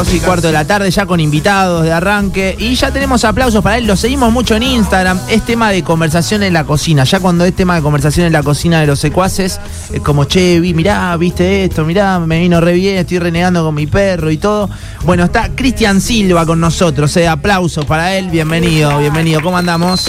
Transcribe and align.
12 0.00 0.16
y 0.16 0.20
cuarto 0.20 0.46
de 0.46 0.54
la 0.54 0.66
tarde, 0.66 0.90
ya 0.90 1.04
con 1.04 1.20
invitados 1.20 1.84
de 1.84 1.92
arranque. 1.92 2.56
Y 2.58 2.74
ya 2.74 2.90
tenemos 2.90 3.22
aplausos 3.22 3.62
para 3.62 3.76
él. 3.76 3.86
Lo 3.86 3.96
seguimos 3.96 4.32
mucho 4.32 4.56
en 4.56 4.62
Instagram. 4.62 5.20
Es 5.28 5.44
tema 5.44 5.70
de 5.70 5.82
conversación 5.82 6.42
en 6.42 6.54
la 6.54 6.64
cocina. 6.64 7.04
Ya 7.04 7.20
cuando 7.20 7.44
es 7.44 7.54
tema 7.54 7.74
de 7.74 7.82
conversación 7.82 8.26
en 8.26 8.32
la 8.32 8.42
cocina 8.42 8.80
de 8.80 8.86
los 8.86 8.98
secuaces, 8.98 9.60
es 9.92 10.00
como, 10.00 10.24
che, 10.24 10.58
vi, 10.58 10.72
mirá, 10.72 11.14
viste 11.18 11.64
esto, 11.64 11.84
mirá, 11.84 12.18
me 12.18 12.40
vino 12.40 12.62
re 12.62 12.72
bien, 12.72 12.96
estoy 12.96 13.18
renegando 13.18 13.62
con 13.62 13.74
mi 13.74 13.86
perro 13.86 14.30
y 14.30 14.38
todo. 14.38 14.70
Bueno, 15.04 15.24
está 15.24 15.50
Cristian 15.54 16.00
Silva 16.00 16.46
con 16.46 16.60
nosotros. 16.60 17.14
Eh, 17.18 17.28
aplausos 17.28 17.84
para 17.84 18.16
él. 18.16 18.30
Bienvenido, 18.30 18.96
bienvenido. 19.00 19.42
¿Cómo 19.42 19.58
andamos? 19.58 20.08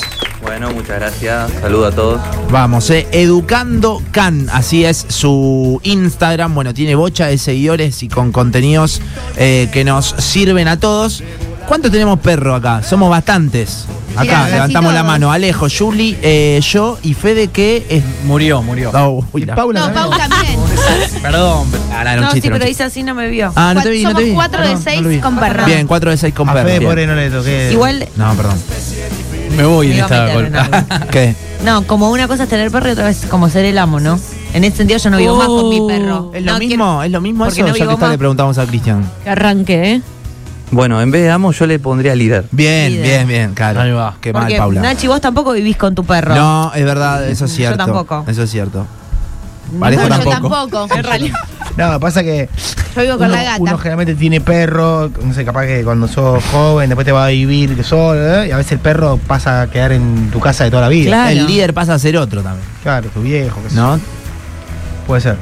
Bueno, 0.51 0.71
muchas 0.73 0.99
gracias. 0.99 1.49
Saludo 1.61 1.85
a 1.87 1.91
todos. 1.91 2.21
Vamos, 2.51 2.89
eh. 2.89 3.07
Educando 3.13 4.01
Can, 4.11 4.49
así 4.51 4.83
es 4.83 5.05
su 5.07 5.79
Instagram. 5.83 6.53
Bueno, 6.53 6.73
tiene 6.73 6.93
bocha 6.95 7.27
de 7.27 7.37
seguidores 7.37 8.03
y 8.03 8.09
con 8.09 8.33
contenidos 8.33 9.01
eh, 9.37 9.69
que 9.71 9.85
nos 9.85 10.07
sirven 10.17 10.67
a 10.67 10.77
todos. 10.77 11.23
¿Cuántos 11.69 11.89
tenemos 11.89 12.19
perro 12.19 12.53
acá? 12.53 12.83
Somos 12.83 13.09
bastantes. 13.09 13.85
Acá, 14.17 14.39
casi 14.41 14.51
levantamos 14.51 14.91
la 14.93 14.99
todos. 14.99 15.11
mano. 15.13 15.31
Alejo, 15.31 15.67
Juli, 15.69 16.17
eh, 16.21 16.59
yo 16.61 16.97
y 17.01 17.13
Fede 17.13 17.47
que 17.47 17.85
es. 17.87 18.03
Murió, 18.25 18.61
murió. 18.61 18.91
Oh, 18.93 19.25
uy, 19.31 19.45
la- 19.45 19.55
Paula 19.55 19.79
No, 19.79 19.85
también. 19.93 20.09
Pau 20.19 20.29
también. 20.29 20.59
Perdón. 21.21 21.67
Ah, 21.93 22.01
era 22.01 22.15
un 22.15 22.21
No, 22.23 22.27
sí, 22.27 22.33
chiste, 22.33 22.47
era 22.47 22.55
un 22.55 22.59
pero 22.59 22.67
chiste. 22.67 22.67
dice 22.67 22.83
así, 22.83 23.03
no 23.03 23.15
me 23.15 23.29
vio. 23.29 23.53
Ah, 23.55 23.73
no 23.73 23.81
te 23.81 23.89
vi, 23.89 24.03
no 24.03 24.09
te 24.09 24.15
Somos 24.15 24.25
vi. 24.29 24.33
cuatro 24.33 24.59
Ah, 24.61 24.67
de 24.67 24.73
no, 24.73 24.81
seis 24.81 24.97
no 24.97 25.03
lo 25.03 25.09
vi. 25.09 25.19
con 25.21 25.37
perro. 25.39 25.65
Bien, 25.65 25.87
cuatro 25.87 26.11
de 26.11 26.17
seis 26.17 26.33
con 26.33 26.49
A 26.49 26.53
perro. 26.53 26.67
Fede, 26.67 26.79
Bien. 26.79 26.91
pobre, 26.91 27.07
no 27.07 27.15
le 27.15 27.29
toqué. 27.29 27.69
Igual, 27.71 28.05
No, 28.17 28.33
perdón. 28.35 28.57
Me 29.55 29.63
voy 29.65 29.91
en 29.91 29.97
Me 29.97 30.01
esta. 30.01 31.07
¿Qué? 31.11 31.35
no, 31.65 31.83
como 31.85 32.09
una 32.09 32.27
cosa 32.27 32.43
es 32.43 32.49
tener 32.49 32.71
perro 32.71 32.89
y 32.89 32.91
otra 32.91 33.05
vez 33.05 33.25
como 33.29 33.49
ser 33.49 33.65
el 33.65 33.77
amo, 33.77 33.99
¿no? 33.99 34.19
En 34.53 34.63
ese 34.63 34.77
sentido 34.77 34.99
yo 34.99 35.09
no 35.09 35.17
vivo 35.17 35.35
más 35.35 35.47
con 35.47 35.69
mi 35.69 35.81
perro. 35.87 36.31
¿Es 36.33 36.43
lo 36.43 36.53
No, 36.53 36.59
mismo? 36.59 37.03
¿Es 37.03 37.11
lo 37.11 37.21
mismo 37.21 37.45
eso? 37.45 37.61
no 37.61 37.75
ya 37.75 37.87
que 37.87 37.93
está, 37.93 38.09
le 38.09 38.17
preguntamos 38.17 38.57
a 38.57 38.65
Cristian. 38.65 39.09
Que 39.23 39.29
arranque, 39.29 39.91
¿eh? 39.93 40.01
Bueno, 40.71 41.01
en 41.01 41.11
vez 41.11 41.23
de 41.23 41.31
amo, 41.31 41.51
yo 41.51 41.65
le 41.67 41.79
pondría 41.79 42.15
líder. 42.15 42.45
Bien, 42.51 42.91
Líder. 42.93 43.05
bien, 43.05 43.27
bien, 43.27 43.53
claro. 43.53 43.81
Ahí 43.81 43.91
va. 43.91 44.15
Qué 44.21 44.31
mal, 44.31 44.43
Porque, 44.43 44.57
Paula. 44.57 44.81
Nachi, 44.81 45.07
vos 45.07 45.19
tampoco 45.19 45.51
vivís 45.51 45.75
con 45.75 45.93
tu 45.93 46.05
perro. 46.05 46.33
No, 46.33 46.71
es 46.73 46.85
verdad, 46.85 47.27
eso 47.27 47.43
es 47.45 47.51
Yo 47.51 47.57
cierto. 47.57 47.77
tampoco. 47.77 48.23
Eso 48.27 48.43
es 48.43 48.49
cierto. 48.49 48.85
No, 49.73 49.89
yo 49.91 50.07
tampoco. 50.07 50.29
tampoco. 50.31 50.87
En 50.95 51.03
realidad. 51.03 51.37
No, 51.77 51.99
pasa 51.99 52.23
que 52.23 52.49
Yo 52.95 53.01
vivo 53.01 53.17
con 53.17 53.27
uno, 53.27 53.35
la 53.35 53.43
gata. 53.43 53.61
uno 53.61 53.77
generalmente 53.77 54.15
tiene 54.15 54.41
perro, 54.41 55.09
no 55.23 55.33
sé, 55.33 55.45
capaz 55.45 55.65
que 55.65 55.83
cuando 55.83 56.07
sos 56.07 56.43
joven, 56.51 56.89
después 56.89 57.05
te 57.05 57.11
va 57.11 57.25
a 57.25 57.29
vivir 57.29 57.75
que 57.75 57.83
solo, 57.83 58.19
¿eh? 58.41 58.47
y 58.49 58.51
a 58.51 58.57
veces 58.57 58.73
el 58.73 58.79
perro 58.79 59.17
pasa 59.27 59.61
a 59.63 59.69
quedar 59.71 59.91
en 59.93 60.29
tu 60.31 60.39
casa 60.39 60.63
de 60.65 60.69
toda 60.69 60.83
la 60.83 60.89
vida. 60.89 61.09
Claro. 61.11 61.29
El 61.31 61.47
líder 61.47 61.73
pasa 61.73 61.93
a 61.93 61.99
ser 61.99 62.17
otro 62.17 62.41
también. 62.43 62.65
Claro, 62.83 63.09
tu 63.09 63.21
viejo, 63.21 63.59
qué 63.63 63.69
sé. 63.69 63.75
¿No? 63.75 63.99
Puede 65.07 65.21
ser. 65.21 65.37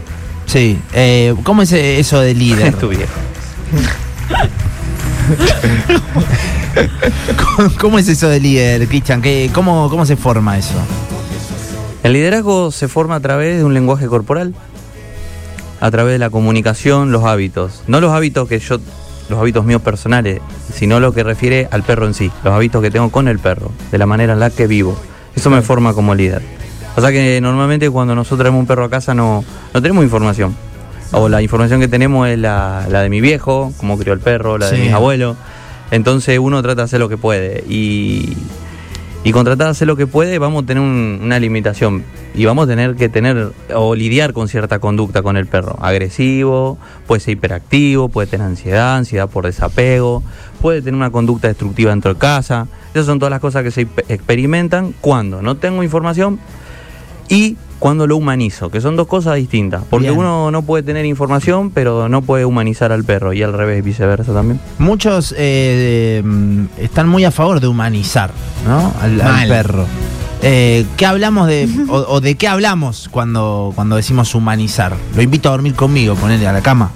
Sí. 0.45 0.79
Eh, 0.93 1.35
¿Cómo 1.43 1.61
es 1.63 1.71
eso 1.71 2.19
de 2.19 2.33
líder? 2.33 2.73
tu 2.75 2.89
viejo. 2.89 3.11
¿Cómo- 7.55 7.71
¿Cómo 7.79 7.99
es 7.99 8.07
eso 8.07 8.29
de 8.29 8.39
líder, 8.39 8.87
Cristian? 8.87 9.21
¿Qué- 9.21 9.49
cómo, 9.53 9.89
¿Cómo 9.89 10.05
se 10.05 10.15
forma 10.15 10.57
eso? 10.57 10.73
El 12.03 12.13
liderazgo 12.13 12.71
se 12.71 12.87
forma 12.87 13.15
a 13.15 13.19
través 13.19 13.57
de 13.57 13.63
un 13.65 13.73
lenguaje 13.73 14.07
corporal, 14.07 14.53
a 15.79 15.91
través 15.91 16.13
de 16.13 16.19
la 16.19 16.29
comunicación, 16.29 17.11
los 17.11 17.23
hábitos. 17.25 17.83
No 17.87 18.01
los 18.01 18.11
hábitos 18.11 18.47
que 18.47 18.59
yo, 18.59 18.77
los 19.29 19.39
hábitos 19.39 19.65
míos 19.65 19.81
personales, 19.81 20.41
sino 20.73 20.99
lo 20.99 21.13
que 21.13 21.23
refiere 21.23 21.67
al 21.71 21.83
perro 21.83 22.05
en 22.07 22.13
sí, 22.13 22.31
los 22.43 22.53
hábitos 22.53 22.81
que 22.81 22.91
tengo 22.91 23.09
con 23.11 23.27
el 23.27 23.39
perro, 23.39 23.71
de 23.91 23.97
la 23.97 24.05
manera 24.05 24.33
en 24.33 24.39
la 24.39 24.49
que 24.49 24.67
vivo. 24.67 24.97
Eso 25.35 25.49
me 25.49 25.61
forma 25.61 25.93
como 25.93 26.15
líder. 26.15 26.41
O 26.97 27.01
sea 27.01 27.11
que 27.11 27.39
normalmente 27.41 27.89
cuando 27.89 28.13
nosotros 28.15 28.39
traemos 28.39 28.59
un 28.59 28.67
perro 28.67 28.83
a 28.83 28.89
casa 28.89 29.13
no, 29.13 29.43
no 29.73 29.81
tenemos 29.81 30.03
información. 30.03 30.55
O 31.11 31.29
la 31.29 31.41
información 31.41 31.79
que 31.79 31.87
tenemos 31.87 32.27
es 32.27 32.37
la, 32.37 32.85
la 32.89 33.01
de 33.01 33.09
mi 33.09 33.21
viejo, 33.21 33.73
cómo 33.77 33.97
crió 33.97 34.13
el 34.13 34.19
perro, 34.19 34.57
la 34.57 34.69
de 34.69 34.75
Sí. 34.77 34.83
mis 34.83 34.93
abuelos. 34.93 35.37
Entonces 35.91 36.37
uno 36.39 36.61
trata 36.61 36.81
de 36.81 36.85
hacer 36.85 36.99
lo 36.99 37.09
que 37.09 37.17
puede. 37.17 37.63
Y, 37.69 38.35
y 39.23 39.31
con 39.31 39.43
tratar 39.43 39.67
de 39.67 39.71
hacer 39.71 39.87
lo 39.87 39.95
que 39.95 40.07
puede 40.07 40.39
vamos 40.39 40.63
a 40.63 40.65
tener 40.65 40.81
un- 40.81 41.19
una 41.21 41.39
limitación. 41.39 42.03
Y 42.33 42.45
vamos 42.45 42.65
a 42.65 42.67
tener 42.67 42.95
que 42.95 43.09
tener 43.09 43.51
o 43.75 43.95
lidiar 43.95 44.33
con 44.33 44.47
cierta 44.47 44.79
conducta 44.79 45.21
con 45.21 45.35
el 45.35 45.45
perro. 45.45 45.75
Agresivo, 45.81 46.77
puede 47.07 47.19
ser 47.19 47.33
hiperactivo, 47.33 48.07
puede 48.09 48.27
tener 48.27 48.47
ansiedad, 48.47 48.95
ansiedad 48.97 49.29
por 49.29 49.45
desapego, 49.45 50.23
puede 50.61 50.81
tener 50.81 50.95
una 50.95 51.11
conducta 51.11 51.47
destructiva 51.47 51.91
dentro 51.91 52.13
de 52.13 52.19
casa. 52.19 52.67
Esas 52.93 53.07
son 53.07 53.19
todas 53.19 53.31
las 53.31 53.39
cosas 53.41 53.63
que 53.63 53.71
se 53.71 53.81
experimentan 54.07 54.93
cuando 55.01 55.41
no 55.41 55.57
tengo 55.57 55.83
información 55.83 56.39
y 57.27 57.57
cuando 57.79 58.05
lo 58.05 58.17
humanizo, 58.17 58.69
que 58.69 58.81
son 58.81 58.95
dos 58.95 59.07
cosas 59.07 59.35
distintas. 59.35 59.83
Porque 59.89 60.07
Bien. 60.07 60.19
uno 60.19 60.51
no 60.51 60.61
puede 60.61 60.83
tener 60.83 61.05
información, 61.05 61.71
pero 61.71 62.09
no 62.09 62.21
puede 62.21 62.45
humanizar 62.45 62.91
al 62.91 63.03
perro. 63.03 63.33
Y 63.33 63.41
al 63.41 63.53
revés, 63.53 63.83
viceversa 63.83 64.33
también. 64.33 64.59
Muchos 64.77 65.33
eh, 65.37 66.21
están 66.77 67.07
muy 67.07 67.23
a 67.25 67.31
favor 67.31 67.59
de 67.59 67.67
humanizar 67.67 68.31
¿no? 68.67 68.93
al, 69.01 69.47
perro. 69.47 69.85
Eh, 70.41 70.85
¿Qué 70.97 71.05
hablamos 71.05 71.47
de, 71.47 71.67
o, 71.89 71.97
o 71.97 72.21
de 72.21 72.35
qué 72.35 72.47
hablamos 72.47 73.09
cuando, 73.09 73.71
cuando 73.75 73.95
decimos 73.95 74.35
humanizar? 74.35 74.93
Lo 75.15 75.21
invito 75.21 75.49
a 75.49 75.53
dormir 75.53 75.73
conmigo, 75.73 76.15
ponerle 76.15 76.47
a 76.47 76.53
la 76.53 76.61
cama. 76.61 76.91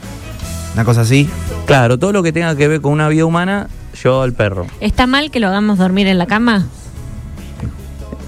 Una 0.74 0.86
cosa 0.86 1.02
así. 1.02 1.30
Claro, 1.66 1.98
todo 1.98 2.12
lo 2.12 2.24
que 2.24 2.34
tenga 2.34 2.56
que 2.56 2.68
ver 2.68 2.82
con 2.82 2.92
una 2.92 3.08
vida 3.08 3.26
humana, 3.26 3.68
yo 4.02 4.22
al 4.22 4.34
perro. 4.34 4.66
¿Está 4.82 5.08
mal 5.08 5.32
que 5.32 5.40
lo 5.40 5.48
hagamos 5.48 5.78
dormir 5.78 6.08
en 6.08 6.18
la 6.18 6.26
cama? 6.26 6.68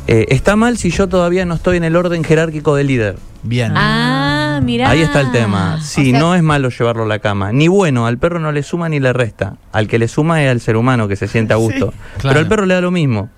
Eh, 0.07 0.27
está 0.29 0.55
mal 0.55 0.77
si 0.77 0.91
yo 0.91 1.07
todavía 1.07 1.45
no 1.45 1.55
estoy 1.55 1.77
en 1.77 1.83
el 1.83 1.95
orden 1.95 2.23
jerárquico 2.23 2.75
del 2.75 2.87
líder. 2.87 3.15
Bien. 3.43 3.73
Ah, 3.75 4.59
mira. 4.63 4.89
Ahí 4.89 5.01
está 5.01 5.21
el 5.21 5.31
tema. 5.31 5.79
Sí, 5.81 6.09
O 6.09 6.11
sea- 6.11 6.19
no 6.19 6.35
es 6.35 6.43
malo 6.43 6.69
llevarlo 6.69 7.03
a 7.03 7.07
la 7.07 7.19
cama. 7.19 7.51
Ni 7.51 7.67
bueno, 7.67 8.05
al 8.05 8.17
perro 8.17 8.39
no 8.39 8.51
le 8.51 8.61
suma 8.63 8.87
ni 8.89 8.99
le 8.99 9.13
resta. 9.13 9.55
Al 9.71 9.87
que 9.87 9.97
le 9.99 10.07
suma 10.07 10.43
es 10.43 10.51
al 10.51 10.61
ser 10.61 10.77
humano 10.77 11.07
que 11.07 11.15
se 11.15 11.27
siente 11.27 11.53
a 11.53 11.57
gusto. 11.57 11.91
Pero 12.17 12.21
claro. 12.21 12.39
al 12.39 12.47
perro 12.47 12.65
le 12.65 12.73
da 12.75 12.81
lo 12.81 12.91
mismo. 12.91 13.29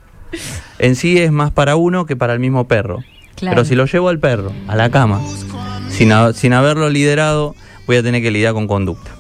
En 0.80 0.96
sí 0.96 1.18
es 1.18 1.32
más 1.32 1.52
para 1.52 1.76
uno 1.78 2.06
que 2.06 2.16
para 2.18 2.34
el 2.34 2.40
mismo 2.40 2.68
perro. 2.68 3.00
Claro. 3.36 3.56
Pero 3.56 3.66
si 3.66 3.76
lo 3.76 3.86
llevo 3.86 4.10
al 4.10 4.20
perro 4.20 4.52
a 4.68 4.76
la 4.76 4.90
cama, 4.90 5.22
sin, 5.90 6.12
sin 6.34 6.54
haberlo 6.54 6.90
liderado, 6.90 7.56
voy 7.86 7.98
a 7.98 8.04
tener 8.04 8.22
que 8.22 8.32
lidiar 8.32 8.54
con 8.54 8.68
conducta. 8.68 9.12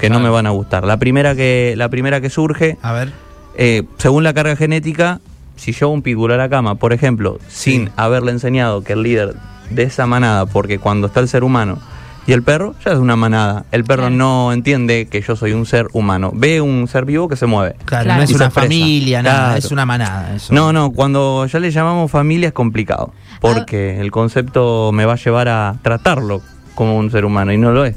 Que 0.00 0.10
no 0.10 0.18
me 0.18 0.28
van 0.30 0.46
a 0.46 0.50
gustar. 0.50 0.84
La 0.84 0.96
primera 0.96 1.34
que, 1.36 1.74
la 1.76 1.88
primera 1.90 2.20
que 2.20 2.30
surge 2.30 2.78
A 2.82 2.92
ver. 2.92 3.12
eh, 3.56 3.82
según 3.98 4.24
la 4.24 4.32
carga 4.32 4.56
genética, 4.56 5.20
si 5.60 5.72
yo 5.72 5.90
un 5.90 6.00
pitbull 6.02 6.32
a 6.32 6.36
la 6.38 6.48
cama, 6.48 6.74
por 6.76 6.92
ejemplo, 6.92 7.38
sin 7.48 7.90
haberle 7.96 8.32
enseñado 8.32 8.82
que 8.82 8.94
el 8.94 9.02
líder 9.02 9.34
de 9.70 9.82
esa 9.82 10.06
manada, 10.06 10.46
porque 10.46 10.78
cuando 10.78 11.06
está 11.08 11.20
el 11.20 11.28
ser 11.28 11.44
humano 11.44 11.78
y 12.26 12.32
el 12.32 12.42
perro, 12.42 12.74
ya 12.84 12.92
es 12.92 12.98
una 12.98 13.14
manada. 13.16 13.64
El 13.72 13.84
perro 13.84 14.02
Claro. 14.04 14.16
no 14.16 14.52
entiende 14.52 15.06
que 15.10 15.20
yo 15.20 15.36
soy 15.36 15.52
un 15.52 15.66
ser 15.66 15.88
humano. 15.92 16.30
Ve 16.34 16.60
un 16.60 16.88
ser 16.88 17.04
vivo 17.04 17.28
que 17.28 17.36
se 17.36 17.46
mueve. 17.46 17.74
Claro, 17.84 18.04
Claro. 18.04 18.18
no 18.18 18.24
es 18.24 18.32
una 18.32 18.50
familia, 18.50 19.22
nada, 19.22 19.38
Claro. 19.46 19.58
es 19.58 19.70
una 19.70 19.84
manada. 19.86 20.34
eso. 20.34 20.52
No, 20.54 20.72
no, 20.72 20.92
cuando 20.92 21.44
ya 21.46 21.58
le 21.60 21.70
llamamos 21.70 22.10
familia 22.10 22.48
es 22.48 22.54
complicado, 22.54 23.12
porque 23.40 24.00
el 24.00 24.10
concepto 24.10 24.92
me 24.92 25.04
va 25.04 25.12
a 25.14 25.16
llevar 25.16 25.48
a 25.48 25.76
tratarlo 25.82 26.40
como 26.74 26.96
un 26.96 27.10
ser 27.10 27.24
humano 27.24 27.52
y 27.52 27.58
no 27.58 27.72
lo 27.72 27.84
es. 27.84 27.96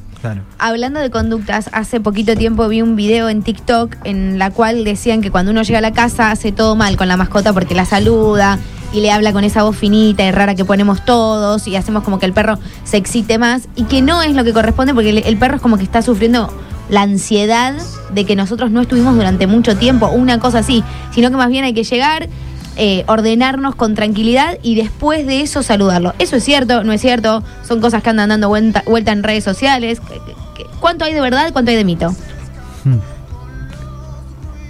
Hablando 0.58 1.00
de 1.00 1.10
conductas, 1.10 1.70
hace 1.74 2.00
poquito 2.00 2.36
tiempo 2.36 2.68
vi 2.68 2.82
un 2.82 2.96
video 2.96 3.30
en 3.30 3.44
TikTok 3.44 3.98
en 4.04 4.40
la 4.40 4.52
cual 4.52 4.84
decían 4.84 5.22
que 5.22 5.32
cuando 5.32 5.52
uno 5.52 5.64
llega 5.64 5.80
a 5.80 5.82
la 5.82 5.92
casa 5.92 6.32
hace 6.32 6.52
todo 6.52 6.76
mal 6.76 6.98
con 6.98 7.08
la 7.08 7.18
mascota 7.18 7.54
porque 7.54 7.76
la 7.76 7.86
saluda 7.86 8.60
y 8.94 9.02
le 9.02 9.12
habla 9.12 9.34
con 9.34 9.44
esa 9.44 9.64
voz 9.64 9.76
finita 9.76 10.24
y 10.24 10.32
rara 10.32 10.56
que 10.56 10.66
ponemos 10.66 11.04
todos 11.04 11.68
y 11.68 11.76
hacemos 11.76 12.04
como 12.04 12.20
que 12.20 12.26
el 12.26 12.34
perro 12.34 12.60
se 12.84 12.98
excite 12.98 13.38
más 13.38 13.68
y 13.76 13.84
que 13.84 14.02
no 14.02 14.22
es 14.22 14.36
lo 14.36 14.44
que 14.44 14.54
corresponde 14.54 14.94
porque 14.94 15.10
el, 15.10 15.18
el 15.20 15.38
perro 15.38 15.56
es 15.56 15.62
como 15.62 15.78
que 15.78 15.84
está 15.84 16.02
sufriendo 16.02 16.50
la 16.90 17.02
ansiedad 17.02 17.76
de 18.14 18.26
que 18.26 18.36
nosotros 18.36 18.72
no 18.72 18.82
estuvimos 18.82 19.16
durante 19.16 19.48
mucho 19.48 19.76
tiempo, 19.78 20.10
una 20.10 20.40
cosa 20.40 20.60
así, 20.60 20.84
sino 21.12 21.32
que 21.32 21.38
más 21.38 21.50
bien 21.50 21.64
hay 21.64 21.74
que 21.74 21.84
llegar, 21.84 22.30
eh, 22.76 23.04
ordenarnos 23.08 23.76
con 23.76 23.96
tranquilidad 23.96 24.58
y 24.64 24.76
después 24.76 25.26
de 25.28 25.42
eso 25.42 25.62
saludarlo. 25.64 26.14
Eso 26.20 26.36
es 26.38 26.44
cierto, 26.44 26.84
no 26.84 26.92
es 26.94 27.02
cierto, 27.02 27.44
son 27.68 27.82
cosas 27.82 28.02
que 28.04 28.10
andan 28.10 28.30
dando 28.30 28.48
vuelta, 28.50 28.84
vuelta 28.86 29.12
en 29.12 29.24
redes 29.24 29.44
sociales. 29.44 30.00
¿Qué- 30.00 30.20
qué- 30.64 30.66
¿Cuánto 30.80 31.06
hay 31.06 31.14
de 31.14 31.22
verdad, 31.22 31.52
cuánto 31.54 31.72
hay 31.72 31.78
de 31.78 31.86
mito? 31.86 32.14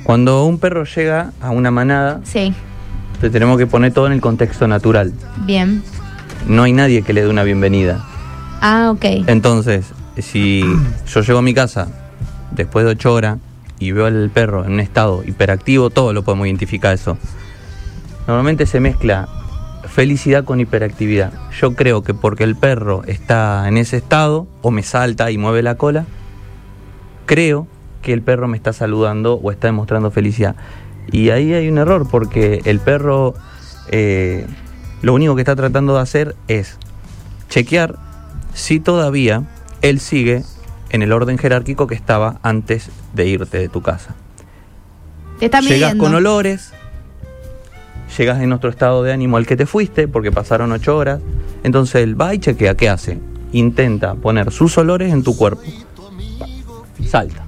Cuando 0.03 0.45
un 0.45 0.59
perro 0.59 0.83
llega 0.83 1.31
a 1.41 1.51
una 1.51 1.71
manada, 1.71 2.19
Sí, 2.23 2.53
le 3.21 3.29
tenemos 3.29 3.57
que 3.57 3.67
poner 3.67 3.93
todo 3.93 4.07
en 4.07 4.13
el 4.13 4.21
contexto 4.21 4.67
natural. 4.67 5.13
bien. 5.45 5.83
No 6.45 6.63
hay 6.63 6.73
nadie 6.73 7.03
que 7.03 7.13
le 7.13 7.21
dé 7.21 7.29
una 7.29 7.43
bienvenida. 7.43 8.03
Ah, 8.59 8.89
ok. 8.91 9.05
Entonces, 9.27 9.85
si 10.17 10.61
yo 11.07 11.21
llego 11.21 11.39
a 11.39 11.41
mi 11.41 11.53
casa 11.53 11.87
después 12.51 12.83
de 12.85 12.91
ocho 12.91 13.13
horas 13.13 13.37
y 13.79 13.93
veo 13.93 14.07
al 14.07 14.29
perro 14.29 14.65
en 14.65 14.73
un 14.73 14.79
estado 14.81 15.23
hiperactivo, 15.25 15.89
todo 15.89 16.11
lo 16.11 16.23
podemos 16.23 16.47
identificar 16.47 16.93
eso. 16.93 17.17
Normalmente 18.27 18.65
se 18.65 18.79
mezcla 18.79 19.27
felicidad 19.87 20.43
con 20.45 20.59
hiperactividad. 20.59 21.33
Yo 21.59 21.75
creo 21.75 22.03
que 22.03 22.13
porque 22.13 22.43
el 22.43 22.55
perro 22.55 23.03
está 23.05 23.67
en 23.67 23.77
ese 23.77 23.97
estado, 23.97 24.47
o 24.61 24.71
me 24.71 24.83
salta 24.83 25.29
y 25.31 25.37
mueve 25.37 25.61
la 25.61 25.75
cola, 25.75 26.05
creo 27.25 27.67
que 28.01 28.13
el 28.13 28.21
perro 28.21 28.47
me 28.47 28.57
está 28.57 28.73
saludando 28.73 29.35
o 29.35 29.51
está 29.51 29.67
demostrando 29.67 30.11
felicidad. 30.11 30.55
Y 31.11 31.29
ahí 31.29 31.53
hay 31.53 31.67
un 31.67 31.77
error, 31.77 32.07
porque 32.09 32.61
el 32.65 32.79
perro 32.79 33.33
eh, 33.89 34.47
lo 35.01 35.13
único 35.13 35.35
que 35.35 35.41
está 35.41 35.55
tratando 35.55 35.95
de 35.95 36.01
hacer 36.01 36.35
es 36.47 36.77
chequear 37.49 37.97
si 38.53 38.79
todavía 38.79 39.43
él 39.81 39.99
sigue 39.99 40.43
en 40.89 41.01
el 41.01 41.11
orden 41.11 41.37
jerárquico 41.37 41.87
que 41.87 41.95
estaba 41.95 42.39
antes 42.41 42.89
de 43.13 43.27
irte 43.27 43.57
de 43.57 43.67
tu 43.67 43.81
casa. 43.81 44.15
Te 45.39 45.45
está 45.45 45.59
Llegas 45.59 45.95
con 45.95 46.15
olores, 46.15 46.71
llegas 48.17 48.41
en 48.41 48.53
otro 48.53 48.69
estado 48.69 49.03
de 49.03 49.13
ánimo 49.13 49.37
al 49.37 49.45
que 49.45 49.55
te 49.55 49.65
fuiste, 49.65 50.07
porque 50.07 50.31
pasaron 50.31 50.71
ocho 50.71 50.97
horas. 50.97 51.21
Entonces 51.63 52.03
él 52.03 52.19
va 52.19 52.33
y 52.33 52.39
chequea, 52.39 52.75
¿qué 52.75 52.89
hace? 52.89 53.19
Intenta 53.51 54.15
poner 54.15 54.51
sus 54.51 54.77
olores 54.77 55.13
en 55.13 55.23
tu 55.23 55.35
cuerpo. 55.35 55.61
Salta. 57.05 57.45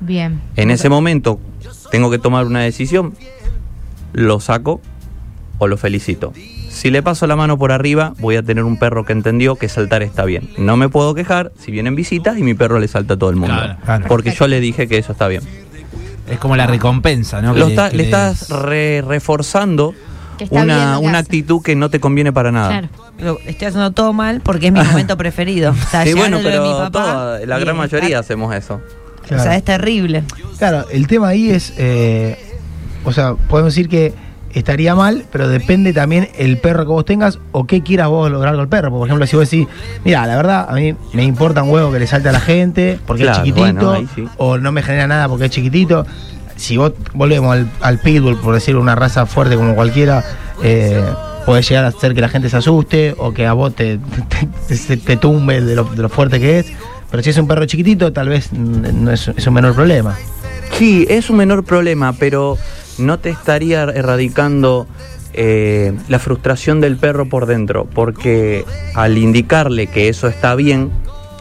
Bien. 0.00 0.40
En 0.56 0.70
ese 0.70 0.88
momento 0.88 1.38
tengo 1.90 2.10
que 2.10 2.18
tomar 2.18 2.46
una 2.46 2.60
decisión, 2.60 3.14
lo 4.12 4.40
saco 4.40 4.80
o 5.58 5.66
lo 5.66 5.76
felicito. 5.76 6.32
Si 6.68 6.90
le 6.90 7.02
paso 7.04 7.28
la 7.28 7.36
mano 7.36 7.56
por 7.56 7.70
arriba, 7.70 8.14
voy 8.18 8.34
a 8.34 8.42
tener 8.42 8.64
un 8.64 8.78
perro 8.78 9.04
que 9.04 9.12
entendió 9.12 9.54
que 9.54 9.68
saltar 9.68 10.02
está 10.02 10.24
bien. 10.24 10.50
No 10.58 10.76
me 10.76 10.88
puedo 10.88 11.14
quejar 11.14 11.52
si 11.56 11.70
vienen 11.70 11.94
visitas 11.94 12.36
y 12.36 12.42
mi 12.42 12.54
perro 12.54 12.80
le 12.80 12.88
salta 12.88 13.14
a 13.14 13.16
todo 13.16 13.30
el 13.30 13.36
mundo. 13.36 13.54
Claro, 13.54 13.76
claro. 13.84 14.04
Porque 14.08 14.32
yo 14.32 14.48
le 14.48 14.58
dije 14.58 14.88
que 14.88 14.98
eso 14.98 15.12
está 15.12 15.28
bien. 15.28 15.42
Es 16.28 16.38
como 16.38 16.56
la 16.56 16.66
recompensa, 16.66 17.42
¿no? 17.42 17.54
Lo 17.54 17.66
le- 17.66 17.72
está- 17.72 17.90
que 17.90 17.96
le 17.96 18.02
le- 18.04 18.08
estás 18.08 18.48
re- 18.50 19.02
reforzando 19.06 19.94
una, 20.50 20.98
una 20.98 21.18
actitud 21.18 21.62
que 21.62 21.76
no 21.76 21.90
te 21.90 22.00
conviene 22.00 22.32
para 22.32 22.50
nada. 22.50 22.68
Claro. 22.70 22.88
Lo- 23.18 23.38
estoy 23.46 23.68
haciendo 23.68 23.92
todo 23.92 24.12
mal 24.12 24.40
porque 24.42 24.66
es 24.68 24.72
mi 24.72 24.80
momento 24.82 25.16
preferido. 25.16 25.72
O 25.86 25.90
sea, 25.90 26.02
Sí, 26.02 26.08
llegar 26.10 26.30
bueno, 26.30 26.36
de 26.38 26.44
mi 26.44 26.50
pero 26.50 26.78
papá 26.78 26.90
toda- 26.90 27.46
la 27.46 27.58
gran 27.58 27.76
mayoría 27.76 28.18
hacemos 28.18 28.54
eso. 28.54 28.74
O 29.22 29.26
Claro. 29.28 29.42
sea, 29.42 29.56
es 29.56 29.64
terrible. 29.64 30.22
Claro, 30.58 30.86
el 30.90 31.06
tema 31.06 31.28
ahí 31.28 31.50
es, 31.50 31.72
eh, 31.78 32.38
o 33.04 33.12
sea, 33.12 33.34
podemos 33.34 33.74
decir 33.74 33.88
que 33.88 34.12
estaría 34.54 34.94
mal, 34.94 35.24
pero 35.32 35.48
depende 35.48 35.92
también 35.92 36.28
el 36.38 36.58
perro 36.58 36.84
que 36.84 36.90
vos 36.92 37.04
tengas 37.04 37.38
o 37.52 37.66
qué 37.66 37.82
quieras 37.82 38.08
vos 38.08 38.30
lograr 38.30 38.54
con 38.54 38.62
el 38.62 38.68
perro. 38.68 38.90
Por 38.90 39.06
ejemplo, 39.06 39.26
si 39.26 39.36
vos 39.36 39.50
decís, 39.50 39.66
mira, 40.04 40.26
la 40.26 40.36
verdad, 40.36 40.66
a 40.68 40.74
mí 40.74 40.94
me 41.12 41.24
importa 41.24 41.62
un 41.62 41.70
huevo 41.70 41.90
que 41.92 41.98
le 41.98 42.06
salte 42.06 42.28
a 42.28 42.32
la 42.32 42.40
gente 42.40 42.98
porque 43.06 43.22
Claro, 43.24 43.38
es 43.38 43.44
chiquitito, 43.44 43.86
bueno, 43.86 43.90
ahí 43.92 44.08
sí. 44.14 44.24
o 44.36 44.58
no 44.58 44.72
me 44.72 44.82
genera 44.82 45.06
nada 45.06 45.28
porque 45.28 45.46
es 45.46 45.50
chiquitito. 45.50 46.06
Si 46.56 46.76
vos 46.76 46.92
volvemos 47.14 47.52
al, 47.52 47.68
al 47.80 47.98
pitbull, 47.98 48.36
por 48.38 48.54
decir 48.54 48.76
una 48.76 48.94
raza 48.94 49.26
fuerte 49.26 49.56
como 49.56 49.74
cualquiera, 49.74 50.22
eh, 50.62 51.02
puede 51.46 51.62
llegar 51.62 51.84
a 51.84 51.88
hacer 51.88 52.14
que 52.14 52.20
la 52.20 52.28
gente 52.28 52.48
se 52.48 52.56
asuste 52.56 53.14
o 53.18 53.32
que 53.34 53.46
a 53.46 53.52
vos 53.54 53.74
te, 53.74 53.98
te, 54.68 54.76
te- 54.76 54.96
te 54.96 55.16
tumbe 55.16 55.60
de 55.60 55.74
lo, 55.74 55.84
de 55.84 56.00
lo 56.02 56.08
fuerte 56.08 56.38
que 56.38 56.60
es. 56.60 56.66
Pero 57.10 57.22
si 57.22 57.30
es 57.30 57.38
un 57.38 57.46
perro 57.48 57.64
chiquitito, 57.66 58.12
tal 58.12 58.28
vez 58.28 58.52
no 58.52 59.10
es, 59.10 59.28
es 59.28 59.46
un 59.46 59.54
menor 59.54 59.74
problema. 59.74 60.16
Sí, 60.78 61.06
es 61.08 61.30
un 61.30 61.36
menor 61.36 61.64
problema, 61.64 62.12
pero 62.12 62.58
no 62.98 63.18
te 63.18 63.30
estaría 63.30 63.82
erradicando 63.84 64.86
eh, 65.32 65.92
la 66.08 66.18
frustración 66.18 66.80
del 66.80 66.96
perro 66.96 67.28
por 67.28 67.46
dentro, 67.46 67.84
porque 67.86 68.64
al 68.94 69.16
indicarle 69.18 69.86
que 69.86 70.08
eso 70.08 70.26
está 70.28 70.54
bien, 70.54 70.90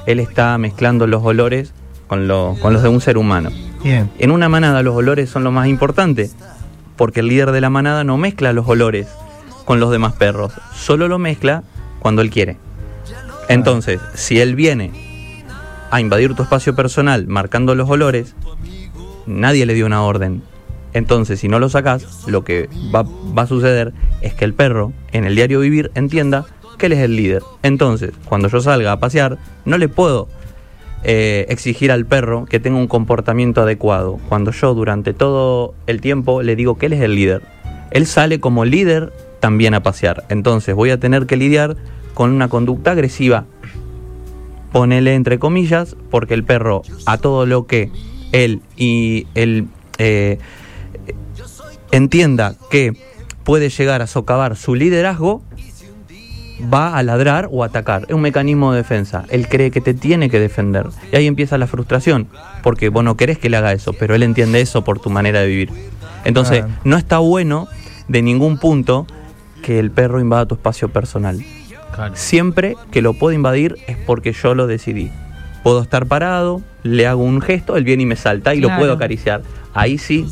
él 0.05 0.19
está 0.19 0.57
mezclando 0.57 1.07
los 1.07 1.23
olores 1.23 1.73
con, 2.07 2.27
lo- 2.27 2.55
con 2.61 2.73
los 2.73 2.83
de 2.83 2.89
un 2.89 3.01
ser 3.01 3.17
humano. 3.17 3.49
Bien. 3.83 4.09
En 4.19 4.31
una 4.31 4.49
manada 4.49 4.81
los 4.83 4.95
olores 4.95 5.29
son 5.29 5.43
lo 5.43 5.51
más 5.51 5.67
importante, 5.67 6.29
porque 6.95 7.21
el 7.21 7.27
líder 7.27 7.51
de 7.51 7.61
la 7.61 7.69
manada 7.69 8.03
no 8.03 8.17
mezcla 8.17 8.53
los 8.53 8.67
olores 8.67 9.07
con 9.65 9.79
los 9.79 9.91
demás 9.91 10.13
perros, 10.13 10.53
solo 10.75 11.07
lo 11.07 11.17
mezcla 11.19 11.63
cuando 11.99 12.21
él 12.21 12.29
quiere. 12.29 12.57
Entonces, 13.49 13.99
si 14.13 14.39
él 14.39 14.55
viene 14.55 14.91
a 15.91 15.99
invadir 16.01 16.33
tu 16.33 16.43
espacio 16.43 16.75
personal 16.75 17.27
marcando 17.27 17.75
los 17.75 17.89
olores, 17.89 18.35
nadie 19.25 19.65
le 19.65 19.73
dio 19.73 19.85
una 19.85 20.03
orden. 20.03 20.41
Entonces, 20.93 21.39
si 21.39 21.47
no 21.47 21.59
lo 21.59 21.69
sacas, 21.69 22.27
lo 22.27 22.43
que 22.43 22.69
va, 22.93 23.03
va 23.03 23.43
a 23.43 23.47
suceder 23.47 23.93
es 24.21 24.33
que 24.33 24.45
el 24.45 24.53
perro, 24.53 24.93
en 25.11 25.25
el 25.25 25.35
diario 25.35 25.59
vivir, 25.59 25.91
entienda 25.95 26.45
que 26.77 26.85
él 26.85 26.93
es 26.93 26.99
el 26.99 27.15
líder. 27.15 27.41
Entonces, 27.63 28.11
cuando 28.25 28.47
yo 28.47 28.61
salga 28.61 28.91
a 28.91 28.99
pasear, 28.99 29.37
no 29.65 29.77
le 29.77 29.89
puedo 29.89 30.27
eh, 31.05 31.47
exigir 31.49 31.91
al 31.91 32.05
perro 32.05 32.45
que 32.45 32.61
tenga 32.61 32.77
un 32.77 32.87
comportamiento 32.87 33.61
adecuado. 33.61 34.19
Cuando 34.29 34.51
yo 34.51 34.73
durante 34.73 35.13
todo 35.13 35.73
el 35.85 35.99
tiempo 35.99 36.41
le 36.41 36.55
digo 36.55 36.77
que 36.77 36.85
él 36.85 36.93
es 36.93 37.01
el 37.01 37.15
líder. 37.15 37.41
Él 37.91 38.07
sale 38.07 38.39
como 38.39 38.63
líder 38.63 39.11
también 39.41 39.73
a 39.73 39.83
pasear. 39.83 40.23
Entonces 40.29 40.73
voy 40.73 40.91
a 40.91 40.99
tener 40.99 41.25
que 41.25 41.35
lidiar 41.35 41.75
con 42.13 42.31
una 42.31 42.47
conducta 42.47 42.91
agresiva. 42.91 43.45
Ponele 44.71 45.13
entre 45.13 45.39
comillas, 45.39 45.97
porque 46.09 46.33
el 46.33 46.45
perro 46.45 46.83
a 47.05 47.17
todo 47.17 47.45
lo 47.45 47.67
que 47.67 47.91
él 48.33 48.61
y 48.75 49.27
él 49.35 49.67
eh, 49.97 50.39
entienda 51.91 52.55
que 52.69 52.93
puede 53.45 53.69
llegar 53.69 54.01
a 54.01 54.07
socavar 54.07 54.57
su 54.57 54.75
liderazgo, 54.75 55.41
va 56.73 56.97
a 56.97 57.03
ladrar 57.03 57.47
o 57.51 57.63
atacar. 57.63 58.03
Es 58.07 58.13
un 58.13 58.21
mecanismo 58.21 58.71
de 58.71 58.77
defensa. 58.77 59.25
Él 59.29 59.47
cree 59.47 59.71
que 59.71 59.81
te 59.81 59.93
tiene 59.93 60.29
que 60.29 60.39
defender. 60.39 60.87
Y 61.11 61.15
ahí 61.15 61.27
empieza 61.27 61.57
la 61.57 61.67
frustración, 61.67 62.27
porque 62.61 62.89
vos 62.89 63.03
no 63.03 63.15
querés 63.15 63.37
que 63.37 63.49
le 63.49 63.57
haga 63.57 63.71
eso, 63.73 63.93
pero 63.93 64.15
él 64.15 64.23
entiende 64.23 64.61
eso 64.61 64.83
por 64.83 64.99
tu 64.99 65.09
manera 65.09 65.41
de 65.41 65.47
vivir. 65.47 65.71
Entonces, 66.25 66.65
no 66.83 66.97
está 66.97 67.19
bueno 67.19 67.67
de 68.07 68.21
ningún 68.21 68.57
punto 68.57 69.05
que 69.61 69.79
el 69.79 69.91
perro 69.91 70.19
invada 70.19 70.45
tu 70.45 70.55
espacio 70.55 70.89
personal. 70.89 71.43
Siempre 72.13 72.75
que 72.91 73.01
lo 73.01 73.13
puedo 73.13 73.33
invadir 73.33 73.77
es 73.87 73.97
porque 73.97 74.33
yo 74.33 74.55
lo 74.55 74.67
decidí. 74.67 75.11
Puedo 75.63 75.81
estar 75.81 76.05
parado, 76.05 76.61
le 76.83 77.07
hago 77.07 77.23
un 77.23 77.41
gesto, 77.41 77.77
él 77.77 77.83
viene 77.83 78.03
y 78.03 78.05
me 78.05 78.15
salta 78.15 78.53
y 78.53 78.59
lo 78.59 78.75
puedo 78.77 78.93
acariciar. 78.93 79.41
Ahí 79.73 79.97
sí, 79.97 80.27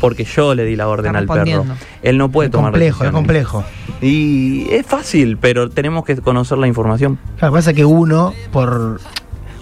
porque 0.00 0.24
yo 0.24 0.54
le 0.54 0.64
di 0.64 0.76
la 0.76 0.88
orden 0.88 1.16
al 1.16 1.26
perro. 1.26 1.64
Él 2.02 2.18
no 2.18 2.30
puede 2.30 2.46
es 2.46 2.52
tomar 2.52 2.72
complejo, 2.72 3.04
es 3.04 3.10
complejo. 3.10 3.64
Y 4.00 4.68
es 4.70 4.86
fácil, 4.86 5.38
pero 5.38 5.70
tenemos 5.70 6.04
que 6.04 6.16
conocer 6.16 6.58
la 6.58 6.66
información. 6.66 7.18
Claro, 7.38 7.54
pasa 7.54 7.74
que 7.74 7.84
uno, 7.84 8.32
por, 8.52 9.00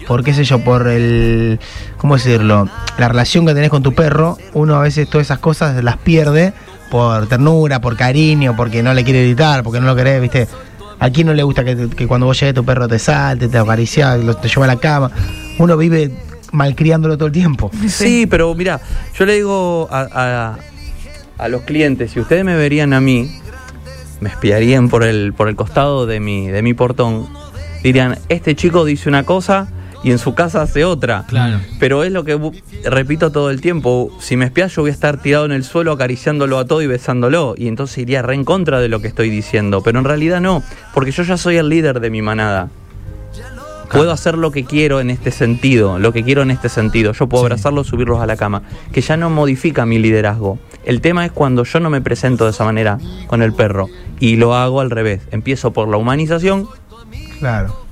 por 0.06 0.22
qué 0.22 0.34
sé 0.34 0.44
yo, 0.44 0.62
por 0.62 0.88
el, 0.88 1.58
¿cómo 1.96 2.16
decirlo? 2.16 2.68
La 2.98 3.08
relación 3.08 3.46
que 3.46 3.54
tenés 3.54 3.70
con 3.70 3.82
tu 3.82 3.94
perro, 3.94 4.36
uno 4.52 4.76
a 4.76 4.82
veces 4.82 5.08
todas 5.08 5.26
esas 5.26 5.38
cosas 5.38 5.82
las 5.82 5.96
pierde 5.96 6.52
por 6.90 7.26
ternura, 7.26 7.80
por 7.80 7.96
cariño, 7.96 8.54
porque 8.56 8.82
no 8.82 8.94
le 8.94 9.04
quiere 9.04 9.24
gritar, 9.24 9.62
porque 9.62 9.80
no 9.80 9.86
lo 9.86 9.96
querés, 9.96 10.20
¿viste? 10.20 10.48
¿A 10.98 11.10
quién 11.10 11.26
no 11.26 11.34
le 11.34 11.42
gusta 11.42 11.64
que, 11.64 11.88
que 11.90 12.06
cuando 12.06 12.26
vos 12.26 12.38
llegues 12.40 12.54
tu 12.54 12.64
perro 12.64 12.88
te 12.88 12.98
salte, 12.98 13.48
te 13.48 13.58
acaricia, 13.58 14.16
lo- 14.16 14.34
te 14.36 14.48
lleva 14.48 14.64
a 14.64 14.68
la 14.68 14.76
cama? 14.76 15.10
Uno 15.58 15.76
vive 15.76 16.10
malcriándolo 16.52 17.16
todo 17.16 17.26
el 17.26 17.32
tiempo. 17.32 17.70
Sí, 17.88 18.26
pero 18.26 18.54
mira, 18.54 18.80
yo 19.18 19.26
le 19.26 19.34
digo 19.34 19.88
a, 19.90 20.00
a- 20.12 20.58
a 21.44 21.48
los 21.48 21.62
clientes, 21.62 22.12
si 22.12 22.20
ustedes 22.20 22.44
me 22.44 22.56
verían 22.56 22.92
a 22.94 23.00
mí, 23.00 23.30
me 24.20 24.30
espiarían 24.30 24.88
por 24.88 25.02
el, 25.04 25.34
por 25.34 25.48
el 25.48 25.56
costado 25.56 26.06
de 26.06 26.18
mi, 26.18 26.48
de 26.48 26.62
mi 26.62 26.72
portón, 26.72 27.28
dirían, 27.82 28.18
este 28.30 28.54
chico 28.54 28.86
dice 28.86 29.10
una 29.10 29.24
cosa 29.24 29.68
y 30.02 30.10
en 30.10 30.18
su 30.18 30.34
casa 30.34 30.62
hace 30.62 30.84
otra. 30.84 31.24
Claro. 31.28 31.60
Pero 31.78 32.04
es 32.04 32.12
lo 32.12 32.24
que 32.24 32.38
repito 32.84 33.32
todo 33.32 33.50
el 33.50 33.60
tiempo, 33.60 34.10
si 34.20 34.36
me 34.36 34.44
espías 34.44 34.74
yo 34.74 34.82
voy 34.82 34.90
a 34.90 34.94
estar 34.94 35.20
tirado 35.20 35.44
en 35.46 35.52
el 35.52 35.64
suelo 35.64 35.92
acariciándolo 35.92 36.58
a 36.58 36.64
todo 36.66 36.82
y 36.82 36.86
besándolo, 36.86 37.54
y 37.56 37.68
entonces 37.68 37.98
iría 37.98 38.22
re 38.22 38.34
en 38.34 38.44
contra 38.44 38.80
de 38.80 38.88
lo 38.88 39.00
que 39.00 39.08
estoy 39.08 39.30
diciendo, 39.30 39.82
pero 39.82 39.98
en 39.98 40.04
realidad 40.04 40.40
no, 40.40 40.62
porque 40.94 41.10
yo 41.10 41.22
ya 41.22 41.36
soy 41.36 41.56
el 41.56 41.68
líder 41.68 42.00
de 42.00 42.10
mi 42.10 42.22
manada. 42.22 42.68
Puedo 43.90 44.10
hacer 44.10 44.36
lo 44.36 44.50
que 44.50 44.64
quiero 44.64 45.00
en 45.00 45.10
este 45.10 45.30
sentido, 45.30 46.00
lo 46.00 46.12
que 46.12 46.24
quiero 46.24 46.42
en 46.42 46.50
este 46.50 46.68
sentido. 46.68 47.12
Yo 47.12 47.28
puedo 47.28 47.44
Sí. 47.44 47.46
abrazarlos, 47.46 47.86
subirlos 47.86 48.20
a 48.20 48.26
la 48.26 48.36
cama, 48.36 48.62
que 48.92 49.00
ya 49.00 49.16
no 49.16 49.30
modifica 49.30 49.86
mi 49.86 50.00
liderazgo. 50.00 50.58
El 50.84 51.00
tema 51.00 51.24
es 51.24 51.30
cuando 51.30 51.62
yo 51.62 51.78
no 51.78 51.88
me 51.88 52.00
presento 52.00 52.44
de 52.46 52.50
esa 52.50 52.64
manera 52.64 52.98
con 53.28 53.42
el 53.42 53.52
perro 53.52 53.88
y 54.18 54.36
lo 54.36 54.56
hago 54.56 54.80
al 54.80 54.90
revés. 54.90 55.22
Empiezo 55.30 55.72
por 55.72 55.86
la 55.88 55.98
humanización 55.98 56.68
Claro. 57.38 57.85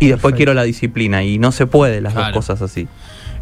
Y 0.00 0.06
después 0.08 0.20
Perfecto. 0.32 0.36
quiero 0.36 0.54
la 0.54 0.62
disciplina 0.64 1.22
y 1.24 1.38
no 1.38 1.52
se 1.52 1.66
puede 1.66 2.00
las 2.00 2.12
Claro. 2.14 2.28
dos 2.34 2.36
cosas 2.46 2.62
así. 2.62 2.86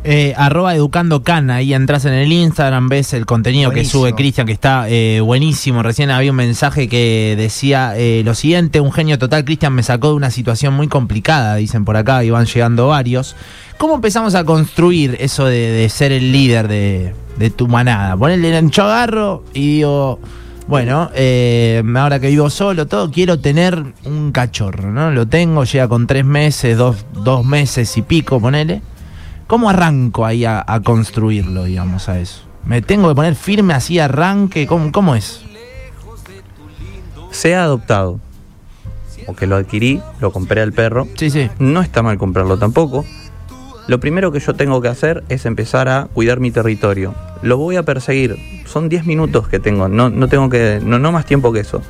Eh, 0.04 0.35
arroba 0.37 0.75
educando 0.75 1.23
cana, 1.23 1.56
ahí 1.56 1.75
entras 1.75 2.04
en 2.06 2.12
el 2.12 2.32
Instagram, 2.32 2.88
ves 2.88 3.12
el 3.14 3.25
contenido 3.25 3.71
Buenísimo. 3.71 4.02
que 4.02 4.09
sube 4.11 4.16
Cristian, 4.16 4.49
que 4.49 4.52
está 4.52 4.88
eh, 4.88 5.21
buenísimo. 5.21 5.80
Recién 5.85 6.11
había 6.11 6.32
un 6.32 6.37
mensaje 6.38 6.88
que 6.88 7.37
decía 7.38 7.92
eh, 7.97 8.23
lo 8.25 8.35
siguiente, 8.35 8.80
un 8.80 8.90
genio 8.90 9.16
total, 9.21 9.44
Cristian 9.44 9.73
me 9.73 9.85
sacó 9.85 10.09
de 10.09 10.14
una 10.14 10.32
situación 10.32 10.75
muy 10.75 10.88
complicada, 10.88 11.54
dicen 11.54 11.85
por 11.85 11.97
acá, 11.97 12.25
y 12.25 12.30
van 12.30 12.47
llegando 12.47 12.88
varios. 12.88 13.37
¿Cómo 13.78 13.94
empezamos 13.94 14.35
a 14.35 14.42
construir 14.42 15.16
eso 15.21 15.44
de, 15.44 15.71
de 15.71 15.88
ser 15.88 16.11
el 16.11 16.32
líder 16.32 16.66
de, 16.66 17.14
de 17.38 17.50
tu 17.50 17.68
manada? 17.68 18.16
Ponerle 18.16 18.59
el 18.59 18.71
agarro 18.80 19.44
y 19.54 19.76
digo, 19.76 20.18
bueno, 20.69 21.11
eh, 21.14 21.83
ahora 21.97 22.21
que 22.21 22.28
vivo 22.28 22.49
solo, 22.50 22.87
todo, 22.87 23.11
quiero 23.11 23.38
tener 23.40 23.83
un 24.04 24.33
cachorro, 24.33 24.90
¿no? 24.90 25.11
Lo 25.11 25.26
tengo, 25.26 25.64
llega 25.64 25.88
con 25.88 26.07
tres 26.07 26.25
meses, 26.25 26.76
dos, 26.78 27.04
dos 27.12 27.45
meses 27.45 27.97
y 27.97 28.02
pico, 28.02 28.40
ponele. 28.40 28.81
¿Cómo 29.47 29.69
arranco 29.69 30.25
ahí 30.25 30.45
a, 30.45 30.64
a 30.66 30.81
construirlo, 30.81 31.64
digamos, 31.64 32.09
a 32.09 32.19
eso? 32.21 32.45
¿Me 32.64 32.81
tengo 32.81 33.09
que 33.09 33.14
poner 33.14 33.35
firme 33.35 33.75
así, 33.75 33.99
arranque? 33.99 34.66
¿Cómo, 34.66 34.92
cómo 34.92 35.14
es? 35.14 35.42
Sea 37.31 37.64
adoptado 37.64 38.21
o 39.26 39.35
que 39.35 39.47
lo 39.47 39.57
adquirí, 39.57 40.00
lo 40.21 40.33
compré 40.33 40.62
al 40.62 40.73
perro, 40.73 41.07
Sí, 41.16 41.31
sí. 41.31 41.49
no 41.59 41.81
está 41.81 42.02
mal 42.02 42.19
comprarlo 42.19 42.59
tampoco. 42.59 43.04
Lo 43.88 44.00
primero 44.00 44.33
que 44.33 44.40
yo 44.40 44.54
tengo 44.54 44.81
que 44.81 44.88
hacer 44.88 45.23
es 45.28 45.47
empezar 45.47 45.88
a 45.88 46.09
cuidar 46.12 46.40
mi 46.40 46.50
territorio. 46.50 47.14
Lo 47.42 47.56
voy 47.56 47.76
a 47.76 47.82
perseguir. 47.82 48.37
Son 48.66 48.88
10 48.88 49.04
minutos 49.04 49.49
que 49.49 49.58
tengo. 49.58 49.88
No, 49.88 50.11
no 50.11 50.28
tengo 50.28 50.49
que. 50.49 50.80
No, 50.82 50.99
no 50.99 51.12
más 51.12 51.26
tiempo 51.26 51.52
que 51.52 51.61
eso. 51.61 51.82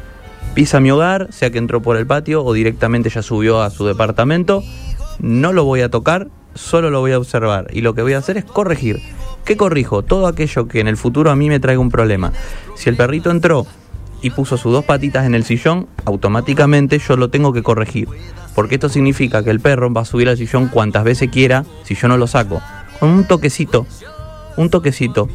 Pisa 0.55 0.81
mi 0.81 0.91
hogar, 0.91 1.29
sea 1.31 1.51
que 1.51 1.59
entró 1.59 1.81
por 1.81 1.97
el 1.97 2.07
patio 2.07 2.45
o 2.45 2.53
directamente 2.53 3.09
ya 3.09 3.23
subió 3.23 3.63
a 3.63 3.71
su 3.71 3.87
departamento. 3.87 4.63
no 5.19 5.53
lo 5.53 5.65
voy 5.65 5.81
a 5.81 5.91
tocar, 5.91 6.29
solo 6.55 6.91
lo 6.91 7.01
voy 7.01 7.13
a 7.13 7.19
observar. 7.19 7.69
Y 7.73 7.81
lo 7.81 7.95
que 7.95 8.03
voy 8.03 8.15
a 8.15 8.19
hacer 8.19 8.37
es 8.37 8.45
corregir. 8.45 9.01
¿Qué 9.45 9.57
corrijo? 9.57 10.03
Todo 10.03 10.27
aquello 10.27 10.69
que 10.69 10.81
en 10.81 10.89
el 10.89 10.97
futuro 10.97 11.31
a 11.31 11.37
mí 11.37 11.49
me 11.49 11.61
traiga 11.61 11.81
un 11.81 11.91
problema. 11.91 12.33
Si 12.77 12.89
el 12.89 12.97
perrito 12.97 13.31
entró 13.31 13.67
y 14.21 14.31
puso 14.31 14.57
sus 14.57 14.73
dos 14.73 14.85
patitas 14.85 15.27
en 15.27 15.35
el 15.35 15.45
sillón, 15.45 15.89
automáticamente 16.05 16.99
yo 16.99 17.17
lo 17.17 17.29
tengo 17.29 17.53
que 17.53 17.63
corregir. 17.63 18.09
Porque 18.55 18.77
esto 18.77 18.89
significa 18.89 19.43
que 19.43 19.51
el 19.51 19.61
perro 19.61 19.93
va 19.93 20.03
a 20.03 20.05
subir 20.05 20.29
al 20.29 20.37
sillón 20.37 20.69
cuantas 20.69 21.05
veces 21.05 21.31
quiera 21.31 21.65
si 21.83 21.95
yo 21.95 22.09
no 22.09 22.17
lo 22.17 22.27
saco. 22.27 22.61
Con 23.01 23.11
un 23.11 23.25
toquecito, 23.25 23.87
un 24.57 24.71
toquecito. 24.71 25.29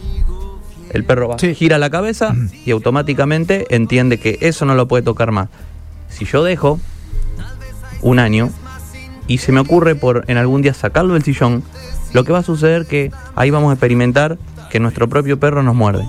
El 0.91 1.03
perro 1.03 1.27
va, 1.29 1.39
Sí. 1.39 1.53
gira 1.53 1.77
la 1.77 1.89
cabeza 1.89 2.33
y 2.65 2.71
automáticamente 2.71 3.67
entiende 3.75 4.19
que 4.19 4.38
eso 4.41 4.65
no 4.65 4.74
lo 4.75 4.88
puede 4.88 5.03
tocar 5.03 5.31
más. 5.31 5.50
Si 6.09 6.25
yo 6.25 6.43
dejo 6.43 6.79
un 8.01 8.19
año 8.19 8.50
y 9.27 9.39
se 9.39 9.51
me 9.51 9.59
ocurre 9.59 9.95
por 9.95 10.24
en 10.27 10.38
algún 10.38 10.62
día 10.62 10.74
sacarlo 10.74 11.13
del 11.15 11.24
sillón, 11.24 11.63
lo 12.13 12.24
que 12.24 12.31
va 12.31 12.39
a 12.39 12.43
suceder 12.43 12.86
que 12.86 13.12
ahí 13.36 13.50
vamos 13.50 13.69
a 13.71 13.74
experimentar 13.74 14.38
que 14.69 14.79
nuestro 14.79 15.09
propio 15.09 15.39
perro 15.39 15.62
nos 15.62 15.75
muerde. 15.75 16.05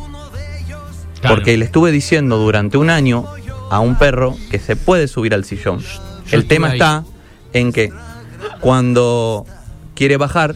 Claro. 1.20 1.34
Porque 1.34 1.56
le 1.56 1.64
estuve 1.64 1.90
diciendo 1.90 2.38
durante 2.38 2.78
un 2.78 2.90
año 2.90 3.24
a 3.70 3.80
un 3.80 3.96
perro 3.98 4.36
que 4.50 4.60
se 4.60 4.76
puede 4.76 5.08
subir 5.08 5.34
al 5.34 5.44
sillón. 5.44 5.82
El 6.30 6.46
tema 6.46 6.68
ahí. 6.68 6.74
está 6.74 7.04
en 7.52 7.72
que 7.72 7.90
cuando 8.60 9.44
quiere 9.94 10.16
bajar, 10.16 10.54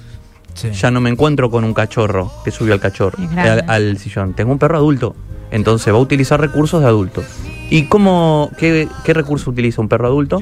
Sí. 0.55 0.71
ya 0.73 0.91
no 0.91 1.01
me 1.01 1.11
encuentro 1.11 1.51
con 1.51 1.65
un 1.65 1.73
cachorro 1.75 2.31
que 2.45 2.51
subió 2.51 2.75
al 2.75 2.81
cachorro, 2.81 3.17
grande. 3.33 3.63
al, 3.67 3.71
al 3.71 3.99
sillón. 3.99 4.35
Tengo 4.35 4.53
un 4.53 4.59
perro 4.59 4.77
adulto, 4.77 5.15
entonces 5.51 5.93
va 5.93 5.99
a 5.99 6.01
utilizar 6.01 6.41
recursos 6.41 6.81
de 6.83 6.87
adulto. 6.89 7.23
¿Y 7.71 7.85
cómo, 7.87 8.51
qué, 8.59 8.87
qué 9.05 9.15
recurso 9.15 9.51
utiliza 9.51 9.81
un 9.81 9.89
perro 9.89 10.07
adulto? 10.09 10.41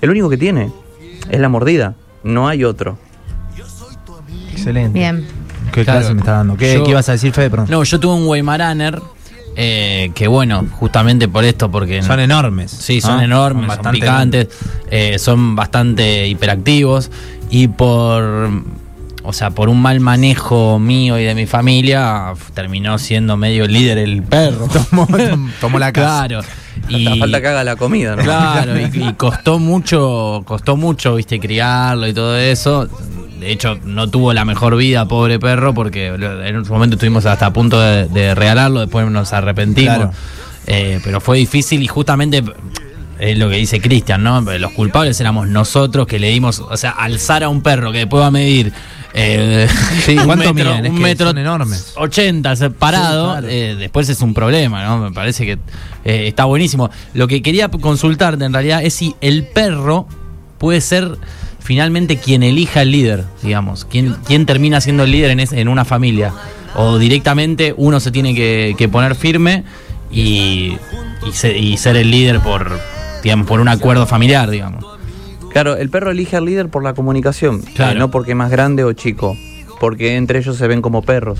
El 0.00 0.10
único 0.10 0.28
que 0.30 0.36
tiene 0.36 0.70
es 1.28 1.40
la 1.40 1.48
mordida, 1.48 1.94
no 2.22 2.46
hay 2.48 2.62
otro. 2.64 2.98
Excelente. 4.52 4.98
Bien. 4.98 5.26
¿Qué 5.72 5.84
Claro. 5.84 6.00
clase 6.00 6.14
me 6.14 6.20
está 6.20 6.32
dando? 6.32 6.56
¿Qué, 6.56 6.74
Yo- 6.74 6.84
qué 6.84 6.90
ibas 6.90 7.08
a 7.08 7.12
decir, 7.12 7.32
Fede? 7.32 7.50
Perdón. 7.50 7.66
No, 7.70 7.82
yo 7.84 8.00
tuve 8.00 8.14
un 8.14 8.26
Weimaraner 8.26 9.00
eh, 9.56 10.10
que 10.14 10.28
bueno, 10.28 10.64
justamente 10.78 11.26
por 11.28 11.44
esto, 11.44 11.70
porque... 11.70 12.02
Son 12.02 12.20
enormes. 12.20 12.70
Sí, 12.70 13.00
son 13.00 13.16
¿no? 13.18 13.22
enormes, 13.22 13.62
son, 13.62 13.68
bastante 13.68 13.98
picantes, 14.00 14.48
eh, 14.90 15.18
son 15.18 15.56
bastante 15.56 16.26
hiperactivos 16.28 17.10
y 17.50 17.66
por, 17.68 18.50
o 19.22 19.32
sea, 19.32 19.50
por 19.50 19.68
un 19.68 19.80
mal 19.82 20.00
manejo 20.00 20.78
mío 20.78 21.18
y 21.18 21.24
de 21.24 21.34
mi 21.34 21.46
familia 21.46 22.32
terminó 22.54 22.98
siendo 22.98 23.36
medio 23.36 23.66
líder 23.66 23.98
el 23.98 24.22
perro. 24.22 24.68
Tomó, 24.90 25.06
tom- 25.06 25.50
tomó 25.60 25.78
la 25.78 25.92
casa. 25.92 26.26
claro. 26.28 26.42
Falta, 26.88 27.16
falta 27.16 27.40
que 27.42 27.48
haga 27.48 27.64
la 27.64 27.76
comida, 27.76 28.14
¿no? 28.16 28.22
Claro, 28.22 28.72
y, 28.80 28.84
y 29.08 29.12
costó 29.16 29.58
mucho, 29.58 30.42
costó 30.46 30.76
mucho, 30.76 31.16
viste, 31.16 31.38
criarlo 31.40 32.06
y 32.06 32.14
todo 32.14 32.36
eso. 32.38 32.88
De 33.40 33.50
hecho, 33.50 33.78
no 33.84 34.08
tuvo 34.08 34.32
la 34.32 34.44
mejor 34.46 34.76
vida, 34.76 35.04
pobre 35.06 35.38
perro, 35.38 35.74
porque 35.74 36.06
en 36.06 36.64
su 36.64 36.72
momento 36.72 36.94
estuvimos 36.94 37.26
hasta 37.26 37.46
a 37.46 37.52
punto 37.52 37.78
de, 37.80 38.06
de 38.06 38.34
regalarlo, 38.34 38.80
después 38.80 39.10
nos 39.10 39.32
arrepentimos. 39.32 39.96
Claro. 39.96 40.12
Eh, 40.66 41.00
pero 41.04 41.20
fue 41.20 41.36
difícil 41.38 41.82
y 41.82 41.88
justamente 41.88 42.42
es 43.18 43.36
lo 43.38 43.50
que 43.50 43.56
dice 43.56 43.80
Cristian, 43.80 44.22
¿no? 44.22 44.40
Los 44.40 44.70
culpables 44.72 45.20
éramos 45.20 45.48
nosotros 45.48 46.06
que 46.06 46.18
le 46.18 46.28
dimos, 46.30 46.60
o 46.60 46.76
sea, 46.76 46.90
alzar 46.92 47.42
a 47.42 47.48
un 47.48 47.60
perro 47.60 47.90
que 47.92 47.98
después 47.98 48.22
va 48.22 48.28
a 48.28 48.30
medir 48.30 48.72
eh, 49.14 49.68
Sí, 50.04 50.16
¿cuánto 50.16 50.52
metro, 50.54 50.70
miden? 50.72 50.86
Es 50.86 50.92
un 50.92 51.00
metro 51.00 51.26
son 51.28 51.38
enormes. 51.38 51.92
80 51.96 52.56
se- 52.56 52.70
parado, 52.70 53.26
Sí, 53.26 53.32
claro. 53.40 53.48
eh, 53.48 53.74
después 53.78 54.08
es 54.08 54.20
un 54.20 54.34
problema, 54.34 54.84
¿no? 54.84 54.98
Me 54.98 55.12
parece 55.12 55.44
que 55.46 55.52
eh, 56.04 56.28
está 56.28 56.44
buenísimo. 56.44 56.90
Lo 57.14 57.26
que 57.28 57.42
quería 57.42 57.68
consultarte 57.68 58.44
en 58.44 58.52
realidad 58.52 58.82
es 58.82 58.94
si 58.94 59.14
el 59.20 59.44
perro 59.46 60.06
puede 60.58 60.80
ser 60.80 61.16
finalmente 61.60 62.16
quien 62.16 62.42
elija 62.42 62.82
el 62.82 62.90
líder, 62.92 63.24
digamos, 63.42 63.84
quién, 63.84 64.16
quién 64.26 64.46
termina 64.46 64.80
siendo 64.80 65.04
el 65.04 65.10
líder 65.12 65.30
en, 65.30 65.40
es- 65.40 65.52
en 65.52 65.68
una 65.68 65.84
familia. 65.84 66.32
O 66.74 66.98
directamente 66.98 67.74
uno 67.76 67.98
se 68.00 68.10
tiene 68.10 68.34
que, 68.34 68.74
que 68.78 68.88
poner 68.88 69.14
firme 69.14 69.64
y, 70.10 70.76
y, 71.26 71.32
se- 71.32 71.56
y 71.58 71.76
ser 71.76 71.96
el 71.96 72.10
líder 72.10 72.40
por, 72.40 72.78
digamos, 73.22 73.46
por 73.46 73.60
un 73.60 73.68
acuerdo 73.68 74.06
familiar, 74.06 74.48
digamos. 74.50 74.84
Claro, 75.52 75.76
el 75.76 75.88
perro 75.90 76.10
elige 76.10 76.36
al 76.36 76.44
líder 76.44 76.68
por 76.68 76.82
la 76.84 76.94
comunicación, 76.94 77.62
Claro. 77.74 77.92
eh, 77.92 77.98
no 77.98 78.10
porque 78.10 78.32
es 78.32 78.36
más 78.36 78.50
grande 78.50 78.84
o 78.84 78.92
chico, 78.92 79.36
porque 79.80 80.16
entre 80.16 80.38
ellos 80.38 80.56
se 80.56 80.66
ven 80.68 80.82
como 80.82 81.02
perros. 81.02 81.38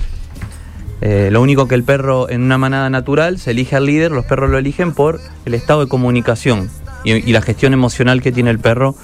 Eh, 1.01 1.29
lo 1.31 1.41
único 1.41 1.67
que 1.67 1.75
el 1.75 1.83
perro 1.83 2.29
en 2.29 2.41
una 2.43 2.57
manada 2.57 2.89
natural 2.89 3.39
se 3.39 3.51
elige 3.51 3.75
al 3.77 3.85
líder, 3.85 4.11
los 4.11 4.25
perros 4.25 4.49
lo 4.49 4.57
eligen 4.57 4.93
por 4.93 5.19
el 5.45 5.53
estado 5.53 5.81
de 5.85 5.87
comunicación 5.87 6.69
y, 7.05 7.13
y 7.13 7.31
la 7.31 7.41
gestión 7.41 7.71
emocional 7.73 8.21
que 8.21 8.31
tiene 8.33 8.49
el 8.49 8.59
perro 8.59 8.95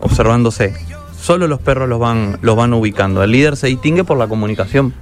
observándose. 0.00 0.74
Solo 1.20 1.48
los 1.48 1.60
perros 1.60 1.88
los 1.88 1.98
van, 1.98 2.38
los 2.40 2.56
van 2.56 2.72
ubicando. 2.72 3.22
El 3.22 3.32
líder 3.32 3.56
se 3.56 3.66
distingue 3.66 4.04
por 4.04 4.16
la 4.16 4.28
comunicación, 4.28 4.94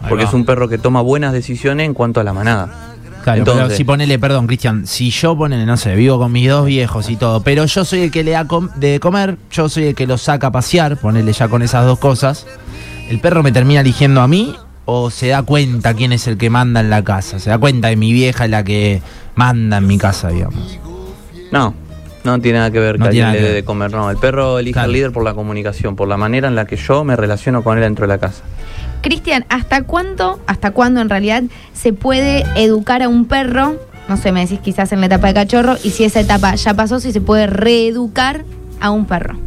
Ahí 0.00 0.08
porque 0.08 0.24
va. 0.24 0.28
es 0.30 0.34
un 0.34 0.44
perro 0.44 0.68
que 0.68 0.76
toma 0.78 1.00
buenas 1.00 1.32
decisiones 1.32 1.86
en 1.86 1.94
cuanto 1.94 2.20
a 2.20 2.24
la 2.24 2.32
manada. 2.32 2.96
Claro, 3.34 3.44
pero 3.44 3.56
Entonces- 3.56 3.76
si 3.78 3.84
ponele, 3.84 4.18
perdón, 4.18 4.46
Cristian, 4.46 4.86
si 4.86 5.10
yo 5.10 5.36
ponele, 5.36 5.66
no 5.66 5.76
sé, 5.76 5.94
vivo 5.94 6.18
con 6.18 6.32
mis 6.32 6.48
dos 6.48 6.66
viejos 6.66 7.10
y 7.10 7.16
todo, 7.16 7.42
pero 7.42 7.64
yo 7.66 7.84
soy 7.84 8.02
el 8.02 8.10
que 8.10 8.24
le 8.24 8.30
da 8.32 8.46
com- 8.46 8.70
de 8.76 9.00
comer, 9.00 9.36
yo 9.50 9.68
soy 9.68 9.84
el 9.88 9.94
que 9.94 10.06
lo 10.06 10.16
saca 10.18 10.46
a 10.48 10.52
pasear, 10.52 10.96
ponele 10.98 11.32
ya 11.32 11.48
con 11.48 11.62
esas 11.62 11.84
dos 11.84 11.98
cosas, 11.98 12.46
¿el 13.10 13.20
perro 13.20 13.42
me 13.42 13.52
termina 13.52 13.80
eligiendo 13.80 14.20
a 14.20 14.28
mí 14.28 14.54
o 14.86 15.10
se 15.10 15.28
da 15.28 15.42
cuenta 15.42 15.92
quién 15.94 16.12
es 16.12 16.26
el 16.26 16.38
que 16.38 16.48
manda 16.50 16.80
en 16.80 16.90
la 16.90 17.04
casa? 17.04 17.38
¿Se 17.38 17.50
da 17.50 17.58
cuenta 17.58 17.88
de 17.88 17.96
mi 17.96 18.12
vieja 18.12 18.44
es 18.46 18.50
la 18.50 18.64
que 18.64 19.02
manda 19.34 19.76
en 19.78 19.86
mi 19.86 19.98
casa, 19.98 20.28
digamos? 20.28 20.78
No, 21.52 21.74
no 22.24 22.40
tiene 22.40 22.58
nada 22.58 22.70
que 22.70 22.78
ver 22.80 22.98
No 22.98 23.04
que 23.04 23.08
alguien 23.08 23.32
le 23.32 23.40
dé 23.42 23.52
de 23.52 23.64
comer, 23.64 23.90
no. 23.92 24.10
El 24.10 24.16
perro 24.16 24.58
elige 24.58 24.72
Claro. 24.74 24.86
al 24.86 24.92
líder 24.92 25.12
por 25.12 25.24
la 25.24 25.34
comunicación, 25.34 25.96
por 25.96 26.08
la 26.08 26.16
manera 26.16 26.48
en 26.48 26.54
la 26.54 26.64
que 26.66 26.76
yo 26.76 27.04
me 27.04 27.16
relaciono 27.16 27.62
con 27.62 27.76
él 27.78 27.84
dentro 27.84 28.06
de 28.06 28.08
la 28.08 28.18
casa. 28.18 28.42
Cristian, 29.00 29.44
¿hasta 29.48 29.82
cuándo, 29.82 30.40
hasta 30.46 30.70
cuándo 30.70 31.00
en 31.00 31.08
realidad 31.08 31.42
se 31.72 31.92
puede 31.92 32.44
educar 32.56 33.02
a 33.02 33.08
un 33.08 33.26
perro? 33.26 33.76
No 34.08 34.16
sé, 34.16 34.32
me 34.32 34.40
decís 34.40 34.60
quizás 34.60 34.92
en 34.92 35.00
la 35.00 35.06
etapa 35.06 35.28
de 35.28 35.34
cachorro, 35.34 35.76
y 35.82 35.90
si 35.90 36.04
esa 36.04 36.20
etapa 36.20 36.54
ya 36.54 36.74
pasó, 36.74 36.98
si 36.98 37.12
se 37.12 37.20
puede 37.20 37.46
reeducar 37.46 38.44
a 38.80 38.90
un 38.90 39.06
perro. 39.06 39.38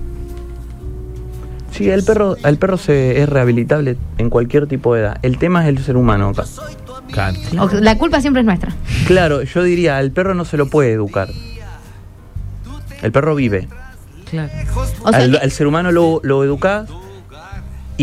Sí, 1.72 1.90
el 1.90 2.04
perro, 2.04 2.36
el 2.44 2.58
perro 2.58 2.78
se, 2.78 3.22
es 3.22 3.30
rehabilitable 3.30 3.98
en 4.18 4.30
cualquier 4.30 4.68
tipo 4.68 4.94
de 4.94 5.02
edad. 5.02 5.18
El 5.22 5.38
tema 5.38 5.64
es 5.64 5.70
el 5.70 5.84
ser 5.84 5.98
humano 5.98 6.30
acá. 6.30 6.44
Claro. 7.12 7.38
La 7.80 7.98
culpa 7.98 8.22
siempre 8.22 8.42
es 8.42 8.46
nuestra. 8.46 8.74
Claro, 9.08 9.42
yo 9.44 9.64
diría, 9.64 9.98
al 9.98 10.12
perro 10.12 10.34
no 10.34 10.46
se 10.46 10.58
lo 10.58 10.68
puede 10.68 10.92
educar. 10.92 11.30
El 13.02 13.12
perro 13.12 13.36
vive. 13.36 13.68
Claro. 14.30 14.52
O 15.04 15.10
sea, 15.10 15.20
al, 15.20 15.32
que 15.32 15.38
al 15.38 15.52
ser 15.52 15.68
humano 15.68 15.92
lo, 15.92 16.20
lo 16.24 16.44
educás 16.44 16.88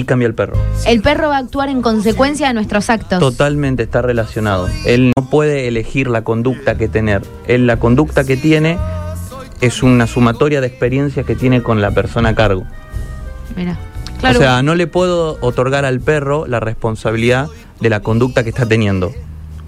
y 0.01 0.05
cambia 0.05 0.27
el 0.27 0.35
perro. 0.35 0.57
el 0.87 1.01
perro 1.03 1.29
va 1.29 1.37
a 1.37 1.41
actuar 1.41 1.69
en 1.69 1.83
consecuencia 1.83 2.49
de 2.49 2.55
nuestros 2.55 2.89
actos. 2.91 3.19
Totalmente 3.19 3.83
está 3.83 4.01
relacionado. 4.03 4.69
Él 4.87 5.13
no 5.17 5.29
puede 5.29 5.67
elegir 5.69 6.09
la 6.09 6.23
conducta 6.23 6.77
que 6.77 6.89
tener. 6.89 7.23
Él 7.47 7.67
la 7.67 7.79
conducta 7.79 8.25
que 8.25 8.37
tiene 8.37 8.79
es 9.61 9.83
una 9.83 10.07
sumatoria 10.07 10.61
de 10.61 10.69
experiencias 10.69 11.27
que 11.27 11.35
tiene 11.35 11.63
con 11.63 11.81
la 11.81 11.91
persona 11.91 12.29
a 12.31 12.35
cargo. 12.35 12.65
Mira. 13.57 13.77
Claro. 14.21 14.39
O 14.39 14.43
sea, 14.43 14.63
no 14.63 14.75
le 14.75 14.87
puedo 14.87 15.39
otorgar 15.41 15.85
al 15.85 16.01
perro 16.01 16.47
la 16.47 16.61
responsabilidad 16.61 17.49
de 17.81 17.89
la 17.91 18.01
conducta 18.01 18.43
que 18.43 18.51
está 18.51 18.67
teniendo. 18.67 19.13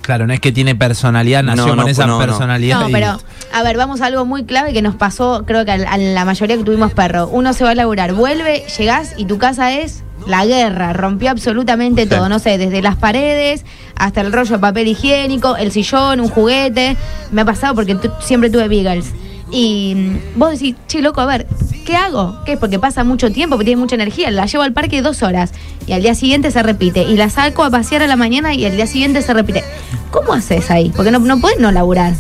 Claro, 0.03 0.27
no 0.27 0.33
es 0.33 0.41
que 0.41 0.51
tiene 0.51 0.75
personalidad, 0.75 1.43
nació 1.45 1.67
No, 1.69 1.77
no, 1.77 1.83
con 1.83 1.91
esa 1.91 2.07
no, 2.07 2.19
no. 2.19 2.25
personalidad. 2.27 2.81
No, 2.81 2.89
y- 2.89 2.93
pero, 2.93 3.19
a 3.53 3.63
ver, 3.63 3.77
vamos 3.77 4.01
a 4.01 4.07
algo 4.07 4.25
muy 4.25 4.45
clave 4.45 4.73
que 4.73 4.83
nos 4.83 4.97
pasó, 4.97 5.45
creo 5.47 5.65
que 5.65 5.71
a, 5.71 5.75
a 5.75 5.99
la 5.99 6.25
mayoría 6.25 6.57
que 6.57 6.65
tuvimos 6.65 6.93
perro. 6.95 7.29
Uno 7.29 7.53
se 7.53 7.63
va 7.65 7.71
a 7.71 7.75
laburar, 7.77 8.13
vuelve, 8.15 8.65
llegás 8.79 9.15
y 9.17 9.27
tu 9.27 9.39
casa 9.39 9.73
es 9.79 10.03
la 10.27 10.45
guerra, 10.47 10.93
rompió 10.93 11.31
absolutamente 11.31 12.03
Sí. 12.05 12.09
todo, 12.09 12.29
no 12.29 12.39
sé, 12.39 12.59
desde 12.59 12.83
las 12.83 12.97
paredes 12.97 13.65
hasta 13.97 14.21
el 14.21 14.33
rollo 14.33 14.53
de 14.53 14.59
papel 14.59 14.89
higiénico, 14.89 15.57
el 15.57 15.73
sillón, 15.73 16.21
un 16.21 16.29
juguete. 16.29 16.97
Me 17.33 17.43
ha 17.43 17.45
pasado 17.45 17.75
porque 17.75 17.97
siempre 18.21 18.49
tuve 18.51 18.69
beagles. 18.69 19.07
Y 19.53 19.95
mm, 19.97 20.39
vos 20.39 20.51
decís, 20.53 20.77
che, 20.87 21.03
loco, 21.03 21.21
a 21.21 21.27
ver, 21.27 21.47
¿qué 21.85 21.97
hago? 21.97 22.39
¿Qué 22.47 22.53
es? 22.53 22.59
Porque 22.59 22.79
pasa 22.79 23.03
mucho 23.05 23.31
tiempo, 23.33 23.57
porque 23.57 23.65
tiene 23.67 23.81
mucha 23.81 23.97
energía. 23.97 24.31
La 24.31 24.47
llevo 24.47 24.63
al 24.63 24.73
parque 24.73 25.03
dos 25.03 25.23
horas 25.25 25.53
y 25.87 25.93
al 25.93 26.03
día 26.03 26.15
siguiente 26.15 26.51
se 26.53 26.63
repite. 26.63 27.03
Y 27.03 27.17
la 27.17 27.29
saco 27.31 27.65
a 27.65 27.71
pasear 27.71 28.03
a 28.03 28.07
la 28.07 28.17
mañana 28.17 28.55
y 28.55 28.65
al 28.65 28.77
día 28.77 28.87
siguiente 28.87 29.23
se 29.23 29.35
repite. 29.35 29.65
¿Cómo 30.13 30.33
haces 30.35 30.71
ahí? 30.71 30.93
Porque 30.95 31.11
no, 31.11 31.19
no 31.19 31.41
puedes 31.41 31.59
no 31.59 31.73
laburar. 31.73 32.15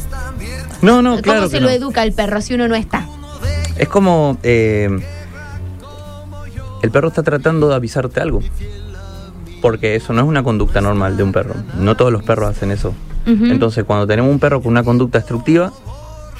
No, 0.83 1.03
no, 1.03 1.11
¿Cómo 1.11 1.23
claro 1.23 1.47
se 1.49 1.57
que 1.57 1.61
lo 1.61 1.69
no. 1.69 1.73
educa 1.75 2.03
el 2.03 2.13
perro 2.13 2.41
si 2.41 2.55
uno 2.55 2.67
no 2.67 2.75
está? 2.75 3.07
Es 3.77 3.89
como 3.89 4.37
eh, 4.43 4.89
el 6.83 6.91
perro 6.91 7.09
está 7.09 7.23
tratando 7.23 7.69
de 7.69 7.75
avisarte 7.75 8.21
algo. 8.21 8.41
Porque 9.63 9.95
eso 9.95 10.13
no 10.13 10.23
es 10.23 10.27
una 10.27 10.43
conducta 10.43 10.81
normal 10.81 11.17
de 11.17 11.23
un 11.23 11.33
perro. 11.33 11.55
No 11.79 11.97
todos 11.97 12.13
los 12.13 12.23
perros 12.23 12.49
hacen 12.51 12.71
eso. 12.71 12.95
Entonces, 13.27 13.85
cuando 13.85 14.07
tenemos 14.07 14.31
un 14.33 14.39
perro 14.41 14.61
con 14.63 14.73
una 14.73 14.83
conducta 14.83 15.19
destructiva, 15.19 15.73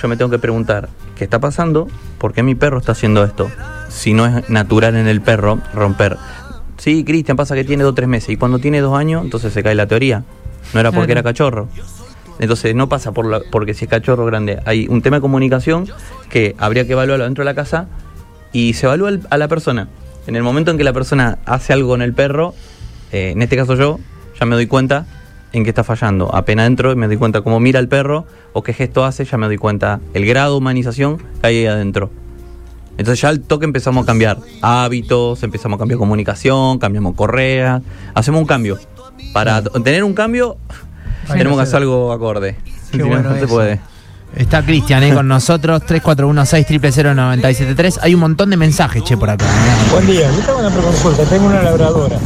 yo 0.01 0.09
me 0.09 0.17
tengo 0.17 0.31
que 0.31 0.39
preguntar, 0.39 0.89
¿qué 1.15 1.25
está 1.25 1.39
pasando? 1.39 1.87
¿Por 2.19 2.33
qué 2.33 2.43
mi 2.43 2.55
perro 2.55 2.79
está 2.79 2.93
haciendo 2.93 3.23
esto? 3.23 3.51
Si 3.91 4.15
no 4.15 4.25
es 4.27 4.49
natural 4.49 4.97
en 4.97 5.07
el 5.07 5.21
perro 5.21 5.61
romper. 5.75 6.17
Sí, 6.79 7.05
Cristian, 7.05 7.37
pasa 7.37 7.55
que 7.55 7.65
tiene 7.65 7.83
dos 7.85 7.93
o 7.93 7.95
tres 7.95 8.09
meses. 8.09 8.31
Y 8.31 8.37
cuando 8.39 8.59
tiene 8.59 8.81
dos 8.81 8.97
años, 8.99 9.23
entonces 9.23 9.53
se 9.53 9.63
cae 9.63 9.75
la 9.75 9.87
teoría. 9.87 10.25
No 10.73 10.81
era 10.81 10.91
porque 10.91 11.09
Claro. 11.13 11.21
era 11.21 11.23
cachorro. 11.31 11.69
Entonces 12.39 12.75
no 12.75 12.89
pasa 12.89 13.13
por 13.13 13.27
la- 13.27 13.43
porque 13.53 13.75
si 13.75 13.85
es 13.85 13.91
cachorro 13.91 14.25
grande. 14.25 14.61
Hay 14.65 14.87
un 14.89 15.03
tema 15.03 15.19
de 15.19 15.21
comunicación 15.21 15.87
que 16.31 16.57
habría 16.59 16.87
que 16.87 16.93
evaluarlo 16.93 17.25
dentro 17.25 17.43
de 17.43 17.47
la 17.51 17.55
casa 17.55 17.87
y 18.53 18.73
se 18.73 18.87
evalúa 18.87 19.11
al- 19.11 19.27
a 19.29 19.37
la 19.37 19.47
persona. 19.49 19.89
En 20.27 20.37
el 20.37 20.43
momento 20.43 20.71
en 20.71 20.79
que 20.79 20.85
la 20.85 20.93
persona 20.93 21.39
hace 21.45 21.73
algo 21.73 21.89
con 21.91 22.03
el 22.03 22.13
perro, 22.13 22.55
eh, 23.13 23.31
en 23.31 23.43
este 23.43 23.57
caso 23.57 23.75
yo, 23.75 23.99
ya 24.39 24.47
me 24.47 24.55
doy 24.55 24.67
cuenta 24.67 25.07
en 25.53 25.65
qué 25.65 25.71
está 25.71 25.85
fallando. 25.85 26.35
Apenas 26.35 26.67
entro, 26.67 26.95
me 26.97 27.07
doy 27.07 27.17
cuenta 27.17 27.41
cómo 27.43 27.61
mira 27.61 27.81
el 27.81 27.89
perro 27.89 28.27
o 28.53 28.63
qué 28.63 28.73
gesto 28.73 29.05
hace, 29.05 29.25
ya 29.25 29.39
me 29.39 29.47
doy 29.47 29.57
cuenta 29.57 30.01
el 30.15 30.27
grado 30.27 30.53
de 30.53 30.59
humanización 30.59 31.19
que 31.19 31.25
hay 31.47 31.57
ahí 31.59 31.67
adentro. 31.67 32.11
Entonces 32.99 33.21
ya 33.21 33.31
al 33.31 33.41
toque 33.41 33.65
empezamos 33.65 34.03
a 34.03 34.07
cambiar 34.07 34.39
hábitos, 34.61 35.43
empezamos 35.43 35.77
a 35.77 35.79
cambiar 35.79 35.99
comunicación, 35.99 36.79
cambiamos 36.79 37.15
correas, 37.15 37.83
hacemos 38.15 38.41
un 38.41 38.47
cambio. 38.47 38.79
Para 39.33 39.63
tener 39.63 40.05
un 40.05 40.15
cambio 40.15 40.59
tenemos 41.29 41.55
que 41.55 41.57
que 41.57 41.63
hacer 41.63 41.77
algo 41.79 42.13
acorde. 42.13 42.57
Qué 42.65 42.73
Si 42.93 42.99
no, 42.99 43.07
bueno 43.09 43.31
no 43.31 43.39
se 43.39 43.47
puede. 43.47 43.81
Está 44.35 44.63
Cristian 44.63 45.03
eh, 45.03 45.13
con 45.13 45.27
nosotros, 45.27 45.85
3416 45.85 47.99
Hay 48.03 48.15
un 48.15 48.21
montón 48.21 48.51
de 48.51 48.57
mensajes, 48.57 49.03
che, 49.03 49.17
por 49.17 49.31
acá. 49.31 49.45
Buen 49.91 50.07
día, 50.07 50.31
yo 50.31 50.39
tengo 50.47 50.61
una 50.61 50.71
preconsulta, 50.71 51.25
tengo 51.25 51.47
una 51.47 51.63
labradora. 51.63 52.17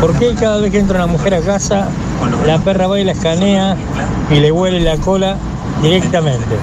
¿Por 0.00 0.18
qué 0.18 0.34
cada 0.34 0.60
vez 0.60 0.72
que 0.72 0.78
entra 0.78 0.96
una 0.96 1.06
mujer 1.06 1.34
a 1.34 1.40
casa, 1.42 1.88
la 2.46 2.58
perra 2.58 2.86
va 2.86 2.98
y 2.98 3.04
la 3.04 3.12
escanea 3.12 3.76
y 4.30 4.40
le 4.40 4.50
huele 4.50 4.80
la 4.80 4.96
cola 4.96 5.36
directamente? 5.82 6.56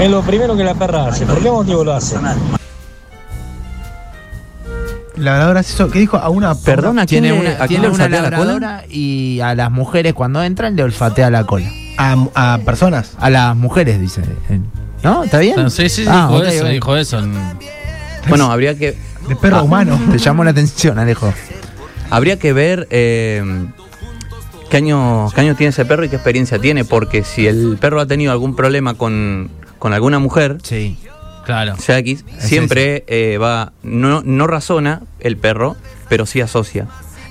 Es 0.00 0.10
lo 0.10 0.22
primero 0.22 0.56
que 0.56 0.64
la 0.64 0.74
perra 0.74 1.06
hace. 1.06 1.24
¿Por 1.24 1.40
qué 1.40 1.50
motivo 1.50 1.84
lo 1.84 1.92
hace? 1.92 2.16
La 5.16 5.30
labradora 5.30 5.60
hace 5.60 5.74
eso. 5.74 5.88
¿Qué 5.88 6.00
dijo? 6.00 6.16
A 6.16 6.28
una. 6.28 6.56
Perdona, 6.56 7.02
¿a 7.02 7.06
quién 7.06 7.22
Tiene 7.22 7.38
una, 7.38 7.66
tiene 7.68 7.88
una 7.88 8.04
olfatea 8.04 8.22
la 8.22 8.36
cola? 8.36 8.52
labradora 8.52 8.84
y 8.90 9.38
a 9.40 9.54
las 9.54 9.70
mujeres 9.70 10.14
cuando 10.14 10.42
entran 10.42 10.74
le 10.74 10.82
olfatea 10.82 11.30
la 11.30 11.44
cola. 11.44 11.70
A, 11.98 12.16
a 12.54 12.58
personas. 12.58 13.12
A 13.18 13.30
las 13.30 13.56
mujeres, 13.56 14.00
dice. 14.00 14.22
¿No? 15.02 15.24
¿Está 15.24 15.38
bien? 15.38 15.56
No, 15.56 15.70
sí, 15.70 15.88
sí, 15.88 16.04
Ah, 16.08 16.28
dijo 16.30 16.44
eso, 16.44 16.64
dijo 16.66 16.96
eso. 16.96 17.22
Bueno, 18.28 18.50
habría 18.50 18.76
que 18.76 18.96
De 19.28 19.36
perro 19.36 19.56
Ah. 19.58 19.62
humano. 19.62 19.98
Te 20.10 20.18
llamó 20.18 20.44
la 20.44 20.50
atención, 20.50 20.98
Alejo. 20.98 21.32
Habría 22.10 22.38
que 22.38 22.52
ver 22.52 22.86
eh, 22.90 23.42
qué 24.70 24.76
años 24.76 25.32
qué 25.34 25.40
años 25.40 25.56
tiene 25.56 25.70
ese 25.70 25.84
perro 25.84 26.04
y 26.04 26.08
qué 26.08 26.16
experiencia 26.16 26.58
tiene, 26.58 26.84
porque 26.84 27.24
si 27.24 27.46
el 27.46 27.76
perro 27.80 28.00
ha 28.00 28.06
tenido 28.06 28.30
algún 28.32 28.54
problema 28.54 28.94
con, 28.94 29.50
con 29.78 29.92
alguna 29.92 30.18
mujer, 30.18 30.58
Sí. 30.62 30.96
Claro. 31.44 31.76
sea 31.78 31.98
X, 31.98 32.24
siempre 32.38 33.04
eh, 33.06 33.38
va, 33.38 33.72
no, 33.84 34.20
no 34.24 34.46
razona 34.48 35.02
el 35.20 35.36
perro, 35.36 35.76
pero 36.08 36.26
sí 36.26 36.40
asocia. 36.40 36.86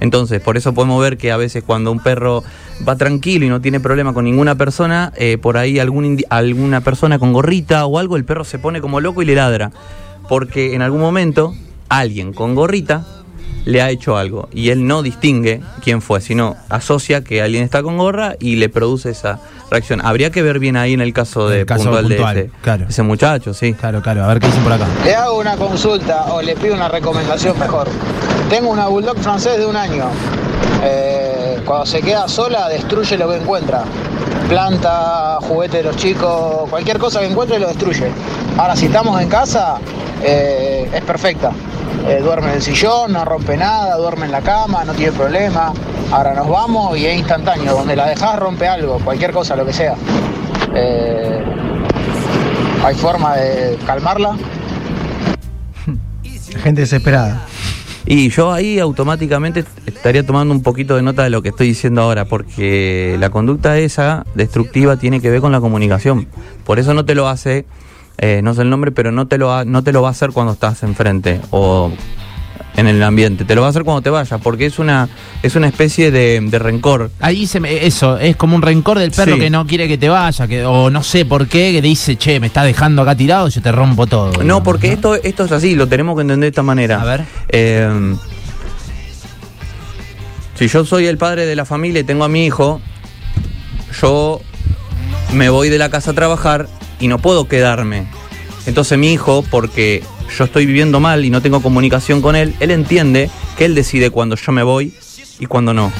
Entonces, 0.05 0.39
por 0.39 0.55
eso 0.55 0.75
podemos 0.75 1.01
ver 1.01 1.17
que 1.17 1.31
a 1.31 1.37
veces 1.37 1.63
cuando 1.63 1.91
un 1.91 1.99
perro 1.99 2.43
va 2.87 2.95
tranquilo 2.95 3.43
y 3.43 3.49
no 3.49 3.59
tiene 3.59 3.79
problema 3.79 4.13
con 4.13 4.23
ninguna 4.23 4.53
persona, 4.53 5.11
eh, 5.17 5.39
por 5.39 5.57
ahí 5.57 5.79
algún 5.79 6.23
alguna 6.29 6.81
persona 6.81 7.17
con 7.17 7.33
gorrita 7.33 7.87
o 7.87 7.97
algo, 7.97 8.15
el 8.15 8.23
perro 8.23 8.43
se 8.43 8.59
pone 8.59 8.81
como 8.81 9.01
loco 9.01 9.23
y 9.23 9.25
le 9.25 9.33
ladra. 9.33 9.71
Porque 10.29 10.75
en 10.75 10.83
algún 10.83 11.01
momento 11.01 11.55
alguien 11.89 12.33
con 12.33 12.53
gorrita 12.53 13.03
le 13.65 13.81
ha 13.81 13.89
hecho 13.89 14.17
algo 14.17 14.47
y 14.53 14.69
él 14.69 14.87
no 14.87 15.01
distingue 15.01 15.61
quién 15.83 16.01
fue, 16.01 16.21
sino 16.21 16.55
asocia 16.69 17.23
que 17.23 17.41
alguien 17.41 17.63
está 17.63 17.83
con 17.83 17.97
gorra 17.97 18.35
y 18.39 18.55
le 18.55 18.69
produce 18.69 19.09
esa 19.09 19.39
reacción. 19.69 20.05
Habría 20.05 20.29
que 20.29 20.41
ver 20.41 20.59
bien 20.59 20.77
ahí 20.77 20.93
en 20.93 21.01
el 21.01 21.13
caso 21.13 21.49
de 21.49 21.61
El 21.61 21.65
caso 21.65 21.85
puntual, 21.85 22.05
puntual, 22.05 22.35
de 22.35 22.41
ese, 22.41 22.51
claro. 22.61 22.85
ese 22.87 23.03
muchacho, 23.03 23.53
sí. 23.53 23.73
Claro, 23.73 24.01
claro. 24.01 24.23
A 24.23 24.27
ver 24.27 24.39
qué 24.39 24.47
dicen 24.47 24.63
por 24.63 24.73
acá. 24.73 24.87
Le 25.03 25.15
hago 25.15 25.39
una 25.39 25.57
consulta 25.57 26.33
o 26.33 26.41
le 26.41 26.55
pido 26.55 26.75
una 26.75 26.87
recomendación 26.87 27.57
mejor. 27.59 27.87
Tengo 28.49 28.69
una 28.69 28.87
bulldog 28.87 29.17
francés 29.17 29.57
de 29.57 29.65
un 29.65 29.75
año. 29.75 30.05
Eh, 30.83 31.59
cuando 31.65 31.85
se 31.85 32.01
queda 32.01 32.27
sola, 32.27 32.69
destruye 32.69 33.17
lo 33.17 33.29
que 33.29 33.37
encuentra. 33.37 33.83
Planta, 34.47 35.39
juguete 35.41 35.77
de 35.77 35.83
los 35.83 35.95
chicos, 35.95 36.69
cualquier 36.69 36.99
cosa 36.99 37.19
que 37.19 37.25
encuentre 37.25 37.57
lo 37.59 37.67
destruye. 37.67 38.11
Ahora, 38.57 38.75
si 38.75 38.85
estamos 38.85 39.19
en 39.19 39.27
casa, 39.27 39.77
eh, 40.21 40.87
es 40.93 41.01
perfecta. 41.01 41.51
Eh, 42.07 42.19
duerme 42.21 42.49
en 42.49 42.55
el 42.55 42.61
sillón, 42.61 43.13
no 43.13 43.25
rompe 43.25 43.57
nada, 43.57 43.97
duerme 43.97 44.25
en 44.25 44.31
la 44.31 44.41
cama, 44.41 44.83
no 44.85 44.93
tiene 44.93 45.11
problema. 45.11 45.73
Ahora 46.11 46.33
nos 46.33 46.47
vamos 46.47 46.97
y 46.97 47.05
es 47.05 47.17
instantáneo. 47.17 47.73
Donde 47.73 47.95
la 47.95 48.07
dejas 48.07 48.37
rompe 48.37 48.67
algo, 48.67 48.99
cualquier 48.99 49.31
cosa, 49.31 49.55
lo 49.55 49.65
que 49.65 49.73
sea. 49.73 49.95
Eh, 50.75 51.43
¿Hay 52.83 52.95
forma 52.95 53.35
de 53.35 53.77
calmarla? 53.85 54.37
Gente 56.63 56.81
desesperada. 56.81 57.45
Y 58.07 58.29
yo 58.29 58.51
ahí 58.51 58.77
automáticamente 58.79 59.65
estaría 59.87 60.23
tomando 60.23 60.53
un 60.53 60.61
poquito 60.61 60.95
de 60.95 61.01
nota 61.01 61.23
de 61.23 61.31
lo 61.31 61.41
que 61.41 61.49
estoy 61.49 61.69
diciendo 61.69 62.03
ahora, 62.03 62.25
porque 62.25 63.17
la 63.19 63.31
conducta 63.31 63.79
esa 63.79 64.25
destructiva 64.35 64.97
tiene 64.97 65.21
que 65.21 65.31
ver 65.31 65.41
con 65.41 65.51
la 65.51 65.59
comunicación. 65.59 66.27
Por 66.65 66.77
eso 66.77 66.93
no 66.93 67.03
te 67.05 67.15
lo 67.15 67.27
hace, 67.27 67.65
eh, 68.17 68.41
no 68.43 68.53
sé 68.53 68.61
el 68.61 68.69
nombre, 68.69 68.91
pero 68.91 69.11
no 69.11 69.27
te 69.27 69.37
lo 69.37 69.53
ha- 69.53 69.65
no 69.65 69.83
te 69.83 69.91
lo 69.91 70.01
va 70.01 70.09
a 70.09 70.11
hacer 70.11 70.31
cuando 70.31 70.53
estás 70.53 70.83
enfrente 70.83 71.41
o 71.51 71.91
en 72.77 72.87
el 72.87 73.01
ambiente. 73.03 73.45
Te 73.45 73.55
lo 73.55 73.61
va 73.61 73.67
a 73.67 73.69
hacer 73.69 73.83
cuando 73.85 74.01
te 74.01 74.09
vayas, 74.09 74.39
porque 74.41 74.65
es 74.65 74.79
una 74.79 75.07
es 75.41 75.55
una 75.55 75.67
especie 75.67 76.11
de, 76.11 76.41
de 76.41 76.59
rencor. 76.59 77.09
Ahí 77.21 77.47
se 77.47 77.59
me, 77.61 77.85
eso, 77.85 78.17
es 78.17 78.35
como 78.35 78.55
un 78.55 78.61
rencor 78.61 78.99
del 78.99 79.11
perro 79.11 79.35
Sí. 79.35 79.39
que 79.39 79.49
no 79.49 79.65
quiere 79.65 79.87
que 79.87 79.97
te 79.97 80.09
vaya, 80.09 80.45
que, 80.47 80.65
o 80.65 80.89
no 80.89 81.01
sé 81.03 81.23
por 81.25 81.47
qué, 81.47 81.71
que 81.71 81.81
dice, 81.81 82.17
che, 82.17 82.39
me 82.41 82.47
está 82.47 82.63
dejando 82.63 83.01
acá 83.01 83.15
tirado, 83.15 83.47
yo 83.47 83.61
te 83.61 83.71
rompo 83.71 84.07
todo. 84.07 84.43
No, 84.43 84.61
porque 84.63 84.91
esto 84.91 85.15
esto 85.15 85.45
es 85.45 85.51
así, 85.53 85.75
lo 85.75 85.87
tenemos 85.87 86.15
que 86.15 86.21
entender 86.21 86.47
de 86.47 86.49
esta 86.49 86.63
manera. 86.63 87.01
A 87.01 87.05
ver. 87.05 87.25
Eh, 87.49 88.15
si 90.57 90.67
yo 90.67 90.85
soy 90.85 91.05
el 91.07 91.17
padre 91.17 91.45
de 91.45 91.55
la 91.55 91.65
familia 91.65 92.01
y 92.01 92.03
tengo 92.03 92.23
a 92.23 92.29
mi 92.29 92.45
hijo, 92.45 92.81
yo 94.01 94.39
me 95.33 95.49
voy 95.49 95.69
de 95.69 95.77
la 95.77 95.89
casa 95.89 96.11
a 96.11 96.13
trabajar 96.13 96.67
y 97.05 97.07
no 97.07 97.19
puedo 97.19 97.47
quedarme. 97.47 98.07
Entonces 98.65 98.97
mi 98.97 99.13
hijo, 99.13 99.45
porque 99.51 100.03
yo 100.35 100.45
estoy 100.45 100.65
viviendo 100.65 100.99
mal 100.99 101.23
y 101.23 101.29
no 101.29 101.39
tengo 101.39 101.61
comunicación 101.61 102.19
con 102.19 102.35
él, 102.35 102.55
él 102.59 102.71
entiende 102.71 103.29
que 103.59 103.65
él 103.65 103.75
decide 103.75 104.09
cuando 104.09 104.35
yo 104.35 104.51
me 104.51 104.63
voy 104.63 104.91
y 105.37 105.45
cuando 105.45 105.71
no. 105.75 105.91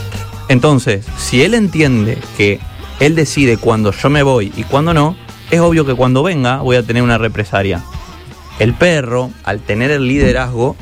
Entonces, 0.50 1.06
si 1.20 1.44
él 1.44 1.54
entiende 1.54 2.18
que 2.38 2.60
él 3.00 3.13
decide 3.13 3.58
cuando 3.58 3.91
yo 3.91 4.10
me 4.10 4.24
voy 4.24 4.52
y 4.58 4.63
cuando 4.63 4.96
no, 4.96 5.15
es 5.52 5.60
obvio 5.60 5.86
que 5.86 5.94
cuando 5.94 6.24
venga 6.24 6.58
voy 6.58 6.78
a 6.78 6.82
tener 6.82 7.04
una 7.04 7.20
represalia. 7.20 7.84
El 8.58 8.74
perro, 8.74 9.30
al 9.44 9.60
tener 9.60 9.91
el 9.91 10.08
liderazgo, 10.08 10.76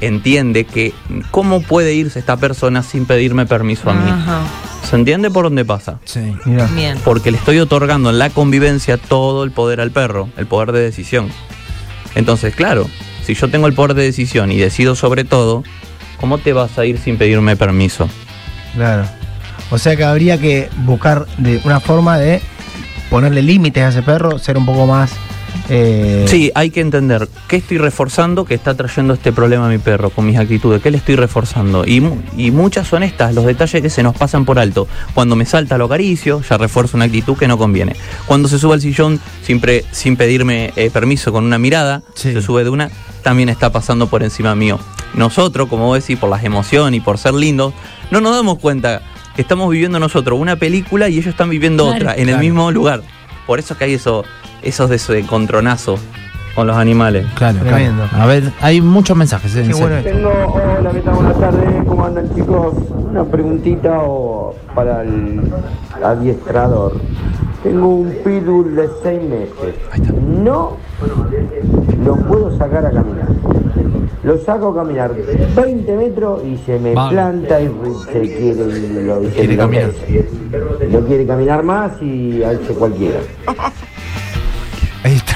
entiende 0.00 0.64
que 0.64 0.92
cómo 1.30 1.62
puede 1.62 1.94
irse 1.94 2.18
esta 2.18 2.36
persona 2.36 2.82
sin 2.82 3.06
pedirme 3.06 3.46
permiso 3.46 3.90
a 3.90 3.94
mí. 3.94 4.10
Ajá. 4.10 4.42
¿Se 4.88 4.96
entiende 4.96 5.30
por 5.30 5.44
dónde 5.44 5.64
pasa? 5.64 5.98
Sí. 6.04 6.36
Mira. 6.44 6.66
Bien. 6.74 6.98
Porque 7.04 7.30
le 7.30 7.38
estoy 7.38 7.58
otorgando 7.58 8.10
en 8.10 8.18
la 8.18 8.30
convivencia 8.30 8.98
todo 8.98 9.44
el 9.44 9.50
poder 9.50 9.80
al 9.80 9.90
perro, 9.90 10.28
el 10.36 10.46
poder 10.46 10.72
de 10.72 10.80
decisión. 10.80 11.28
Entonces, 12.14 12.54
claro, 12.54 12.88
si 13.24 13.34
yo 13.34 13.48
tengo 13.48 13.66
el 13.66 13.74
poder 13.74 13.94
de 13.94 14.02
decisión 14.02 14.52
y 14.52 14.58
decido 14.58 14.94
sobre 14.94 15.24
todo, 15.24 15.62
¿cómo 16.20 16.38
te 16.38 16.52
vas 16.52 16.78
a 16.78 16.84
ir 16.84 16.98
sin 16.98 17.16
pedirme 17.16 17.56
permiso? 17.56 18.08
Claro. 18.74 19.04
O 19.70 19.78
sea 19.78 19.96
que 19.96 20.04
habría 20.04 20.38
que 20.38 20.68
buscar 20.84 21.26
de 21.38 21.60
una 21.64 21.80
forma 21.80 22.18
de 22.18 22.42
ponerle 23.08 23.42
límites 23.42 23.82
a 23.82 23.88
ese 23.88 24.02
perro, 24.02 24.38
ser 24.38 24.58
un 24.58 24.66
poco 24.66 24.86
más. 24.86 25.12
Eh, 25.68 26.24
Sí, 26.28 26.50
hay 26.54 26.70
que 26.70 26.80
entender 26.80 27.28
qué 27.48 27.56
estoy 27.56 27.78
reforzando 27.78 28.44
que 28.44 28.54
está 28.54 28.74
trayendo 28.74 29.14
este 29.14 29.32
problema 29.32 29.66
a 29.66 29.68
mi 29.68 29.78
perro 29.78 30.10
con 30.10 30.26
mis 30.26 30.36
actitudes, 30.38 30.82
qué 30.82 30.90
le 30.90 30.96
estoy 30.98 31.16
reforzando. 31.16 31.84
Y, 31.86 32.00
mu- 32.00 32.20
y 32.36 32.50
muchas 32.50 32.88
son 32.88 33.02
estas, 33.02 33.34
los 33.34 33.44
detalles 33.44 33.82
que 33.82 33.90
se 33.90 34.02
nos 34.02 34.16
pasan 34.16 34.44
por 34.44 34.58
alto. 34.58 34.86
Cuando 35.14 35.36
me 35.36 35.44
salta 35.46 35.78
lo 35.78 35.86
acaricio, 35.86 36.42
ya 36.48 36.58
refuerzo 36.58 36.96
una 36.96 37.06
actitud 37.06 37.36
que 37.36 37.48
no 37.48 37.58
conviene. 37.58 37.96
Cuando 38.26 38.48
se 38.48 38.58
sube 38.58 38.74
al 38.74 38.80
sillón 38.80 39.20
sin, 39.42 39.60
pre- 39.60 39.84
sin 39.92 40.16
pedirme 40.16 40.72
eh, 40.76 40.90
permiso 40.90 41.32
con 41.32 41.44
una 41.44 41.58
mirada, 41.58 42.02
Sí. 42.14 42.32
se 42.32 42.42
sube 42.42 42.64
de 42.64 42.70
una, 42.70 42.90
también 43.22 43.48
está 43.48 43.70
pasando 43.72 44.06
por 44.08 44.22
encima 44.22 44.54
mío. 44.54 44.78
Nosotros, 45.14 45.68
como 45.68 45.86
vos 45.86 46.00
decís, 46.00 46.18
por 46.18 46.30
las 46.30 46.42
emociones 46.44 46.98
y 46.98 47.00
por 47.00 47.18
ser 47.18 47.34
lindos, 47.34 47.74
no 48.10 48.20
nos 48.20 48.34
damos 48.34 48.58
cuenta 48.58 49.02
que 49.36 49.42
estamos 49.42 49.70
viviendo 49.70 49.98
nosotros 49.98 50.38
una 50.38 50.56
película 50.56 51.08
y 51.08 51.14
ellos 51.14 51.26
están 51.28 51.50
viviendo 51.50 51.84
Claro. 51.84 51.98
otra 52.10 52.14
en 52.16 52.28
el 52.28 52.38
mismo 52.38 52.70
lugar. 52.70 53.02
Por 53.46 53.58
eso 53.58 53.76
que 53.76 53.84
hay 53.84 53.94
eso, 53.94 54.24
esos 54.62 54.88
de 54.90 54.96
ese 54.96 55.18
encontronazo 55.18 55.96
con 56.54 56.66
los 56.66 56.76
animales. 56.76 57.26
Claro, 57.34 57.58
Tremendo. 57.60 58.04
claro. 58.08 58.24
A 58.24 58.26
ver, 58.26 58.52
hay 58.60 58.80
muchos 58.80 59.16
mensajes. 59.16 59.56
en 59.56 59.68
Qué 59.68 59.72
serio. 59.74 59.88
bueno. 59.88 60.02
Tengo, 60.02 60.30
hola, 60.78 60.90
¿qué 60.92 61.00
tal? 61.00 61.14
Buenas 61.14 61.40
tardes, 61.40 61.84
¿cómo 61.86 62.04
andan 62.04 62.34
chicos? 62.34 62.74
Una 63.10 63.24
preguntita 63.24 63.98
o 64.02 64.54
para 64.74 65.02
el 65.02 65.40
adiestrador. 66.02 67.00
Tengo 67.62 67.88
un 67.88 68.10
pitbull 68.24 68.74
de 68.74 68.88
seis 69.02 69.20
meses. 69.22 69.74
No 70.42 70.76
lo 72.04 72.16
puedo 72.16 72.56
sacar 72.58 72.84
a 72.86 72.90
caminar. 72.90 73.28
Lo 74.24 74.38
saco 74.38 74.68
a 74.68 74.74
caminar 74.76 75.12
20 75.56 75.96
metros 75.96 76.42
y 76.44 76.56
se 76.58 76.78
me 76.78 76.94
Vale. 76.94 77.10
planta 77.12 77.60
y 77.60 77.68
se 78.12 78.20
quiere, 78.20 79.04
lo, 79.04 79.22
se 79.24 79.30
Quiere 79.30 79.56
caminar. 79.56 79.90
No 80.90 81.00
quiere 81.06 81.26
caminar 81.26 81.62
más 81.64 82.00
y 82.02 82.42
hace 82.42 82.72
cualquiera. 82.74 83.18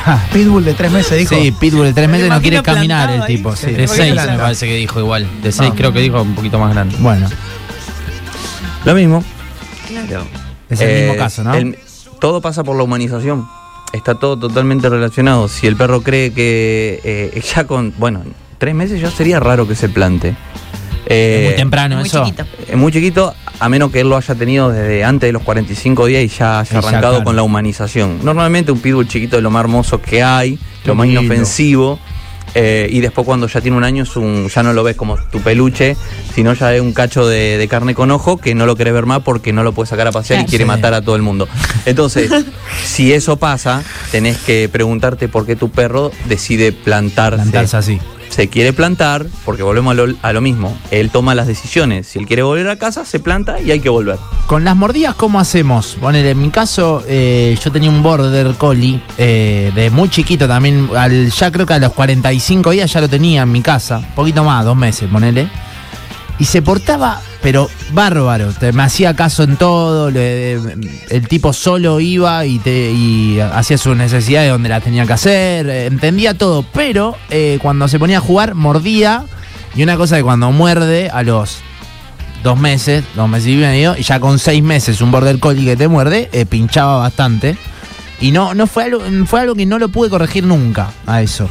Pitbull 0.33 0.64
de 0.64 0.75
tres 0.75 0.90
meses 0.92 1.19
dijo. 1.19 1.35
Sí, 1.35 1.53
Pitbull 1.53 1.87
de 1.87 1.92
tres 1.92 2.09
meses 2.09 2.29
no 2.29 2.40
quiere 2.40 2.62
caminar 2.62 3.11
el 3.11 3.25
tipo. 3.27 3.55
Sí. 3.57 3.66
De 3.73 3.87
Porque 3.87 4.03
6 4.03 4.12
planta. 4.12 4.33
me 4.33 4.38
parece 4.38 4.66
que 4.66 4.75
dijo 4.77 5.01
igual. 5.01 5.27
De 5.42 5.53
6 5.53 5.71
Ah. 5.73 5.75
creo 5.77 5.92
que 5.92 6.01
dijo 6.01 6.21
un 6.23 6.35
poquito 6.35 6.59
más 6.59 6.73
grande. 6.75 6.97
Bueno, 7.01 7.29
Lo 8.85 8.95
mismo. 8.95 9.25
es 10.71 10.81
el 10.81 10.88
Eh, 10.90 11.01
mismo 11.07 11.16
caso, 11.16 11.42
¿no? 11.45 11.55
el- 11.55 11.79
todo 12.21 12.40
pasa 12.40 12.62
por 12.64 12.77
la 12.77 12.83
humanización. 12.85 13.47
está 13.92 14.14
todo 14.14 14.37
totalmente 14.38 14.88
relacionado. 14.90 15.49
Si 15.49 15.66
el 15.66 15.75
perro 15.77 16.03
cree 16.03 16.33
que 16.33 17.01
eh, 17.05 17.42
ya 17.55 17.64
con, 17.66 17.95
bueno, 17.97 18.23
tres 18.59 18.75
meses 18.75 19.01
ya 19.01 19.11
sería 19.11 19.40
raro 19.40 19.66
que 19.66 19.75
se 19.75 19.88
plante. 19.88 20.37
Eh, 21.07 21.38
Es 21.42 21.49
muy 21.51 21.57
temprano 21.57 21.97
Muy 21.97 22.07
eso. 22.07 22.25
chiquito. 22.25 22.45
Es 22.69 22.77
muy 22.77 22.92
chiquito, 22.92 23.35
a 23.61 23.69
menos 23.69 23.90
que 23.92 24.01
él 24.01 24.09
lo 24.09 24.16
haya 24.16 24.35
tenido 24.35 24.71
desde 24.71 25.05
antes 25.05 25.29
de 25.29 25.33
los 25.33 25.42
45 25.42 26.07
días 26.07 26.25
y 26.25 26.29
ya 26.29 26.61
haya 26.61 26.79
arrancado 26.79 27.12
claro. 27.14 27.25
con 27.25 27.37
la 27.37 27.42
humanización. 27.42 28.19
Normalmente 28.25 28.73
un 28.73 28.81
pitbull 28.81 29.07
chiquito 29.09 29.37
es 29.37 29.42
lo 29.42 29.51
más 29.51 29.61
hermoso 29.61 30.01
que 30.03 30.23
hay, 30.23 30.57
Qué 30.83 30.88
lo 30.88 30.95
más 30.95 31.07
lindo. 31.07 31.23
inofensivo. 31.23 31.99
eh, 32.55 32.88
y 32.90 33.01
después 33.01 33.27
cuando 33.27 33.49
ya 33.49 33.61
tiene 33.61 33.77
un 33.77 33.85
año 33.85 34.05
es 34.05 34.16
un, 34.16 34.49
ya 34.49 34.62
no 34.62 34.73
lo 34.73 34.83
ves 34.83 34.97
como 34.97 35.16
tu 35.31 35.40
peluche, 35.40 35.95
sino 36.35 36.55
ya 36.55 36.75
es 36.75 36.81
un 36.81 36.92
cacho 36.95 37.27
de, 37.27 37.59
de 37.59 37.69
carne 37.69 37.95
con 37.95 38.11
ojo 38.11 38.38
que 38.38 38.55
no 38.55 38.64
lo 38.66 38.77
querés 38.77 38.95
ver 38.95 39.05
más 39.05 39.21
porque 39.23 39.53
no 39.53 39.62
lo 39.62 39.73
puedes 39.73 39.90
sacar 39.90 40.07
a 40.09 40.12
pasear 40.12 40.40
y 40.40 40.45
quiere 40.47 40.64
Sí. 40.64 40.69
matar 40.69 40.95
a 40.95 41.03
todo 41.03 41.16
el 41.16 41.23
mundo. 41.23 41.49
Entonces, 41.85 42.31
si 42.85 43.12
eso 43.12 43.37
pasa, 43.37 43.83
tenés 44.11 44.38
que 44.38 44.69
preguntarte 44.73 45.29
por 45.29 45.45
qué 45.45 45.55
tu 45.55 45.71
perro 45.71 46.11
decide 46.29 46.73
plantarse 46.73 47.37
Plantarse 47.42 47.77
así. 47.77 47.99
Se 48.37 48.49
quiere 48.49 48.75
plantar, 48.75 49.25
porque 49.46 49.62
volvemos 49.62 49.92
a 49.92 49.94
lo, 49.94 50.14
a 50.20 50.33
lo 50.35 50.42
mismo, 50.42 50.77
él 50.90 51.09
toma 51.09 51.35
las 51.35 51.46
decisiones. 51.46 52.07
Si 52.07 52.18
él 52.18 52.27
quiere 52.27 52.42
volver 52.42 52.68
a 52.68 52.77
casa, 52.77 53.07
se 53.07 53.18
planta 53.18 53.62
y 53.62 53.70
hay 53.70 53.81
que 53.81 53.88
volver. 53.88 54.18
Con 54.46 54.62
las 54.62 54.77
mordidas, 54.77 55.14
¿cómo 55.14 55.40
hacemos? 55.40 55.96
Ponele, 55.99 56.33
en 56.33 56.42
mi 56.42 56.51
caso, 56.51 57.03
eh, 57.09 57.57
yo 57.64 57.72
tenía 57.72 57.88
un 57.88 58.03
border 58.03 58.55
collie 58.57 59.01
eh, 59.16 59.72
de 59.75 59.88
muy 59.88 60.11
chiquito 60.11 60.46
también. 60.46 60.90
Al, 60.94 61.31
ya 61.31 61.51
creo 61.51 61.64
que 61.64 61.72
a 61.72 61.79
los 61.79 61.94
45 61.94 62.72
días 62.72 62.92
ya 62.92 63.01
lo 63.01 63.09
tenía 63.09 63.40
en 63.40 63.51
mi 63.51 63.62
casa. 63.62 64.07
Poquito 64.14 64.44
más, 64.44 64.66
dos 64.66 64.77
meses, 64.77 65.09
ponele. 65.11 65.49
Y 66.38 66.44
se 66.44 66.61
portaba, 66.61 67.20
pero 67.42 67.70
bárbaro. 67.92 68.53
Te- 68.53 68.72
me 68.72 68.83
hacía 68.83 69.16
caso 69.16 69.42
en 69.42 69.57
todo. 69.57 70.11
le- 70.11 70.55
el 71.11 71.29
tipo 71.29 71.53
solo 71.55 71.99
iba 72.01 72.44
y, 72.44 72.59
te, 72.59 72.90
y 72.92 73.40
hacía 73.40 73.79
sus 73.79 73.96
necesidades 73.96 74.51
donde 74.51 74.68
las 74.68 74.83
tenía 74.85 75.07
que 75.07 75.14
hacer. 75.14 75.66
eh, 75.68 75.87
entendía 75.87 76.35
todo. 76.35 76.64
Pero 76.75 77.16
eh, 77.31 77.59
cuando 77.62 77.88
se 77.88 77.99
ponía 77.99 78.18
a 78.18 78.20
jugar, 78.20 78.55
mordía. 78.55 79.25
Y 79.75 79.83
una 79.83 79.96
cosa 79.96 80.16
que 80.16 80.22
cuando 80.22 80.51
muerde 80.53 81.09
a 81.11 81.22
los 81.22 81.59
dos 82.42 82.59
meses, 82.59 83.03
dos 83.14 83.29
meses 83.29 83.49
y 83.49 83.57
medio, 83.57 83.96
y 83.99 84.03
ya 84.03 84.20
con 84.20 84.38
seis 84.38 84.62
meses 84.62 85.01
un 85.01 85.11
border 85.11 85.38
collie 85.38 85.64
que 85.64 85.77
te 85.77 85.88
muerde, 85.88 86.29
eh, 86.33 86.44
pinchaba 86.46 86.99
bastante. 86.99 87.57
Y 88.20 88.31
no, 88.31 88.55
no 88.55 88.66
fue 88.66 88.85
algo, 88.85 89.01
fue 89.27 89.40
algo 89.40 89.55
que 89.55 89.66
no 89.66 89.79
lo 89.79 89.88
pude 89.88 90.09
corregir 90.11 90.44
nunca 90.44 90.90
a 91.07 91.20
eso. 91.22 91.49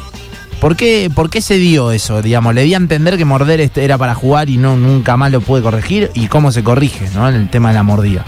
¿Por 0.60 0.74
qué, 0.74 1.10
¿Por 1.14 1.28
qué 1.28 1.42
se 1.42 1.58
dio 1.58 1.92
eso? 1.92 2.22
Digamos, 2.22 2.54
le 2.54 2.62
di 2.62 2.74
a 2.74 2.78
entender 2.78 3.18
que 3.18 3.24
morder 3.24 3.60
este 3.60 3.84
era 3.84 3.98
para 3.98 4.14
jugar 4.14 4.48
y 4.48 4.56
no 4.56 4.76
nunca 4.76 5.16
más 5.16 5.30
lo 5.30 5.40
pude 5.40 5.62
corregir. 5.62 6.10
¿Y 6.14 6.28
cómo 6.28 6.50
se 6.50 6.64
corrige, 6.64 7.08
no? 7.14 7.28
En 7.28 7.34
el 7.34 7.50
tema 7.50 7.68
de 7.68 7.74
la 7.74 7.82
mordida. 7.82 8.24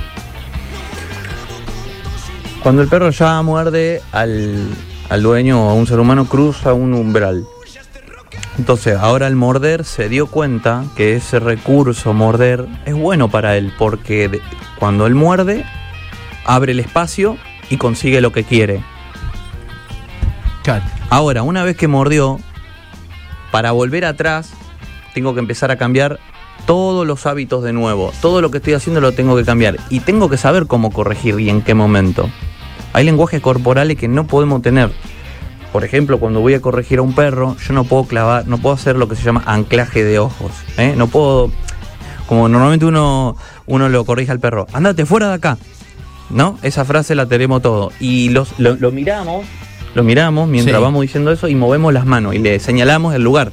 Cuando 2.62 2.82
el 2.82 2.88
perro 2.88 3.10
ya 3.10 3.40
muerde 3.40 4.02
al, 4.12 4.68
al 5.08 5.22
dueño 5.22 5.66
o 5.66 5.70
a 5.70 5.74
un 5.74 5.86
ser 5.86 6.00
humano, 6.00 6.26
cruza 6.26 6.74
un 6.74 6.92
umbral. 6.92 7.46
Entonces, 8.58 8.96
ahora 8.98 9.26
al 9.26 9.36
morder 9.36 9.84
se 9.84 10.08
dio 10.08 10.26
cuenta 10.26 10.84
que 10.96 11.14
ese 11.14 11.38
recurso, 11.38 12.12
morder, 12.12 12.66
es 12.84 12.94
bueno 12.94 13.30
para 13.30 13.56
él, 13.56 13.72
porque 13.78 14.40
cuando 14.78 15.06
él 15.06 15.14
muerde, 15.14 15.64
abre 16.44 16.72
el 16.72 16.80
espacio 16.80 17.38
y 17.70 17.76
consigue 17.76 18.20
lo 18.20 18.32
que 18.32 18.44
quiere. 18.44 18.82
Ahora, 21.10 21.42
una 21.42 21.64
vez 21.64 21.76
que 21.76 21.88
mordió, 21.88 22.38
para 23.50 23.72
volver 23.72 24.04
atrás, 24.04 24.52
tengo 25.14 25.34
que 25.34 25.40
empezar 25.40 25.70
a 25.70 25.78
cambiar 25.78 26.18
todos 26.66 27.06
los 27.06 27.24
hábitos 27.26 27.62
de 27.62 27.72
nuevo. 27.72 28.12
Todo 28.20 28.42
lo 28.42 28.50
que 28.50 28.58
estoy 28.58 28.74
haciendo 28.74 29.00
lo 29.00 29.12
tengo 29.12 29.36
que 29.36 29.44
cambiar. 29.44 29.76
Y 29.88 30.00
tengo 30.00 30.28
que 30.28 30.36
saber 30.36 30.66
cómo 30.66 30.90
corregir 30.90 31.40
y 31.40 31.48
en 31.48 31.62
qué 31.62 31.74
momento. 31.74 32.28
Hay 32.92 33.04
lenguajes 33.04 33.40
corporales 33.40 33.96
que 33.96 34.08
no 34.08 34.26
podemos 34.26 34.60
tener. 34.60 34.90
Por 35.72 35.84
ejemplo, 35.84 36.18
cuando 36.18 36.40
voy 36.40 36.54
a 36.54 36.60
corregir 36.60 36.98
a 36.98 37.02
un 37.02 37.14
perro, 37.14 37.56
yo 37.66 37.74
no 37.74 37.84
puedo 37.84 38.04
clavar, 38.04 38.46
no 38.46 38.58
puedo 38.58 38.74
hacer 38.74 38.96
lo 38.96 39.08
que 39.08 39.16
se 39.16 39.22
llama 39.22 39.42
anclaje 39.46 40.04
de 40.04 40.18
ojos. 40.18 40.52
¿eh? 40.76 40.94
No 40.96 41.08
puedo, 41.08 41.50
como 42.26 42.48
normalmente 42.48 42.86
uno, 42.86 43.36
uno 43.66 43.88
lo 43.88 44.04
corrige 44.04 44.32
al 44.32 44.40
perro, 44.40 44.66
andate 44.72 45.04
fuera 45.04 45.28
de 45.28 45.34
acá. 45.34 45.58
¿No? 46.30 46.58
Esa 46.62 46.84
frase 46.84 47.14
la 47.14 47.26
tenemos 47.26 47.62
todo. 47.62 47.92
Y 48.00 48.30
los, 48.30 48.58
lo, 48.58 48.76
lo 48.76 48.92
miramos, 48.92 49.46
lo 49.94 50.02
miramos 50.04 50.48
mientras 50.48 50.76
Sí. 50.76 50.82
vamos 50.82 51.02
diciendo 51.02 51.32
eso 51.32 51.48
y 51.48 51.54
movemos 51.54 51.92
las 51.92 52.06
manos 52.06 52.34
y 52.34 52.38
le 52.38 52.58
señalamos 52.60 53.14
el 53.14 53.22
lugar. 53.22 53.52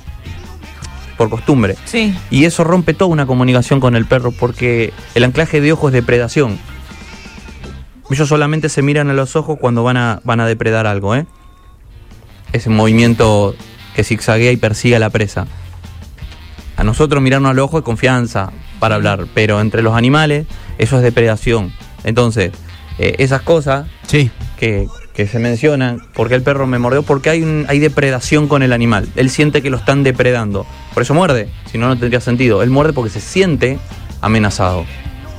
Por 1.18 1.30
costumbre. 1.30 1.76
Sí. 1.86 2.14
Y 2.30 2.44
eso 2.46 2.64
rompe 2.66 2.94
toda 2.94 3.10
una 3.10 3.26
comunicación 3.26 3.80
con 3.80 3.96
el 3.96 4.06
perro 4.06 4.32
porque 4.32 4.92
el 5.16 5.24
anclaje 5.24 5.62
de 5.62 5.72
ojos 5.72 5.90
es 5.90 5.94
depredación. 5.94 6.60
Ellos 8.12 8.28
solamente 8.28 8.70
se 8.70 8.82
miran 8.82 9.10
a 9.10 9.14
los 9.14 9.36
ojos 9.36 9.58
cuando 9.60 9.82
van 9.84 9.98
a, 9.98 10.20
van 10.24 10.40
a 10.40 10.46
depredar 10.46 10.86
algo, 10.88 11.16
¿eh? 11.16 11.26
Ese 12.54 12.70
movimiento 12.70 13.56
que 13.96 14.04
zigzaguea 14.04 14.52
y 14.52 14.58
persigue 14.58 14.96
a 14.98 15.00
la 15.00 15.10
presa. 15.10 15.48
A 16.78 16.84
nosotros 16.84 17.24
mirarnos 17.24 17.52
al 17.52 17.60
ojo 17.60 17.78
es 17.80 17.84
confianza 17.86 18.52
para 18.80 18.96
hablar, 18.96 19.26
pero 19.34 19.62
entre 19.62 19.82
los 19.82 19.96
animales 19.96 20.46
eso 20.78 20.98
es 20.98 21.02
depredación. 21.04 21.72
Entonces, 22.04 22.52
eh, 23.00 23.16
esas 23.20 23.42
cosas 23.42 23.88
Sí. 24.06 24.30
que, 24.58 24.88
que 25.16 25.28
se 25.28 25.40
mencionan, 25.40 26.02
porque 26.14 26.36
el 26.36 26.42
perro 26.44 26.68
me 26.68 26.78
mordió, 26.78 27.02
porque 27.04 27.30
hay, 27.30 27.42
un- 27.42 27.66
hay 27.70 27.80
depredación 27.80 28.48
con 28.48 28.64
el 28.64 28.74
animal. 28.74 29.08
Él 29.16 29.30
siente 29.30 29.62
que 29.62 29.70
lo 29.70 29.78
están 29.78 30.04
depredando. 30.04 30.66
Por 30.94 31.04
eso 31.04 31.14
muerde, 31.14 31.50
si 31.72 31.78
no, 31.78 31.88
no 31.88 31.98
tendría 31.98 32.20
sentido. 32.20 32.62
Él 32.64 32.70
muerde 32.70 32.92
porque 32.94 33.10
se 33.10 33.22
siente 33.22 33.80
amenazado. 34.22 34.86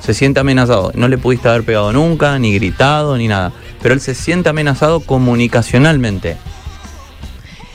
Se 0.00 0.14
siente 0.14 0.40
amenazado. 0.40 0.92
No 0.94 1.08
le 1.08 1.18
pudiste 1.18 1.48
haber 1.48 1.64
pegado 1.64 1.92
nunca, 1.92 2.38
ni 2.38 2.54
gritado, 2.54 3.16
ni 3.18 3.28
nada. 3.28 3.52
Pero 3.82 3.92
él 3.94 4.00
se 4.00 4.14
siente 4.14 4.48
amenazado 4.48 5.00
comunicacionalmente. 5.00 6.36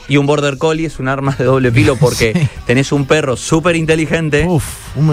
Y 0.08 0.16
un 0.16 0.26
border 0.26 0.58
collie 0.58 0.86
es 0.86 0.98
un 0.98 1.08
arma 1.08 1.34
de 1.38 1.44
doble 1.44 1.70
filo 1.70 1.96
porque 1.96 2.32
Sí. 2.40 2.48
tenés 2.66 2.90
un 2.92 3.06
perro 3.06 3.36
súper 3.36 3.76
inteligente 3.76 4.44
Uf, 4.46 4.64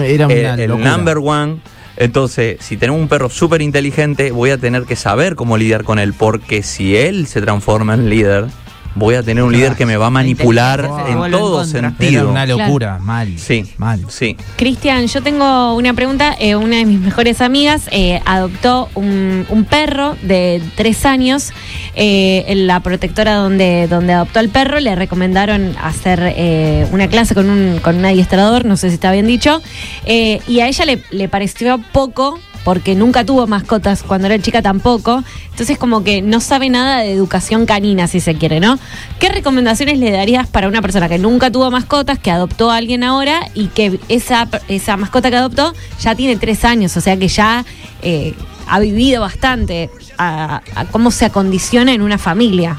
era 0.02 0.26
el, 0.26 0.32
una 0.50 0.54
el 0.64 0.82
number 0.96 1.18
one. 1.18 1.58
Entonces, 2.00 2.56
si 2.60 2.78
tenemos 2.78 2.98
un 2.98 3.08
perro 3.08 3.28
súper 3.28 3.60
inteligente, 3.60 4.30
voy 4.30 4.48
a 4.48 4.56
tener 4.56 4.84
que 4.84 4.96
saber 4.96 5.36
cómo 5.36 5.58
lidiar 5.58 5.84
con 5.84 5.98
él, 5.98 6.14
porque 6.14 6.62
si 6.62 6.96
él 6.96 7.26
se 7.26 7.42
transforma 7.42 7.92
en 7.92 8.08
líder, 8.08 8.46
voy 8.94 9.14
a 9.14 9.22
tener 9.22 9.42
un 9.44 9.52
líder 9.52 9.76
que 9.76 9.86
me 9.86 9.96
va 9.96 10.06
a 10.06 10.10
manipular 10.10 10.84
en 11.08 11.30
todo. 11.30 11.62
Era 11.62 11.90
sentido. 11.90 12.30
una 12.30 12.46
locura, 12.46 12.98
mal. 12.98 13.38
Sí, 13.38 13.64
Mal. 13.78 14.04
sí. 14.08 14.36
Cristian, 14.56 15.06
yo 15.06 15.22
tengo 15.22 15.74
una 15.74 15.94
pregunta. 15.94 16.34
Eh, 16.38 16.56
una 16.56 16.76
de 16.76 16.84
mis 16.86 17.00
mejores 17.00 17.40
amigas 17.40 17.88
eh, 17.92 18.20
adoptó 18.24 18.88
un, 18.94 19.46
un 19.48 19.64
perro 19.64 20.16
de 20.22 20.62
tres 20.76 21.04
años. 21.06 21.52
Eh, 21.96 22.44
en 22.46 22.66
la 22.66 22.80
protectora 22.80 23.34
donde, 23.34 23.86
donde 23.88 24.12
adoptó 24.12 24.38
al 24.38 24.48
perro 24.48 24.78
le 24.80 24.94
recomendaron 24.94 25.74
hacer 25.82 26.20
eh, 26.36 26.86
una 26.92 27.08
clase 27.08 27.34
con 27.34 27.50
un, 27.50 27.80
con 27.80 27.96
un 27.96 28.04
adiestrador, 28.04 28.64
no 28.64 28.76
sé 28.76 28.88
si 28.88 28.94
está 28.94 29.10
bien 29.12 29.26
dicho. 29.26 29.60
Eh, 30.06 30.40
y 30.46 30.60
a 30.60 30.68
ella 30.68 30.84
le, 30.84 31.02
le 31.10 31.28
pareció 31.28 31.78
poco. 31.92 32.38
Porque 32.70 32.94
nunca 32.94 33.24
tuvo 33.24 33.48
mascotas, 33.48 34.04
cuando 34.04 34.28
era 34.28 34.38
chica 34.38 34.62
tampoco. 34.62 35.24
Entonces, 35.50 35.76
como 35.76 36.04
que 36.04 36.22
no 36.22 36.38
sabe 36.38 36.70
nada 36.70 37.00
de 37.00 37.10
educación 37.10 37.66
canina, 37.66 38.06
si 38.06 38.20
se 38.20 38.36
quiere, 38.36 38.60
¿no? 38.60 38.78
¿Qué 39.18 39.28
recomendaciones 39.28 39.98
le 39.98 40.12
darías 40.12 40.46
para 40.46 40.68
una 40.68 40.80
persona 40.80 41.08
que 41.08 41.18
nunca 41.18 41.50
tuvo 41.50 41.68
mascotas, 41.72 42.20
que 42.20 42.30
adoptó 42.30 42.70
a 42.70 42.76
alguien 42.76 43.02
ahora 43.02 43.40
y 43.54 43.66
que 43.66 43.98
esa, 44.08 44.46
esa 44.68 44.96
mascota 44.96 45.30
que 45.30 45.36
adoptó 45.38 45.74
ya 46.00 46.14
tiene 46.14 46.36
tres 46.36 46.64
años? 46.64 46.96
O 46.96 47.00
sea 47.00 47.16
que 47.16 47.26
ya 47.26 47.64
eh, 48.02 48.34
ha 48.68 48.78
vivido 48.78 49.20
bastante 49.20 49.90
a, 50.16 50.62
cómo 50.92 51.10
se 51.10 51.24
acondiciona 51.24 51.92
en 51.92 52.02
una 52.02 52.18
familia. 52.18 52.76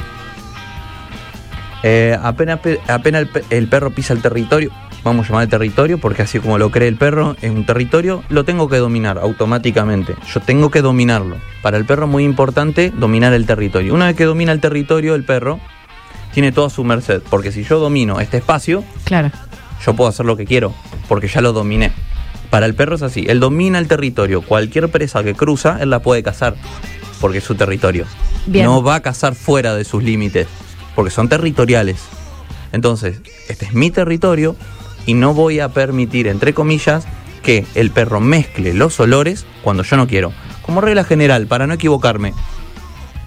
Eh, 1.83 2.17
apenas, 2.23 2.59
pe- 2.59 2.79
apenas 2.87 3.23
el, 3.23 3.27
pe- 3.27 3.43
el 3.49 3.67
perro 3.67 3.91
pisa 3.93 4.13
el 4.13 4.21
territorio, 4.21 4.71
vamos 5.03 5.25
a 5.25 5.29
llamar 5.29 5.43
el 5.43 5.49
territorio, 5.49 5.97
porque 5.99 6.21
así 6.21 6.39
como 6.39 6.57
lo 6.57 6.69
cree 6.71 6.87
el 6.87 6.95
perro, 6.97 7.35
es 7.41 7.49
un 7.51 7.65
territorio, 7.65 8.23
lo 8.29 8.43
tengo 8.45 8.69
que 8.69 8.77
dominar 8.77 9.17
automáticamente. 9.17 10.15
Yo 10.33 10.39
tengo 10.41 10.69
que 10.69 10.81
dominarlo. 10.81 11.37
Para 11.61 11.77
el 11.77 11.85
perro 11.85 12.05
es 12.05 12.11
muy 12.11 12.23
importante 12.23 12.91
dominar 12.95 13.33
el 13.33 13.45
territorio. 13.45 13.93
Una 13.93 14.07
vez 14.07 14.15
que 14.15 14.25
domina 14.25 14.51
el 14.51 14.59
territorio, 14.61 15.15
el 15.15 15.23
perro 15.23 15.59
tiene 16.33 16.51
toda 16.51 16.69
su 16.69 16.83
merced, 16.83 17.21
porque 17.29 17.51
si 17.51 17.63
yo 17.63 17.79
domino 17.79 18.19
este 18.19 18.37
espacio, 18.37 18.83
Claro. 19.03 19.31
yo 19.85 19.95
puedo 19.95 20.09
hacer 20.09 20.25
lo 20.25 20.37
que 20.37 20.45
quiero, 20.45 20.73
porque 21.07 21.27
ya 21.27 21.41
lo 21.41 21.51
dominé. 21.53 21.91
Para 22.49 22.65
el 22.65 22.75
perro 22.75 22.95
es 22.95 23.01
así, 23.01 23.25
él 23.27 23.39
domina 23.39 23.79
el 23.79 23.87
territorio, 23.87 24.41
cualquier 24.41 24.89
presa 24.89 25.23
que 25.23 25.33
cruza, 25.35 25.77
él 25.81 25.89
la 25.89 25.99
puede 25.99 26.21
cazar, 26.21 26.55
porque 27.19 27.39
es 27.39 27.43
su 27.43 27.55
territorio. 27.55 28.05
Bien. 28.45 28.65
No 28.65 28.81
va 28.83 28.95
a 28.95 28.99
cazar 29.01 29.35
fuera 29.35 29.73
de 29.75 29.83
sus 29.83 30.03
límites, 30.03 30.47
porque 30.95 31.11
son 31.11 31.27
territoriales. 31.29 31.97
Entonces, 32.71 33.21
este 33.49 33.65
es 33.65 33.73
mi 33.73 33.91
territorio 33.91 34.55
y 35.05 35.13
no 35.13 35.33
voy 35.33 35.59
a 35.59 35.69
permitir, 35.69 36.27
entre 36.27 36.53
comillas, 36.53 37.05
que 37.43 37.65
el 37.75 37.91
perro 37.91 38.19
mezcle 38.19 38.73
los 38.73 38.99
olores 38.99 39.45
cuando 39.63 39.83
yo 39.83 39.97
no 39.97 40.07
quiero. 40.07 40.31
Como 40.61 40.81
regla 40.81 41.03
general, 41.03 41.47
para 41.47 41.67
no 41.67 41.73
equivocarme, 41.73 42.33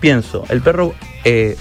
pienso, 0.01 0.45
el 0.49 0.63
perro 0.63 0.95
eh, 1.25 1.57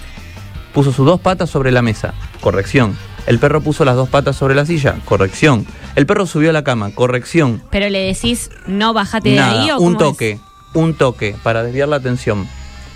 puso 0.73 0.91
sus 0.91 1.06
dos 1.06 1.19
patas 1.19 1.49
sobre 1.49 1.71
la 1.71 1.82
mesa, 1.82 2.13
corrección. 2.41 2.95
El 3.26 3.39
perro 3.39 3.62
puso 3.62 3.86
las 3.86 3.95
dos 3.95 4.10
patas 4.10 4.36
sobre 4.36 4.54
la 4.54 4.65
silla, 4.65 4.97
corrección. 5.06 5.65
El 5.95 6.06
perro 6.06 6.26
subió 6.26 6.49
a 6.49 6.54
la 6.54 6.63
cama, 6.63 6.93
corrección. 6.93 7.63
Pero 7.71 7.89
le 7.89 7.99
decís, 7.99 8.49
no 8.67 8.93
bájate 8.93 9.30
de 9.30 9.39
ahí 9.39 9.71
o 9.71 9.78
un 9.78 9.93
es? 9.93 9.99
toque, 9.99 10.39
un 10.73 10.93
toque 10.93 11.36
para 11.41 11.63
desviar 11.63 11.88
la 11.88 11.95
atención. 11.97 12.47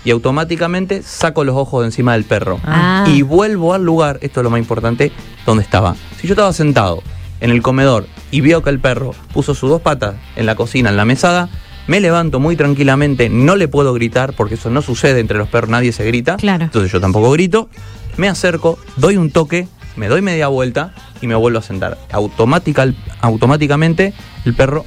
Y 0.04 0.10
automáticamente 0.10 1.02
saco 1.02 1.44
los 1.44 1.56
ojos 1.56 1.80
de 1.82 1.86
encima 1.88 2.12
del 2.12 2.24
perro. 2.24 2.60
Ah. 2.64 3.04
Y 3.08 3.22
vuelvo 3.22 3.74
al 3.74 3.84
lugar, 3.84 4.18
esto 4.22 4.40
es 4.40 4.44
lo 4.44 4.50
más 4.50 4.60
importante, 4.60 5.12
donde 5.46 5.62
estaba. 5.62 5.96
Si 6.20 6.26
yo 6.26 6.34
estaba 6.34 6.52
sentado 6.52 7.02
en 7.40 7.50
el 7.50 7.62
comedor 7.62 8.06
y 8.30 8.40
veo 8.40 8.62
que 8.62 8.70
el 8.70 8.80
perro 8.80 9.14
puso 9.32 9.54
sus 9.54 9.70
dos 9.70 9.80
patas 9.82 10.14
en 10.36 10.46
la 10.46 10.54
cocina, 10.54 10.90
en 10.90 10.96
la 10.96 11.04
mesada, 11.04 11.48
me 11.86 12.00
levanto 12.00 12.38
muy 12.40 12.54
tranquilamente, 12.56 13.28
no 13.28 13.56
le 13.56 13.66
puedo 13.68 13.92
gritar 13.94 14.34
porque 14.34 14.54
eso 14.54 14.70
no 14.70 14.82
sucede 14.82 15.20
entre 15.20 15.38
los 15.38 15.48
perros, 15.48 15.70
nadie 15.70 15.92
se 15.92 16.04
grita. 16.04 16.36
Claro. 16.36 16.64
Entonces 16.64 16.92
yo 16.92 17.00
tampoco 17.00 17.30
grito, 17.30 17.68
me 18.16 18.28
acerco, 18.28 18.78
doy 18.96 19.16
un 19.16 19.30
toque, 19.30 19.68
me 19.96 20.08
doy 20.08 20.20
media 20.22 20.48
vuelta 20.48 20.92
y 21.20 21.26
me 21.26 21.34
vuelvo 21.34 21.58
a 21.58 21.62
sentar. 21.62 21.96
Automática, 22.12 22.86
automáticamente 23.20 24.12
el 24.44 24.54
perro 24.54 24.84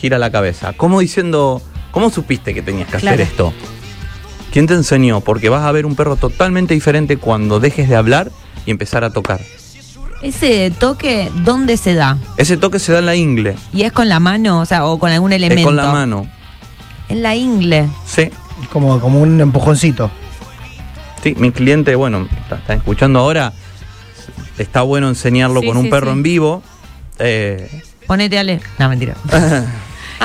gira 0.00 0.18
la 0.18 0.30
cabeza, 0.30 0.72
como 0.72 1.00
diciendo, 1.00 1.60
¿cómo 1.90 2.10
supiste 2.10 2.54
que 2.54 2.62
tenías 2.62 2.88
que 2.88 2.98
Claro. 2.98 3.14
hacer 3.14 3.20
esto? 3.26 3.52
¿Quién 4.54 4.68
te 4.68 4.74
enseñó? 4.74 5.20
Porque 5.20 5.48
vas 5.48 5.64
a 5.64 5.72
ver 5.72 5.84
un 5.84 5.96
perro 5.96 6.14
totalmente 6.14 6.74
diferente 6.74 7.16
cuando 7.16 7.58
dejes 7.58 7.88
de 7.88 7.96
hablar 7.96 8.30
y 8.64 8.70
empezar 8.70 9.02
a 9.02 9.10
tocar. 9.10 9.40
Ese 10.22 10.70
toque, 10.78 11.28
¿dónde 11.42 11.76
se 11.76 11.94
da? 11.94 12.18
Ese 12.36 12.56
toque 12.56 12.78
se 12.78 12.92
da 12.92 13.00
en 13.00 13.06
la 13.06 13.16
ingle, 13.16 13.56
¿Y 13.72 13.82
es 13.82 13.90
con 13.90 14.08
la 14.08 14.20
mano? 14.20 14.60
O 14.60 14.64
sea, 14.64 14.84
o 14.86 14.96
con 15.00 15.10
algún 15.10 15.32
elemento. 15.32 15.58
es 15.62 15.66
con 15.66 15.74
la 15.74 15.90
mano. 15.90 16.28
En 17.08 17.24
la 17.24 17.34
ingle. 17.34 17.88
Sí, 18.06 18.30
Como, 18.72 19.00
como 19.00 19.20
un 19.20 19.40
empujoncito. 19.40 20.08
sí, 21.24 21.34
mi 21.36 21.50
cliente, 21.50 21.96
bueno, 21.96 22.28
está, 22.44 22.54
está 22.54 22.74
escuchando 22.74 23.18
ahora, 23.18 23.52
está 24.56 24.82
bueno 24.82 25.08
enseñarlo 25.08 25.62
Sí, 25.62 25.66
con 25.66 25.78
un 25.78 25.84
sí, 25.86 25.90
perro 25.90 26.12
sí. 26.12 26.12
en 26.12 26.22
vivo. 26.22 26.62
Eh, 27.18 27.82
Ponete 28.06 28.38
Ale. 28.38 28.60
No, 28.78 28.88
mentira. 28.88 29.16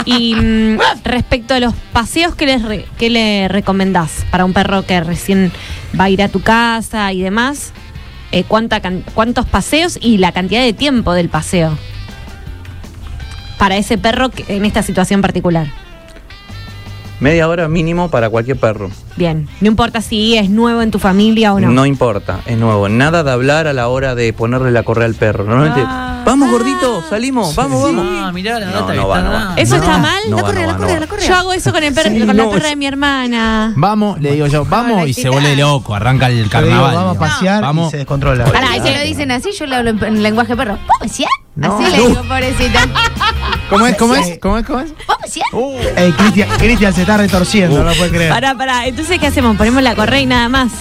Y 0.06 0.36
mm, 0.36 0.78
respecto 1.04 1.54
a 1.54 1.60
los 1.60 1.74
paseos, 1.94 2.36
¿qué, 2.36 2.46
les 2.46 2.62
re- 2.62 2.86
qué 2.98 3.10
le 3.10 3.48
recomendás 3.48 4.26
para 4.32 4.46
un 4.46 4.54
perro 4.54 4.86
que 4.86 5.02
recién 5.02 5.52
va 6.00 6.06
a 6.06 6.10
ir 6.10 6.22
a 6.24 6.30
tu 6.30 6.42
casa 6.42 7.12
y 7.14 7.22
demás? 7.22 7.74
Eh, 8.32 8.44
¿cuánta 8.48 8.80
¿Cuántos 9.14 9.46
paseos 9.48 9.98
y 10.02 10.18
la 10.18 10.32
cantidad 10.32 10.62
de 10.62 10.74
tiempo 10.74 11.14
del 11.14 11.30
paseo? 11.30 11.78
Para 13.58 13.76
ese 13.78 13.98
perro 13.98 14.30
que- 14.30 14.46
en 14.56 14.66
esta 14.66 14.84
situación 14.84 15.22
particular. 15.22 15.68
Media 17.20 17.48
hora 17.48 17.68
mínimo 17.68 18.10
para 18.10 18.30
cualquier 18.30 18.58
perro. 18.58 18.90
Bien, 19.16 19.48
no 19.62 19.68
importa 19.68 20.02
si 20.02 20.38
es 20.38 20.50
nuevo 20.50 20.82
en 20.82 20.92
tu 20.92 21.00
familia 21.00 21.54
o 21.54 21.60
no. 21.60 21.70
No 21.70 21.86
importa, 21.86 22.40
es 22.46 22.58
nuevo. 22.58 22.88
Nada 22.90 23.24
de 23.24 23.32
hablar 23.32 23.68
a 23.68 23.74
la 23.74 23.88
hora 23.90 24.16
de 24.16 24.32
ponerle 24.34 24.72
la 24.72 24.84
correa 24.84 25.06
al 25.06 25.16
perro. 25.16 25.44
Normalmente, 25.44 25.84
Ah. 25.86 26.24
vamos 26.26 26.50
gordito, 26.52 27.04
salimos, 27.10 27.56
vamos, 27.56 27.82
vamos. 27.84 28.06
Ah, 28.10 28.32
mirá 28.34 28.60
la 28.60 28.68
No, 28.68 28.72
data 28.82 28.94
no 28.94 29.08
va, 29.08 29.22
no 29.22 29.32
va. 29.32 29.54
¿Eso 29.58 29.76
está 29.76 29.98
mal? 29.98 30.20
No 30.30 30.38
la 30.38 30.42
correa, 30.44 30.62
no 30.68 30.72
la 30.72 30.78
correa, 30.78 30.94
no 30.96 31.00
la 31.02 31.08
correa. 31.08 31.28
Yo 31.28 31.36
hago 31.36 31.54
eso 31.54 31.72
con, 31.72 31.84
el 31.84 31.94
per- 31.94 32.10
Sí, 32.10 32.26
con 32.26 32.38
la 32.38 32.50
perra 32.50 32.70
de 32.70 32.76
mi 32.76 32.86
hermana. 32.86 33.74
Vamos, 33.76 34.20
le 34.22 34.34
digo 34.34 34.48
yo, 34.48 34.64
vamos 34.66 35.08
y 35.08 35.14
se 35.14 35.30
vuelve 35.30 35.56
loco, 35.56 35.94
arranca 35.96 36.28
el 36.28 36.38
digo, 36.38 36.50
carnaval. 36.50 36.96
vamos 36.96 37.18
a 37.18 37.20
pasear 37.20 37.62
Vamos. 37.62 37.88
y 37.88 37.92
se 37.92 37.98
descontrola. 37.98 38.46
Y 38.78 38.82
si 38.88 38.94
lo 38.96 39.02
dicen 39.04 39.32
así, 39.32 39.50
yo 39.52 39.66
le 39.66 39.76
hablo 39.76 39.90
en, 39.92 40.04
en 40.04 40.24
lenguaje 40.24 40.56
perro. 40.56 40.74
¿Vamos 40.74 40.88
pasear? 41.00 41.30
Así 41.62 41.92
le 41.92 41.98
digo, 42.08 42.24
pobrecita. 42.24 42.80
¿Cómo 43.70 43.86
es? 43.88 43.96
¿Cómo 43.98 44.16
es? 44.16 44.40
¿Cómo 44.40 44.58
es? 44.58 44.66
¿Cómo 44.66 44.80
es? 44.80 44.94
¿Vamos 45.08 45.22
pasear? 45.22 45.46
Ey, 45.98 46.12
Cristian, 46.14 46.50
Cristian 46.58 46.94
se 46.94 47.02
está 47.02 47.18
retorciendo, 47.18 47.78
no 47.84 47.90
lo 47.90 47.96
puede 47.96 48.10
creer. 48.12 48.30
Pará, 48.32 48.56
pará. 48.56 48.88
Entonces, 48.88 49.20
¿qué 49.20 49.28
hacemos? 49.28 49.58
Ponemos 49.58 49.84
la 49.84 49.96
correa 49.96 50.22
y 50.22 50.26
nada 50.26 50.50
más. 50.50 50.72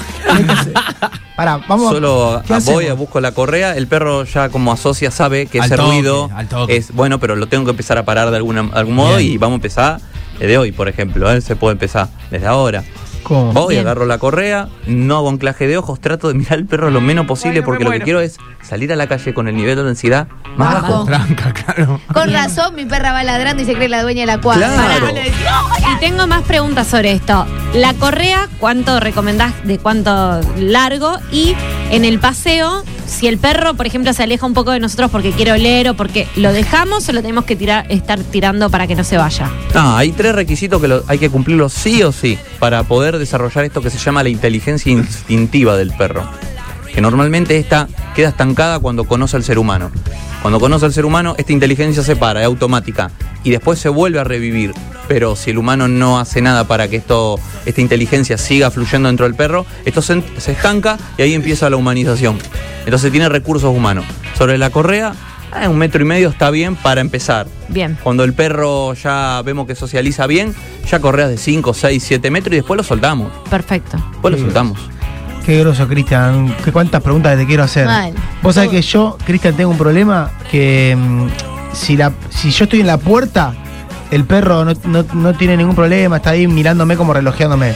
Pará, 1.37 1.61
vamos. 1.69 1.93
Solo 1.93 2.43
¿qué 2.47 2.55
a- 2.55 2.59
voy, 2.59 2.63
hacemos? 2.85 2.91
a 2.91 2.95
busco 2.95 3.21
la 3.21 3.33
correa, 3.33 3.77
el 3.77 3.87
perro 3.87 4.25
ya 4.25 4.49
como 4.49 4.73
asocia 4.73 5.11
sabe 5.11 5.47
que 5.47 5.61
Al 5.61 5.67
ese 5.67 5.77
toque, 5.77 5.91
ruido 5.91 6.31
al 6.35 6.49
toque. 6.49 6.77
es 6.77 6.93
bueno, 6.95 7.19
pero 7.21 7.37
lo 7.37 7.47
tengo 7.49 7.65
que 7.65 7.71
empezar 7.73 7.99
a 7.99 8.05
parar 8.05 8.31
de 8.31 8.37
alguna, 8.37 8.69
algún 8.73 8.95
modo 8.95 9.17
Bien. 9.19 9.33
y 9.33 9.39
vamos 9.39 9.55
a 9.55 9.57
empezar 9.57 10.01
desde 10.39 10.59
hoy, 10.59 10.73
por 10.73 10.89
ejemplo, 10.89 11.31
¿eh? 11.33 11.41
se 11.41 11.57
puede 11.57 11.73
empezar 11.73 12.09
desde 12.31 12.47
ahora. 12.47 12.83
¿Cómo? 13.23 13.53
Voy, 13.53 13.75
Bien. 13.75 13.87
agarro 13.87 14.07
la 14.07 14.19
correa, 14.19 14.69
no 14.87 15.17
hago 15.17 15.29
anclaje 15.29 15.67
de 15.67 15.77
ojos, 15.77 16.01
trato 16.01 16.29
de 16.29 16.35
mirar 16.35 16.55
al 16.55 16.67
perro 16.67 16.91
lo 16.91 17.01
menos 17.01 17.27
posible 17.27 17.63
porque 17.63 17.85
lo 17.85 17.91
que 17.91 18.01
quiero 18.01 18.21
es 18.21 18.39
salir 18.63 18.93
a 18.93 18.97
la 18.97 19.07
calle 19.07 19.35
con 19.35 19.49
el 19.49 19.57
nivel 19.57 19.77
de 19.77 19.85
densidad 19.85 20.29
más 20.57 20.75
Bajo. 20.75 20.93
bajo. 20.93 21.05
Tranca, 21.05 21.53
claro. 21.53 22.01
Con 22.13 22.33
razón, 22.33 22.75
mi 22.75 22.85
perra 22.85 23.13
va 23.13 23.23
ladrando 23.23 23.63
y 23.63 23.67
se 23.67 23.75
cree 23.75 23.89
la 23.89 24.03
dueña 24.03 24.23
de 24.23 24.27
la 24.27 24.41
cuadra. 24.41 24.69
Claro. 24.69 25.09
Y 25.11 26.01
tengo 26.01 26.27
más 26.27 26.43
preguntas 26.43 26.87
sobre 26.87 27.13
esto. 27.13 27.47
La 27.75 27.95
correa, 27.95 28.49
¿cuánto 28.59 28.99
recomendás 29.01 29.53
de 29.65 29.79
cuánto 29.79 30.41
largo? 30.57 31.19
Y 31.31 31.55
en 31.91 32.05
el 32.05 32.19
paseo, 32.19 32.83
si 33.09 33.27
el 33.27 33.39
perro, 33.39 33.75
por 33.75 33.87
ejemplo, 33.87 34.13
se 34.13 34.23
aleja 34.23 34.47
un 34.47 34.55
poco 34.55 34.71
de 34.71 34.81
nosotros 34.81 35.11
porque 35.11 35.33
quiere 35.33 35.53
oler 35.53 35.89
o 35.89 35.95
porque 35.95 36.29
lo 36.37 36.53
dejamos 36.53 37.09
o 37.09 37.13
lo 37.13 37.23
tenemos 37.23 37.45
que 37.45 37.57
tirar, 37.57 37.87
estar 37.89 38.21
tirando 38.21 38.71
para 38.71 38.87
que 38.87 38.95
no 38.95 39.03
se 39.03 39.17
vaya. 39.17 39.51
Ah, 39.75 39.99
hay 39.99 40.13
tres 40.13 40.35
requisitos 40.35 40.81
que 40.81 41.01
hay 41.07 41.19
que 41.19 41.31
cumplirlos 41.31 41.73
sí 41.73 42.03
o 42.03 42.13
sí 42.13 42.39
para 42.59 42.83
poder 42.85 43.19
desarrollar 43.19 43.65
esto 43.65 43.81
que 43.81 43.91
se 43.91 43.99
llama 43.99 44.23
la 44.23 44.29
inteligencia 44.29 44.93
instintiva 44.93 45.77
del 45.77 45.93
perro. 45.93 46.29
Que 46.95 47.01
normalmente 47.01 47.57
esta 47.57 47.89
queda 48.15 48.29
estancada 48.29 48.79
cuando 48.79 49.05
conoce 49.05 49.37
al 49.37 49.45
ser 49.45 49.59
humano. 49.59 49.91
Cuando 50.43 50.61
conoce 50.61 50.87
al 50.87 50.93
ser 50.93 51.05
humano, 51.05 51.35
esta 51.39 51.53
inteligencia 51.53 52.03
se 52.03 52.17
para, 52.17 52.41
es 52.41 52.47
automática. 52.47 53.11
Y 53.43 53.51
después 53.51 53.79
se 53.79 53.89
vuelve 53.89 54.21
a 54.21 54.25
revivir. 54.25 54.73
Pero 55.09 55.35
si 55.37 55.51
el 55.51 55.59
humano 55.59 55.89
no 55.89 56.21
hace 56.21 56.43
nada 56.43 56.65
para 56.69 56.87
que 56.89 56.97
esto, 56.97 57.41
esta 57.65 57.81
inteligencia 57.81 58.37
siga 58.39 58.71
fluyendo 58.71 59.09
dentro 59.09 59.25
del 59.27 59.35
perro, 59.35 59.65
esto 59.87 60.03
se, 60.03 60.23
se 60.37 60.53
estanca 60.53 60.99
y 61.17 61.23
ahí 61.23 61.35
empieza 61.35 61.69
la 61.71 61.77
humanización. 61.77 62.39
Entonces 62.85 63.11
tiene 63.11 63.29
recursos 63.31 63.75
humanos. 63.75 64.05
Sobre 64.37 64.59
la 64.59 64.69
correa, 64.71 65.15
ah, 65.53 65.69
un 65.69 65.79
metro 65.79 66.03
y 66.03 66.05
medio 66.05 66.29
está 66.29 66.51
bien 66.51 66.77
para 66.77 67.01
empezar. 67.01 67.47
Bien. 67.69 67.97
Cuando 68.03 68.23
el 68.25 68.35
perro 68.35 68.93
ya 68.95 69.41
vemos 69.45 69.67
que 69.67 69.75
socializa 69.75 70.27
bien, 70.27 70.55
ya 70.91 71.01
correas 71.01 71.31
de 71.31 71.39
5, 71.39 71.73
6, 71.73 72.05
7 72.07 72.31
metros 72.31 72.53
y 72.53 72.57
después 72.57 72.77
lo 72.77 72.85
soltamos. 72.85 73.33
Perfecto. 73.49 73.97
Después 74.13 74.33
lo 74.33 74.39
Sí. 74.39 74.45
soltamos. 74.45 74.79
Qué 75.47 75.59
groso, 75.61 75.89
Cristian. 75.89 76.55
Qué 76.63 76.71
cuántas 76.73 77.03
preguntas 77.03 77.39
te 77.39 77.47
quiero 77.47 77.63
hacer. 77.63 77.87
Mal. 77.87 78.13
Vos 78.43 78.55
sabés 78.55 78.69
que 78.71 78.83
yo, 78.83 79.17
Cristian, 79.25 79.55
tengo 79.57 79.71
un 79.71 79.79
problema 79.79 80.31
que 80.51 80.95
mm, 80.99 81.27
si, 81.75 81.97
la, 81.97 82.13
si 82.29 82.51
yo 82.51 82.65
estoy 82.65 82.81
en 82.81 82.87
la 82.87 82.99
puerta, 82.99 83.55
el 84.11 84.25
perro 84.25 84.65
no, 84.65 84.73
no- 84.85 85.05
no 85.15 85.35
tiene 85.35 85.57
ningún 85.57 85.75
problema, 85.75 86.17
está 86.17 86.31
ahí 86.31 86.47
mirándome 86.47 86.97
como 86.97 87.13
relojeándome. 87.13 87.75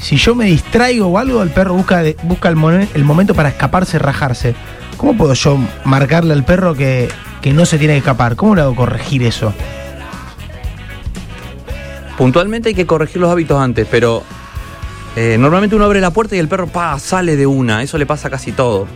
Si 0.00 0.16
yo 0.16 0.34
me 0.34 0.46
distraigo 0.46 1.06
o 1.06 1.18
algo, 1.18 1.42
el 1.42 1.50
perro 1.50 1.74
busca, 1.74 2.02
busca 2.24 2.48
el, 2.48 2.88
el 2.94 3.04
momento 3.04 3.34
para 3.34 3.50
escaparse, 3.50 3.98
rajarse. 3.98 4.54
¿Cómo 4.96 5.16
puedo 5.16 5.34
yo 5.34 5.58
marcarle 5.84 6.32
al 6.34 6.44
perro 6.44 6.74
que, 6.74 7.08
que 7.40 7.52
no 7.52 7.64
se 7.66 7.78
tiene 7.78 7.94
que 7.94 7.98
escapar? 7.98 8.34
¿Cómo 8.36 8.54
le 8.54 8.62
hago 8.62 8.74
corregir 8.74 9.22
eso? 9.22 9.52
Puntualmente 12.18 12.70
hay 12.70 12.74
que 12.74 12.86
corregir 12.86 13.20
los 13.20 13.30
hábitos 13.30 13.60
antes, 13.60 13.86
pero 13.90 14.22
eh, 15.16 15.36
normalmente 15.38 15.74
uno 15.76 15.84
abre 15.84 16.00
la 16.00 16.10
puerta 16.10 16.36
y 16.36 16.38
el 16.38 16.48
perro 16.48 16.66
pa, 16.66 16.98
sale 16.98 17.36
de 17.36 17.46
una. 17.46 17.82
Eso 17.82 17.96
le 17.98 18.06
pasa 18.06 18.28
casi 18.30 18.52
todo. 18.52 18.86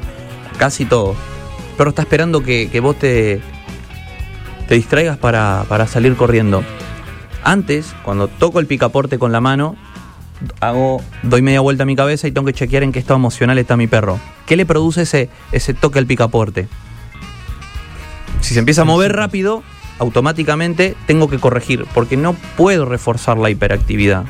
Casi 0.58 0.84
todo. 0.84 1.12
El 1.70 1.76
perro 1.76 1.90
está 1.90 2.02
esperando 2.02 2.42
que, 2.42 2.68
que 2.70 2.80
vos 2.80 2.96
te, 2.98 3.40
te 4.68 4.74
distraigas 4.74 5.18
para, 5.18 5.64
para 5.68 5.86
salir 5.86 6.16
corriendo. 6.16 6.62
Antes, 7.42 7.94
cuando 8.02 8.28
toco 8.28 8.60
el 8.60 8.66
picaporte 8.66 9.18
con 9.18 9.32
la 9.32 9.40
mano, 9.40 9.76
hago, 10.60 11.02
doy 11.22 11.42
media 11.42 11.60
vuelta 11.60 11.84
a 11.84 11.86
mi 11.86 11.96
cabeza 11.96 12.26
y 12.26 12.32
tengo 12.32 12.46
que 12.46 12.52
chequear 12.52 12.82
en 12.82 12.92
qué 12.92 12.98
estado 12.98 13.16
emocional 13.16 13.58
está 13.58 13.76
mi 13.76 13.86
perro. 13.86 14.18
¿Qué 14.46 14.56
le 14.56 14.66
produce 14.66 15.02
ese, 15.02 15.30
ese 15.52 15.74
toque 15.74 15.98
al 15.98 16.06
picaporte? 16.06 16.68
Si 18.40 18.54
se 18.54 18.60
empieza 18.60 18.82
a 18.82 18.84
mover 18.84 19.14
rápido, 19.14 19.62
automáticamente 19.98 20.96
tengo 21.06 21.28
que 21.28 21.38
corregir, 21.38 21.86
porque 21.94 22.16
no 22.16 22.34
puedo 22.56 22.84
reforzar 22.84 23.38
la 23.38 23.50
hiperactividad. 23.50 24.24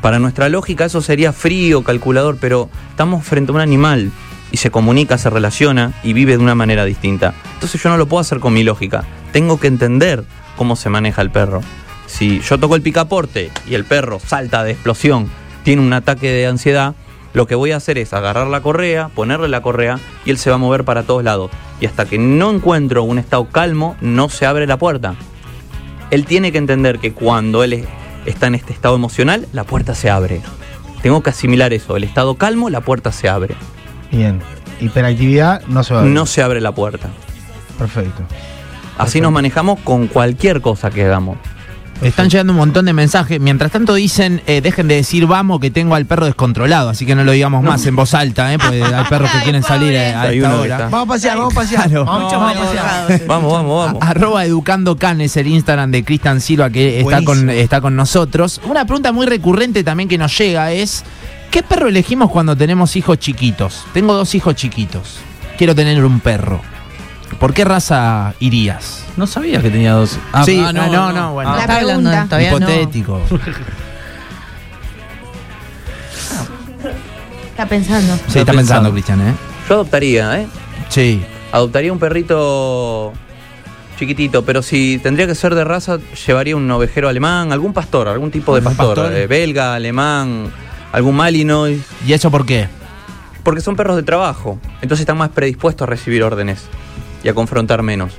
Para 0.00 0.18
nuestra 0.18 0.48
lógica 0.48 0.84
eso 0.84 1.00
sería 1.00 1.32
frío, 1.32 1.82
calculador, 1.82 2.38
pero 2.40 2.70
estamos 2.90 3.24
frente 3.24 3.50
a 3.50 3.54
un 3.54 3.60
animal 3.60 4.12
y 4.52 4.56
se 4.58 4.70
comunica, 4.70 5.18
se 5.18 5.30
relaciona 5.30 5.92
y 6.02 6.12
vive 6.12 6.32
de 6.36 6.42
una 6.42 6.54
manera 6.54 6.84
distinta. 6.84 7.34
Entonces 7.54 7.82
yo 7.82 7.90
no 7.90 7.96
lo 7.96 8.06
puedo 8.06 8.20
hacer 8.20 8.40
con 8.40 8.52
mi 8.54 8.62
lógica. 8.64 9.04
Tengo 9.32 9.58
que 9.60 9.66
entender 9.66 10.24
cómo 10.56 10.76
se 10.76 10.88
maneja 10.88 11.22
el 11.22 11.30
perro. 11.30 11.60
Si 12.06 12.40
yo 12.40 12.58
toco 12.58 12.76
el 12.76 12.82
picaporte 12.82 13.50
y 13.68 13.74
el 13.74 13.84
perro 13.84 14.20
salta 14.24 14.62
de 14.64 14.72
explosión, 14.72 15.28
tiene 15.64 15.82
un 15.82 15.92
ataque 15.92 16.30
de 16.30 16.46
ansiedad, 16.46 16.94
lo 17.34 17.46
que 17.46 17.54
voy 17.56 17.72
a 17.72 17.76
hacer 17.76 17.98
es 17.98 18.12
agarrar 18.14 18.46
la 18.46 18.62
correa, 18.62 19.08
ponerle 19.08 19.48
la 19.48 19.60
correa 19.60 19.98
y 20.24 20.30
él 20.30 20.38
se 20.38 20.48
va 20.50 20.56
a 20.56 20.58
mover 20.60 20.84
para 20.84 21.02
todos 21.02 21.24
lados. 21.24 21.50
Y 21.80 21.86
hasta 21.86 22.06
que 22.06 22.16
no 22.18 22.50
encuentro 22.50 23.02
un 23.02 23.18
estado 23.18 23.48
calmo, 23.48 23.96
no 24.00 24.28
se 24.30 24.46
abre 24.46 24.66
la 24.66 24.78
puerta. 24.78 25.16
Él 26.10 26.24
tiene 26.24 26.52
que 26.52 26.58
entender 26.58 26.98
que 27.00 27.12
cuando 27.12 27.64
él 27.64 27.72
es- 27.74 27.86
está 28.24 28.46
en 28.46 28.54
este 28.54 28.72
estado 28.72 28.94
emocional, 28.94 29.46
la 29.52 29.64
puerta 29.64 29.94
se 29.94 30.08
abre. 30.08 30.40
Tengo 31.02 31.22
que 31.22 31.30
asimilar 31.30 31.72
eso. 31.72 31.96
El 31.96 32.04
estado 32.04 32.36
calmo, 32.36 32.70
la 32.70 32.80
puerta 32.80 33.12
se 33.12 33.28
abre. 33.28 33.54
Bien. 34.10 34.40
Hiperactividad 34.80 35.62
no 35.68 35.82
se 35.84 35.94
va 35.94 36.00
a 36.00 36.02
ver. 36.04 36.12
No 36.12 36.26
se 36.26 36.42
abre 36.42 36.60
la 36.60 36.72
puerta. 36.72 37.08
Perfecto. 37.78 38.22
Así 38.98 39.20
nos 39.20 39.32
manejamos 39.32 39.78
con 39.80 40.06
cualquier 40.06 40.60
cosa 40.60 40.90
que 40.90 41.04
hagamos. 41.04 41.36
Están 42.02 42.28
llegando 42.28 42.52
un 42.52 42.58
montón 42.58 42.84
de 42.84 42.92
mensajes. 42.92 43.40
Mientras 43.40 43.72
tanto 43.72 43.94
dicen, 43.94 44.42
eh, 44.46 44.60
dejen 44.60 44.86
de 44.86 44.96
decir 44.96 45.26
vamos 45.26 45.60
que 45.60 45.70
tengo 45.70 45.94
al 45.94 46.04
perro 46.04 46.26
descontrolado, 46.26 46.90
así 46.90 47.06
que 47.06 47.14
no 47.14 47.24
lo 47.24 47.32
digamos 47.32 47.62
más 47.64 47.86
en 47.86 47.96
voz 47.96 48.12
alta, 48.12 48.52
¿eh? 48.52 48.58
porque 48.58 48.82
hay 48.82 49.04
perros 49.08 49.30
que 49.30 49.38
quieren 49.40 49.62
salir 49.62 49.94
eh, 49.94 50.12
a 50.12 50.20
Hay 50.22 50.36
esta 50.38 50.56
hora. 50.60 50.78
Vamos 50.90 51.04
a 51.04 51.06
pasear, 51.06 51.38
vamos 51.38 51.54
a 51.54 51.56
pasear. 51.56 51.88
Claro. 51.88 52.04
Vamos, 52.04 52.22
Muchos 52.24 52.38
vamos. 52.38 53.26
Vamos, 53.26 53.52
vamos, 53.52 53.86
vamos. 53.86 54.02
A- 54.02 54.10
Arroba 54.10 54.44
Educando 54.44 54.96
Can 54.96 55.22
es 55.22 55.38
el 55.38 55.46
Instagram 55.46 55.90
de 55.90 56.04
Cristian 56.04 56.42
Silva 56.42 56.68
que 56.68 57.00
está 57.00 57.24
con, 57.24 57.48
está 57.48 57.80
con 57.80 57.96
nosotros. 57.96 58.60
Una 58.64 58.84
pregunta 58.84 59.12
muy 59.12 59.24
recurrente 59.24 59.82
también 59.82 60.06
que 60.06 60.18
nos 60.18 60.36
llega 60.36 60.72
es, 60.72 61.02
¿qué 61.56 61.62
perro 61.62 61.88
elegimos 61.88 62.30
cuando 62.30 62.54
tenemos 62.54 62.96
hijos 62.96 63.18
chiquitos? 63.18 63.86
Tengo 63.94 64.12
dos 64.12 64.34
hijos 64.34 64.54
chiquitos. 64.56 65.16
Quiero 65.56 65.74
tener 65.74 66.04
un 66.04 66.20
perro. 66.20 66.60
¿Por 67.40 67.54
qué 67.54 67.64
raza 67.64 68.34
irías? 68.40 69.06
No 69.16 69.26
sabía 69.26 69.62
que 69.62 69.70
tenía 69.70 69.94
dos. 69.94 70.18
Ah, 70.34 70.44
Sí, 70.44 70.62
ah, 70.62 70.70
no, 70.74 70.86
no, 70.92 71.12
no, 71.12 71.32
bueno. 71.32 71.54
La 71.56 71.62
Está 71.62 71.76
hablando 71.78 72.10
pregunta. 72.10 72.24
todavía 72.28 72.50
no. 72.50 72.56
Hipotético. 72.58 73.22
Está 77.52 77.66
pensando. 77.66 78.16
Sí, 78.28 78.38
está 78.40 78.52
pensando. 78.52 78.52
pensando, 78.52 78.92
Cristian, 78.92 79.20
¿eh? 79.22 79.34
Yo 79.66 79.74
adoptaría, 79.76 80.38
¿eh? 80.42 80.46
Sí. 80.90 81.22
Adoptaría 81.52 81.90
un 81.90 81.98
perrito 81.98 83.14
chiquitito, 83.98 84.44
pero 84.44 84.60
si 84.60 84.98
tendría 85.02 85.26
que 85.26 85.34
ser 85.34 85.54
de 85.54 85.64
raza, 85.64 85.96
llevaría 86.26 86.54
un 86.54 86.70
ovejero 86.70 87.08
alemán, 87.08 87.50
algún 87.50 87.72
pastor, 87.72 88.08
algún 88.08 88.30
tipo 88.30 88.52
de 88.54 88.58
¿Algún 88.58 88.76
pastor, 88.76 88.96
pastor? 88.96 89.14
eh, 89.14 89.26
belga, 89.26 89.74
alemán, 89.74 90.52
algún 90.92 91.16
malinois, 91.16 91.80
¿Y 92.06 92.12
eso 92.12 92.30
por 92.30 92.44
qué? 92.46 92.68
porque 93.42 93.60
son 93.60 93.76
perros 93.76 93.94
de 93.96 94.02
trabajo, 94.02 94.58
entonces 94.82 95.00
están 95.00 95.18
más 95.18 95.28
predispuestos 95.28 95.86
a 95.86 95.90
recibir 95.90 96.22
órdenes 96.24 96.66
y 97.22 97.28
a 97.28 97.34
confrontar 97.34 97.82
menos. 97.84 98.12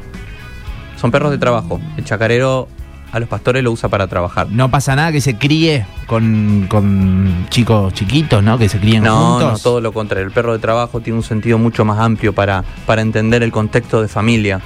Son 0.99 1.11
perros 1.11 1.31
de 1.31 1.37
trabajo. 1.37 1.81
El 1.97 2.05
chacarero 2.05 2.69
a 3.11 3.19
los 3.19 3.27
pastores 3.29 3.61
lo 3.63 3.71
usa 3.71 3.89
para 3.89 4.07
trabajar. 4.07 4.47
No 4.49 4.71
pasa 4.71 4.95
nada 4.95 5.11
que 5.11 5.19
se 5.21 5.37
críe 5.37 5.85
con, 6.07 6.67
con 6.69 7.45
chicos 7.49 7.93
chiquitos, 7.93 8.41
¿no? 8.41 8.57
Que 8.57 8.69
se 8.69 8.79
críen 8.79 9.03
No, 9.03 9.31
juntos. 9.33 9.51
no, 9.51 9.57
todo 9.59 9.81
lo 9.81 9.91
contrario. 9.91 10.25
El 10.27 10.33
perro 10.33 10.53
de 10.53 10.59
trabajo 10.59 11.01
tiene 11.01 11.17
un 11.19 11.23
sentido 11.23 11.57
mucho 11.57 11.83
más 11.85 11.99
amplio 11.99 12.33
para, 12.33 12.63
para 12.85 13.01
entender 13.01 13.43
el 13.43 13.51
contexto 13.51 14.01
de 14.01 14.07
familia. 14.07 14.61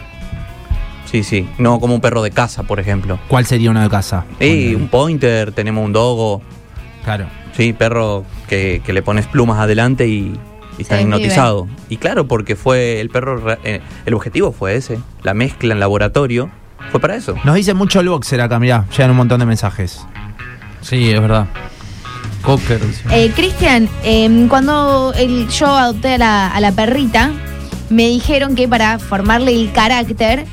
Sí, 1.05 1.23
sí. 1.23 1.47
No 1.57 1.79
como 1.79 1.95
un 1.95 2.01
perro 2.01 2.21
de 2.21 2.31
casa, 2.31 2.63
por 2.63 2.79
ejemplo. 2.79 3.19
¿Cuál 3.27 3.45
sería 3.47 3.71
uno 3.71 3.81
de 3.81 3.89
casa? 3.89 4.25
Y 4.39 4.73
un 4.75 4.87
pointer, 4.87 5.51
tenemos 5.51 5.83
un 5.83 5.91
dogo. 5.91 6.41
Claro. 7.03 7.25
Sí, 7.55 7.73
perro 7.73 8.23
que, 8.47 8.81
que 8.85 8.93
le 8.93 9.01
pones 9.01 9.27
plumas 9.27 9.59
adelante 9.59 10.07
y, 10.07 10.33
y 10.77 10.81
está 10.81 11.01
hipnotizado. 11.01 11.67
Y 11.89 11.97
claro, 11.97 12.27
porque 12.27 12.55
fue 12.55 12.99
el 13.01 13.09
perro, 13.09 13.37
re- 13.37 13.59
eh, 13.63 13.81
el 14.05 14.13
objetivo 14.13 14.51
fue 14.51 14.75
ese. 14.75 14.99
La 15.23 15.33
mezcla 15.33 15.73
en 15.73 15.79
laboratorio 15.79 16.49
fue 16.91 16.99
para 16.99 17.15
eso. 17.15 17.35
Nos 17.43 17.55
dice 17.55 17.73
mucho 17.73 17.99
el 17.99 18.09
boxer 18.09 18.41
acá, 18.41 18.59
mirá, 18.59 18.85
llegan 18.91 19.11
un 19.11 19.17
montón 19.17 19.39
de 19.39 19.45
mensajes. 19.45 20.05
Sí, 20.81 21.11
es 21.11 21.19
verdad. 21.21 21.47
Cocker. 22.41 22.85
dice. 22.85 23.03
Eh, 23.11 23.31
Cristian, 23.35 23.87
eh, 24.03 24.45
cuando 24.49 25.13
el- 25.15 25.47
yo 25.49 25.67
adopté 25.67 26.15
a 26.15 26.17
la, 26.17 26.47
a 26.47 26.59
la 26.59 26.71
perrita, 26.71 27.31
me 27.89 28.07
dijeron 28.07 28.55
que 28.55 28.67
para 28.67 28.97
formarle 28.97 29.51
el 29.53 29.71
carácter, 29.73 30.45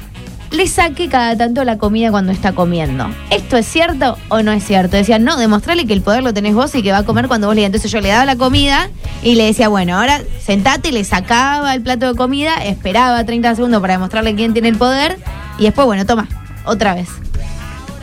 le 0.50 0.66
saque 0.66 1.08
cada 1.08 1.36
tanto 1.36 1.62
la 1.64 1.76
comida 1.78 2.10
cuando 2.10 2.32
está 2.32 2.52
comiendo. 2.52 3.08
¿Esto 3.30 3.56
es 3.56 3.66
cierto 3.66 4.16
o 4.28 4.42
no 4.42 4.52
es 4.52 4.64
cierto? 4.64 4.96
Decían, 4.96 5.22
no, 5.24 5.36
demostrarle 5.36 5.86
que 5.86 5.92
el 5.92 6.00
poder 6.02 6.22
lo 6.22 6.32
tenés 6.32 6.54
vos 6.54 6.74
y 6.74 6.82
que 6.82 6.90
va 6.92 6.98
a 6.98 7.02
comer 7.04 7.28
cuando 7.28 7.46
vos 7.48 7.54
le 7.54 7.60
digas. 7.60 7.68
Entonces 7.68 7.90
yo 7.90 8.00
le 8.00 8.08
daba 8.08 8.24
la 8.24 8.36
comida 8.36 8.88
y 9.22 9.34
le 9.34 9.44
decía, 9.44 9.68
bueno, 9.68 9.98
ahora 9.98 10.20
sentate, 10.40 10.90
le 10.92 11.04
sacaba 11.04 11.74
el 11.74 11.82
plato 11.82 12.06
de 12.06 12.14
comida, 12.16 12.54
esperaba 12.64 13.22
30 13.24 13.56
segundos 13.56 13.80
para 13.80 13.94
demostrarle 13.94 14.34
quién 14.34 14.52
tiene 14.52 14.68
el 14.68 14.76
poder 14.76 15.18
y 15.58 15.64
después, 15.64 15.86
bueno, 15.86 16.06
toma, 16.06 16.28
otra 16.64 16.94
vez. 16.94 17.08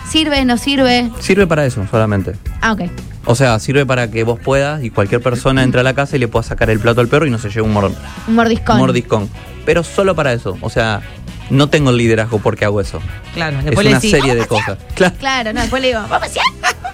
¿Sirve, 0.10 0.46
no 0.46 0.58
sirve? 0.58 1.10
Sirve 1.20 1.48
para 1.48 1.66
eso 1.66 1.86
solamente. 1.90 2.34
Ah, 2.62 2.74
ok. 2.74 2.82
O 3.26 3.34
sea, 3.34 3.58
sirve 3.60 3.86
para 3.88 4.12
que 4.12 4.24
vos 4.24 4.40
puedas 4.40 4.84
y 4.84 4.92
cualquier 4.92 5.20
persona 5.22 5.64
entre 5.64 5.80
a 5.82 5.84
la 5.84 5.94
casa 5.96 6.16
y 6.16 6.20
le 6.20 6.28
pueda 6.28 6.44
sacar 6.44 6.70
el 6.70 6.80
plato 6.80 7.02
al 7.02 7.08
perro 7.08 7.26
y 7.26 7.32
no 7.32 7.40
se 7.40 7.50
lleve 7.50 7.64
un, 7.64 7.74
mor- 7.74 7.92
Un 8.28 8.36
mordiscón. 8.36 8.76
un 8.76 8.82
mordiscón. 8.82 9.30
Pero 9.66 9.84
solo 9.84 10.16
para 10.16 10.32
eso. 10.32 10.58
O 10.62 10.70
sea, 10.70 11.02
no 11.50 11.68
tengo 11.70 11.90
el 11.92 11.98
liderazgo 11.98 12.40
porque 12.40 12.66
hago 12.66 12.82
eso. 12.82 13.00
Claro, 13.34 13.58
Es 13.60 13.66
le 13.66 13.72
una 13.90 13.96
decís, 14.00 14.12
serie 14.12 14.36
de 14.36 14.46
cosas. 14.48 14.78
Claro. 14.96 15.16
Claro, 15.20 15.54
no, 15.54 15.62
después 15.62 15.82
le 15.82 15.90
digo, 15.90 16.00
vamos 16.02 16.18
a 16.18 16.20
pasear. 16.20 16.46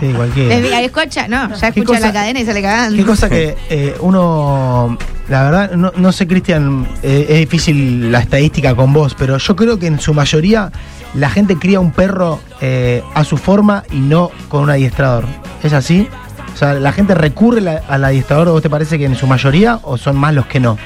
Sí, 0.00 0.08
cualquiera. 0.12 0.56
Desde 0.56 0.74
ahí 0.74 0.84
escucha, 0.86 1.28
no, 1.28 1.54
ya 1.54 1.70
¿Qué 1.70 1.78
escucha 1.78 1.98
cosa- 2.00 2.08
la 2.08 2.12
cadena 2.12 2.40
y 2.40 2.44
sale 2.44 2.60
cagando. 2.62 2.96
Qué 2.96 3.04
cosa 3.04 3.28
que 3.30 3.56
eh, 3.70 3.94
uno, 4.00 4.98
la 5.28 5.44
verdad, 5.44 5.70
no, 5.76 5.92
no 5.94 6.10
sé, 6.10 6.26
Cristian, 6.26 6.84
eh, 7.04 7.26
es 7.28 7.38
difícil 7.38 8.10
la 8.10 8.18
estadística 8.18 8.74
con 8.74 8.92
vos, 8.92 9.14
pero 9.16 9.38
yo 9.38 9.54
creo 9.54 9.78
que 9.78 9.86
en 9.86 10.00
su 10.00 10.12
mayoría 10.12 10.72
la 11.14 11.30
gente 11.30 11.56
cría 11.60 11.78
un 11.78 11.92
perro 11.92 12.40
eh, 12.60 13.04
a 13.14 13.22
su 13.22 13.36
forma 13.36 13.84
y 13.92 13.98
no 14.00 14.32
con 14.48 14.64
un 14.64 14.70
adiestrador. 14.70 15.26
¿Es 15.62 15.72
así? 15.72 16.08
O 16.52 16.56
sea, 16.56 16.74
¿la 16.74 16.90
gente 16.90 17.14
recurre 17.14 17.60
la- 17.60 17.82
al 17.88 18.04
adiestrador, 18.04 18.48
vos 18.48 18.62
te 18.62 18.70
parece 18.70 18.98
que 18.98 19.04
en 19.04 19.14
su 19.14 19.28
mayoría, 19.28 19.78
o 19.84 19.96
son 19.96 20.16
más 20.16 20.34
los 20.34 20.46
que 20.46 20.58
no? 20.58 20.76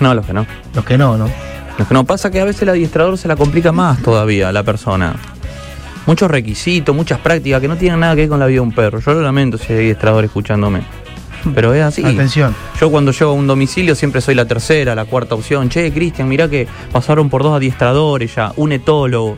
No, 0.00 0.12
los 0.14 0.26
que 0.26 0.34
no. 0.34 0.46
Los 0.74 0.84
que 0.84 0.98
no, 0.98 1.16
¿no? 1.16 1.30
Lo 1.78 1.86
que 1.86 1.94
no 1.94 2.04
pasa 2.04 2.28
es 2.28 2.32
que 2.32 2.40
a 2.40 2.44
veces 2.44 2.62
el 2.62 2.70
adiestrador 2.70 3.18
se 3.18 3.28
la 3.28 3.36
complica 3.36 3.72
más 3.72 4.02
todavía 4.02 4.48
a 4.48 4.52
la 4.52 4.62
persona. 4.62 5.14
Muchos 6.06 6.30
requisitos, 6.30 6.94
muchas 6.94 7.18
prácticas 7.18 7.60
que 7.60 7.68
no 7.68 7.76
tienen 7.76 8.00
nada 8.00 8.14
que 8.14 8.22
ver 8.22 8.30
con 8.30 8.38
la 8.38 8.46
vida 8.46 8.56
de 8.56 8.60
un 8.60 8.72
perro. 8.72 9.00
Yo 9.00 9.12
lo 9.12 9.22
lamento 9.22 9.58
si 9.58 9.72
hay 9.72 9.78
adiestrador 9.80 10.24
escuchándome. 10.24 10.82
Pero 11.54 11.74
es 11.74 11.82
así. 11.82 12.04
Atención. 12.04 12.54
Yo 12.80 12.90
cuando 12.90 13.12
llego 13.12 13.30
a 13.30 13.34
un 13.34 13.46
domicilio 13.46 13.94
siempre 13.94 14.20
soy 14.20 14.34
la 14.34 14.46
tercera, 14.46 14.94
la 14.94 15.04
cuarta 15.04 15.34
opción. 15.34 15.68
Che, 15.68 15.92
Cristian, 15.92 16.28
mirá 16.28 16.48
que 16.48 16.66
pasaron 16.92 17.28
por 17.28 17.42
dos 17.42 17.56
adiestradores 17.56 18.34
ya, 18.34 18.52
un 18.56 18.72
etólogo. 18.72 19.36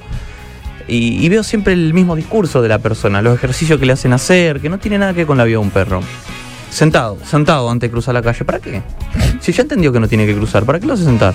Y, 0.87 1.25
y 1.25 1.29
veo 1.29 1.43
siempre 1.43 1.75
el 1.75 1.93
mismo 1.93 2.17
discurso 2.17 2.63
de 2.63 2.69
la 2.69 2.79
persona, 2.79 3.21
los 3.21 3.35
ejercicios 3.35 3.79
que 3.79 3.85
le 3.85 3.93
hacen 3.93 4.13
hacer, 4.15 4.61
que 4.61 4.71
no 4.71 4.79
tiene 4.79 4.99
nada 4.99 5.13
que 5.13 5.19
ver 5.19 5.27
con 5.27 5.37
la 5.37 5.45
vida 5.45 5.59
de 5.59 5.65
un 5.65 5.71
perro. 5.71 6.01
Sentado, 6.71 7.19
sentado 7.25 7.71
antes 7.71 7.89
de 7.89 7.93
cruzar 7.93 8.15
la 8.15 8.23
calle. 8.23 8.45
¿Para 8.45 8.61
qué? 8.61 8.83
Si 9.41 9.53
ya 9.53 9.63
entendió 9.63 9.93
que 9.93 10.01
no 10.01 10.09
tiene 10.09 10.27
que 10.27 10.35
cruzar, 10.35 10.65
¿para 10.65 10.81
qué 10.81 10.87
lo 10.87 10.95
hace 10.95 11.05
sentar? 11.05 11.35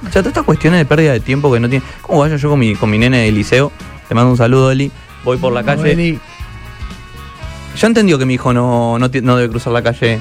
O 0.00 0.04
sea, 0.04 0.22
todas 0.22 0.28
estas 0.28 0.44
cuestiones 0.44 0.80
de 0.80 0.84
pérdida 0.86 1.12
de 1.12 1.20
tiempo 1.20 1.52
que 1.52 1.60
no 1.60 1.68
tiene. 1.68 1.84
¿Cómo 2.02 2.20
vaya 2.20 2.36
yo 2.36 2.50
con 2.50 2.58
mi, 2.58 2.74
con 2.74 2.90
mi 2.90 2.98
nene 2.98 3.18
de 3.18 3.32
liceo? 3.32 3.70
Te 4.08 4.14
mando 4.14 4.30
un 4.30 4.36
saludo, 4.36 4.70
Eli. 4.70 4.90
Voy 5.24 5.36
por 5.36 5.52
la 5.52 5.62
calle. 5.62 5.82
Vení. 5.82 6.18
Ya 7.78 7.86
entendió 7.86 8.18
que 8.18 8.26
mi 8.26 8.34
hijo 8.34 8.52
no, 8.52 8.98
no, 8.98 9.08
no 9.22 9.36
debe 9.36 9.48
cruzar 9.50 9.72
la 9.72 9.82
calle. 9.82 10.20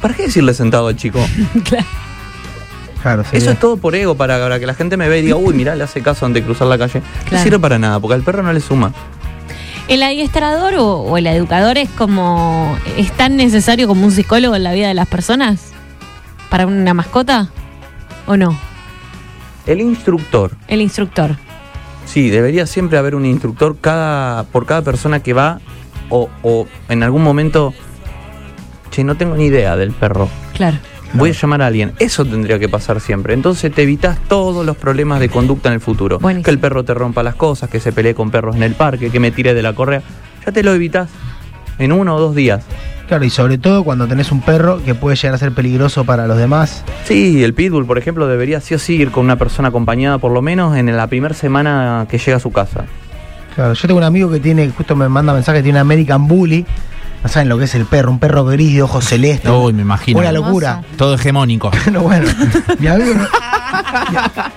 ¿Para 0.00 0.14
qué 0.14 0.24
decirle 0.24 0.54
sentado 0.54 0.88
al 0.88 0.96
chico? 0.96 1.20
Claro, 3.02 3.24
Eso 3.32 3.50
es 3.52 3.58
todo 3.58 3.78
por 3.78 3.94
ego, 3.94 4.14
para, 4.14 4.38
para 4.38 4.60
que 4.60 4.66
la 4.66 4.74
gente 4.74 4.98
me 4.98 5.08
vea 5.08 5.16
y 5.18 5.22
diga, 5.22 5.36
uy, 5.36 5.54
mirá, 5.54 5.74
le 5.74 5.84
hace 5.84 6.02
caso 6.02 6.26
antes 6.26 6.42
de 6.42 6.46
cruzar 6.46 6.66
la 6.68 6.76
calle. 6.76 7.00
No 7.00 7.28
Claro. 7.30 7.44
sirve 7.44 7.58
para 7.58 7.78
nada, 7.78 7.98
porque 7.98 8.12
al 8.14 8.22
perro 8.22 8.42
no 8.42 8.52
le 8.52 8.60
suma. 8.60 8.92
¿El 9.88 10.02
adiestrador 10.02 10.74
o, 10.74 10.86
o 10.98 11.16
el 11.16 11.26
educador 11.26 11.78
es 11.78 11.88
como. 11.88 12.76
es 12.98 13.10
tan 13.12 13.36
necesario 13.36 13.88
como 13.88 14.04
un 14.04 14.12
psicólogo 14.12 14.54
en 14.54 14.64
la 14.64 14.72
vida 14.72 14.88
de 14.88 14.94
las 14.94 15.08
personas? 15.08 15.72
¿Para 16.50 16.66
una 16.66 16.92
mascota? 16.92 17.48
¿O 18.26 18.36
no? 18.36 18.54
El 19.66 19.80
instructor. 19.80 20.52
El 20.68 20.80
instructor. 20.80 21.36
Sí, 22.06 22.30
debería 22.30 22.66
siempre 22.66 22.98
haber 22.98 23.14
un 23.14 23.24
instructor 23.24 23.76
cada, 23.80 24.44
por 24.44 24.66
cada 24.66 24.82
persona 24.82 25.22
que 25.22 25.32
va 25.32 25.60
o, 26.08 26.28
o 26.42 26.66
en 26.88 27.02
algún 27.02 27.22
momento, 27.22 27.72
che, 28.90 29.04
no 29.04 29.16
tengo 29.16 29.36
ni 29.36 29.46
idea 29.46 29.76
del 29.76 29.92
perro. 29.92 30.28
Claro. 30.54 30.78
Voy 31.12 31.30
a 31.30 31.32
llamar 31.32 31.62
a 31.62 31.66
alguien. 31.66 31.92
Eso 31.98 32.24
tendría 32.24 32.58
que 32.58 32.68
pasar 32.68 33.00
siempre. 33.00 33.34
Entonces 33.34 33.72
te 33.72 33.82
evitas 33.82 34.18
todos 34.28 34.64
los 34.64 34.76
problemas 34.76 35.20
de 35.20 35.28
conducta 35.28 35.68
en 35.68 35.74
el 35.74 35.80
futuro. 35.80 36.18
Buenísimo. 36.18 36.44
Que 36.44 36.50
el 36.50 36.58
perro 36.58 36.84
te 36.84 36.94
rompa 36.94 37.22
las 37.22 37.34
cosas, 37.34 37.68
que 37.68 37.80
se 37.80 37.92
pelee 37.92 38.14
con 38.14 38.30
perros 38.30 38.56
en 38.56 38.62
el 38.62 38.74
parque, 38.74 39.10
que 39.10 39.20
me 39.20 39.30
tire 39.30 39.54
de 39.54 39.62
la 39.62 39.72
correa. 39.72 40.02
Ya 40.46 40.52
te 40.52 40.62
lo 40.62 40.72
evitas 40.72 41.08
en 41.78 41.92
uno 41.92 42.14
o 42.14 42.20
dos 42.20 42.34
días. 42.34 42.64
Claro, 43.10 43.24
y 43.24 43.30
sobre 43.30 43.58
todo 43.58 43.82
cuando 43.82 44.06
tenés 44.06 44.30
un 44.30 44.40
perro 44.40 44.84
que 44.84 44.94
puede 44.94 45.16
llegar 45.16 45.34
a 45.34 45.38
ser 45.38 45.50
peligroso 45.50 46.04
para 46.04 46.28
los 46.28 46.38
demás. 46.38 46.84
Sí, 47.02 47.42
el 47.42 47.54
pitbull, 47.54 47.84
por 47.84 47.98
ejemplo, 47.98 48.28
debería 48.28 48.60
sí 48.60 48.74
o 48.74 48.78
sí 48.78 48.94
ir 48.94 49.10
con 49.10 49.24
una 49.24 49.34
persona 49.34 49.70
acompañada 49.70 50.18
por 50.18 50.30
lo 50.30 50.42
menos 50.42 50.76
en 50.76 50.96
la 50.96 51.08
primera 51.08 51.34
semana 51.34 52.06
que 52.08 52.18
llega 52.18 52.36
a 52.36 52.38
su 52.38 52.52
casa. 52.52 52.84
Claro, 53.56 53.74
yo 53.74 53.88
tengo 53.88 53.98
un 53.98 54.04
amigo 54.04 54.30
que 54.30 54.38
tiene, 54.38 54.70
justo 54.70 54.94
me 54.94 55.08
manda 55.08 55.32
mensaje, 55.32 55.60
tiene 55.60 55.78
un 55.78 55.80
American 55.80 56.28
Bully. 56.28 56.64
No 57.24 57.28
saben 57.28 57.48
lo 57.48 57.58
que 57.58 57.64
es 57.64 57.74
el 57.74 57.84
perro, 57.84 58.12
un 58.12 58.20
perro 58.20 58.44
gris 58.44 58.74
de 58.74 58.82
ojos 58.82 59.04
celestes. 59.04 59.50
Uy, 59.50 59.72
me 59.72 59.82
imagino. 59.82 60.20
Una 60.20 60.30
locura. 60.30 60.80
Todo 60.96 61.16
hegemónico. 61.16 61.72
Bueno, 61.84 62.02
bueno, 62.02 62.28
mi 62.78 62.86
amigo, 62.86 63.14
no, 63.14 63.24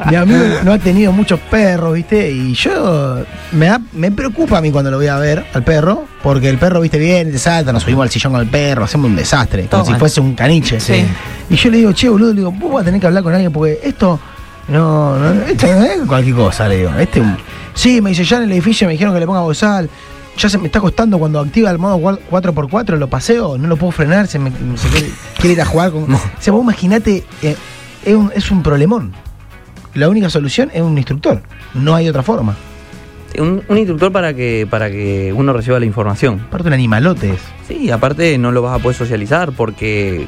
mi, 0.05 0.09
mi 0.11 0.15
amigo 0.15 0.43
no 0.63 0.73
ha 0.73 0.77
tenido 0.79 1.11
muchos 1.11 1.39
perros, 1.39 1.93
¿viste? 1.93 2.31
Y 2.31 2.53
yo 2.53 3.23
me, 3.51 3.67
da- 3.67 3.81
me 3.93 4.11
preocupa 4.11 4.57
a 4.57 4.61
mí 4.61 4.71
cuando 4.71 4.91
lo 4.91 4.97
voy 4.97 5.07
a 5.07 5.17
ver 5.17 5.45
al 5.53 5.63
perro, 5.63 6.05
porque 6.21 6.49
el 6.49 6.57
perro, 6.57 6.81
¿viste? 6.81 6.97
Viene, 6.99 7.31
te 7.31 7.39
salta, 7.39 7.71
nos 7.73 7.83
subimos 7.83 8.03
al 8.03 8.09
sillón 8.09 8.33
con 8.33 8.41
el 8.41 8.47
perro, 8.47 8.83
hacemos 8.85 9.07
un 9.09 9.15
desastre, 9.15 9.67
como 9.67 9.83
Toma. 9.83 9.95
si 9.95 9.99
fuese 9.99 10.21
un 10.21 10.33
caniche. 10.35 10.79
Sí. 10.79 11.05
Y 11.49 11.55
yo 11.55 11.69
le 11.69 11.77
digo, 11.77 11.91
che, 11.93 12.09
boludo, 12.09 12.29
le 12.33 12.37
digo, 12.37 12.51
vos 12.51 12.73
vas 12.73 12.81
a 12.81 12.85
tener 12.85 12.99
que 13.01 13.07
hablar 13.07 13.23
con 13.23 13.33
alguien 13.33 13.51
porque 13.51 13.79
esto. 13.83 14.19
No, 14.67 15.17
no, 15.19 15.41
esto 15.43 15.67
no 15.67 15.83
es 15.83 15.99
cualquier 16.07 16.35
cosa, 16.35 16.67
le 16.69 16.77
digo. 16.77 16.91
Este, 16.97 17.21
sí, 17.73 17.99
me 18.01 18.11
dice, 18.11 18.23
ya 18.23 18.37
en 18.37 18.43
el 18.43 18.51
edificio 18.53 18.87
me 18.87 18.93
dijeron 18.93 19.13
que 19.13 19.19
le 19.19 19.25
ponga 19.25 19.41
bozal. 19.41 19.89
Ya 20.35 20.49
se 20.49 20.57
me 20.57 20.65
está 20.65 20.79
costando 20.79 21.19
cuando 21.19 21.39
activa 21.39 21.69
el 21.69 21.77
modo 21.77 21.99
cual- 21.99 22.19
4x4, 22.31 22.97
lo 22.97 23.07
paseo, 23.07 23.55
no 23.57 23.67
lo 23.67 23.75
puedo 23.77 23.91
frenar, 23.91 24.25
se 24.27 24.39
me 24.39 24.49
se 24.77 24.87
quiere, 24.87 25.09
quiere 25.37 25.53
ir 25.53 25.61
a 25.61 25.65
jugar 25.65 25.91
con. 25.91 26.11
O 26.11 26.19
sea, 26.39 26.53
vos 26.53 26.63
imaginate, 26.63 27.23
eh, 27.43 27.55
es, 28.05 28.15
un, 28.15 28.31
es 28.35 28.51
un 28.51 28.63
problemón. 28.63 29.13
La 29.93 30.09
única 30.09 30.29
solución 30.29 30.71
es 30.73 30.81
un 30.81 30.97
instructor. 30.97 31.41
No 31.73 31.93
hay 31.95 32.09
otra 32.09 32.23
forma. 32.23 32.55
Un, 33.37 33.63
un 33.67 33.77
instructor 33.77 34.11
para 34.11 34.33
que, 34.33 34.67
para 34.69 34.89
que 34.91 35.33
uno 35.35 35.53
reciba 35.53 35.79
la 35.79 35.85
información. 35.85 36.41
Aparte 36.47 36.67
un 36.67 36.73
animalote 36.73 37.31
es. 37.33 37.39
Sí, 37.67 37.89
aparte 37.91 38.37
no 38.37 38.51
lo 38.51 38.61
vas 38.61 38.79
a 38.79 38.81
poder 38.81 38.95
socializar 38.95 39.51
porque 39.53 40.27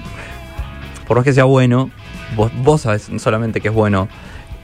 por 1.08 1.18
más 1.18 1.24
que 1.24 1.34
sea 1.34 1.44
bueno, 1.44 1.92
vos, 2.36 2.52
vos 2.64 2.82
sabes 2.82 3.10
solamente 3.18 3.62
que 3.62 3.68
es 3.68 3.74
bueno. 3.74 4.08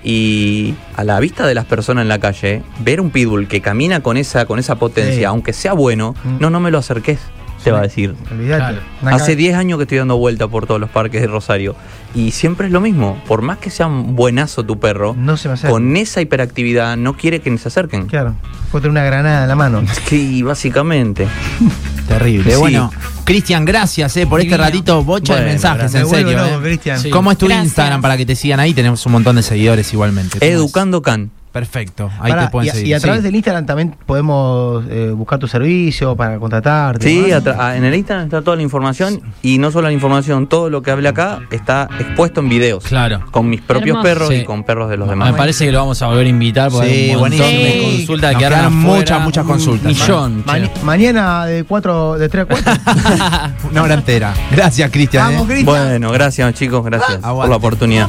Y 0.03 0.74
a 0.95 1.03
la 1.03 1.20
vista 1.20 1.45
de 1.45 1.53
las 1.53 1.66
personas 1.66 2.01
en 2.01 2.07
la 2.09 2.18
calle, 2.20 2.64
ver 2.80 2.99
un 3.01 3.12
pitbull 3.12 3.47
que 3.47 3.62
camina 3.62 3.99
con 4.01 4.18
esa, 4.18 4.45
con 4.45 4.57
esa 4.57 4.76
potencia, 4.76 5.14
Sí. 5.16 5.24
aunque 5.24 5.53
sea 5.53 5.74
bueno, 5.74 6.16
Mm. 6.24 6.38
no, 6.39 6.49
no 6.49 6.59
me 6.59 6.72
lo 6.72 6.80
acerques, 6.80 7.20
te 7.64 7.72
va 7.72 7.80
a 7.80 7.82
decir. 7.84 8.16
Olvídate. 8.32 8.80
Claro. 9.01 9.16
Hace 9.16 9.32
ca- 9.34 9.38
10 9.38 9.55
años 9.55 9.78
que 9.78 9.84
estoy 9.84 9.97
dando 9.99 10.18
vuelta 10.18 10.47
por 10.47 10.66
todos 10.68 10.80
los 10.82 10.89
parques 10.89 11.22
de 11.22 11.28
Rosario. 11.28 11.76
Y 12.14 12.32
siempre 12.32 12.68
es 12.68 12.74
lo 12.74 12.82
mismo. 12.82 13.22
Por 13.28 13.41
más 13.41 13.57
que 13.59 13.70
sea 13.70 13.88
un 13.88 14.16
buenazo 14.16 14.64
tu 14.66 14.80
perro, 14.80 15.16
No 15.18 15.38
se 15.38 15.47
me 15.47 15.53
acerca. 15.53 15.72
con 15.72 15.95
esa 15.95 16.20
hiperactividad 16.22 16.97
no 16.97 17.16
quiere 17.16 17.39
que 17.39 17.49
ni 17.49 17.57
se 17.57 17.70
acerquen. 17.70 18.07
Claro. 18.07 18.36
Puede 18.72 18.84
tener 18.84 18.91
una 18.91 19.03
granada 19.05 19.43
en 19.43 19.47
la 19.49 19.55
mano. 19.55 19.84
Sí, 20.07 20.41
básicamente. 20.43 21.28
Terrible. 22.07 22.51
Sí. 22.53 22.59
Bueno, 22.59 22.91
Cristian, 23.24 23.64
gracias 23.64 24.18
eh, 24.18 24.28
por 24.28 24.41
este 24.41 24.57
ratito, 24.57 25.03
bocha 25.03 25.36
de 25.38 25.45
mensajes, 25.45 25.93
en 25.95 26.07
serio. 26.07 26.38
loco, 26.38 26.66
eh. 26.66 26.97
Sí. 26.97 27.09
¿Cómo 27.09 27.32
es 27.32 27.38
tu 27.38 27.45
Gracias. 27.45 27.66
Instagram 27.68 28.01
para 28.01 28.18
que 28.18 28.26
te 28.26 28.36
sigan 28.36 28.59
ahí? 28.59 28.74
Tenemos 28.74 29.05
un 29.05 29.14
montón 29.14 29.38
de 29.38 29.43
seguidores 29.43 29.93
igualmente. 29.93 30.38
Educando 30.45 31.01
Can. 31.01 31.32
Perfecto, 31.51 32.09
ahí 32.21 32.31
te 32.33 32.47
pueden 32.47 32.67
y, 32.67 32.69
a- 32.69 32.73
seguir. 32.73 32.87
y 32.87 32.93
a 32.93 32.99
Sí. 32.99 33.03
través 33.03 33.23
del 33.23 33.35
Instagram 33.35 33.65
también 33.65 33.93
podemos 34.05 34.85
eh, 34.89 35.11
buscar 35.13 35.37
tu 35.37 35.47
servicio 35.49 36.15
para 36.15 36.39
contratarte. 36.39 37.05
Sí, 37.05 37.25
en 37.29 37.83
el 37.83 37.93
Instagram 37.95 38.25
está 38.27 38.41
toda 38.41 38.55
la 38.55 38.63
información 38.63 39.21
y 39.41 39.57
no 39.57 39.69
solo 39.69 39.87
la 39.87 39.93
información, 39.93 40.47
todo 40.47 40.69
lo 40.69 40.81
que 40.81 40.91
hable 40.91 41.09
acá 41.09 41.39
está 41.51 41.89
expuesto 41.99 42.39
en 42.39 42.47
videos. 42.47 42.85
Claro. 42.85 43.25
Con 43.31 43.49
mis 43.49 43.59
propios 43.61 43.97
Hermoso. 43.97 44.03
perros 44.03 44.29
Sí. 44.29 44.35
y 44.35 44.43
con 44.45 44.63
perros 44.63 44.89
de 44.89 44.95
los 44.95 45.07
Me 45.07 45.11
demás. 45.13 45.33
parece 45.33 45.65
que 45.65 45.71
lo 45.73 45.79
vamos 45.79 46.01
a 46.01 46.07
volver 46.07 46.25
a 46.25 46.29
invitar 46.29 46.71
porque 46.71 46.87
Sí, 46.87 46.93
hay 47.09 47.15
un 47.15 47.19
montón 47.19 47.39
de 47.39 47.81
consultas 47.97 48.31
que 48.33 48.37
quedaron 48.39 48.75
muchas, 48.77 49.21
muchas 49.21 49.45
consultas. 49.45 49.87
Millón. 49.87 50.43
Ma- 50.45 50.57
mañana 50.83 51.45
de 51.45 51.63
4 51.65 52.17
de 52.17 52.29
3 52.29 52.43
a 52.43 52.45
4. 52.47 52.73
Una 53.71 53.83
hora 53.83 53.93
entera. 53.95 54.33
Gracias, 54.51 54.89
Cristian. 54.89 55.25
Vamos, 55.33 55.43
eh. 55.49 55.53
Cristian. 55.53 55.65
Bueno, 55.89 56.11
gracias 56.11 56.53
chicos, 56.53 56.83
gracias 56.85 57.17
por 57.17 57.25
Aguante. 57.25 57.49
la 57.49 57.55
oportunidad. 57.57 58.07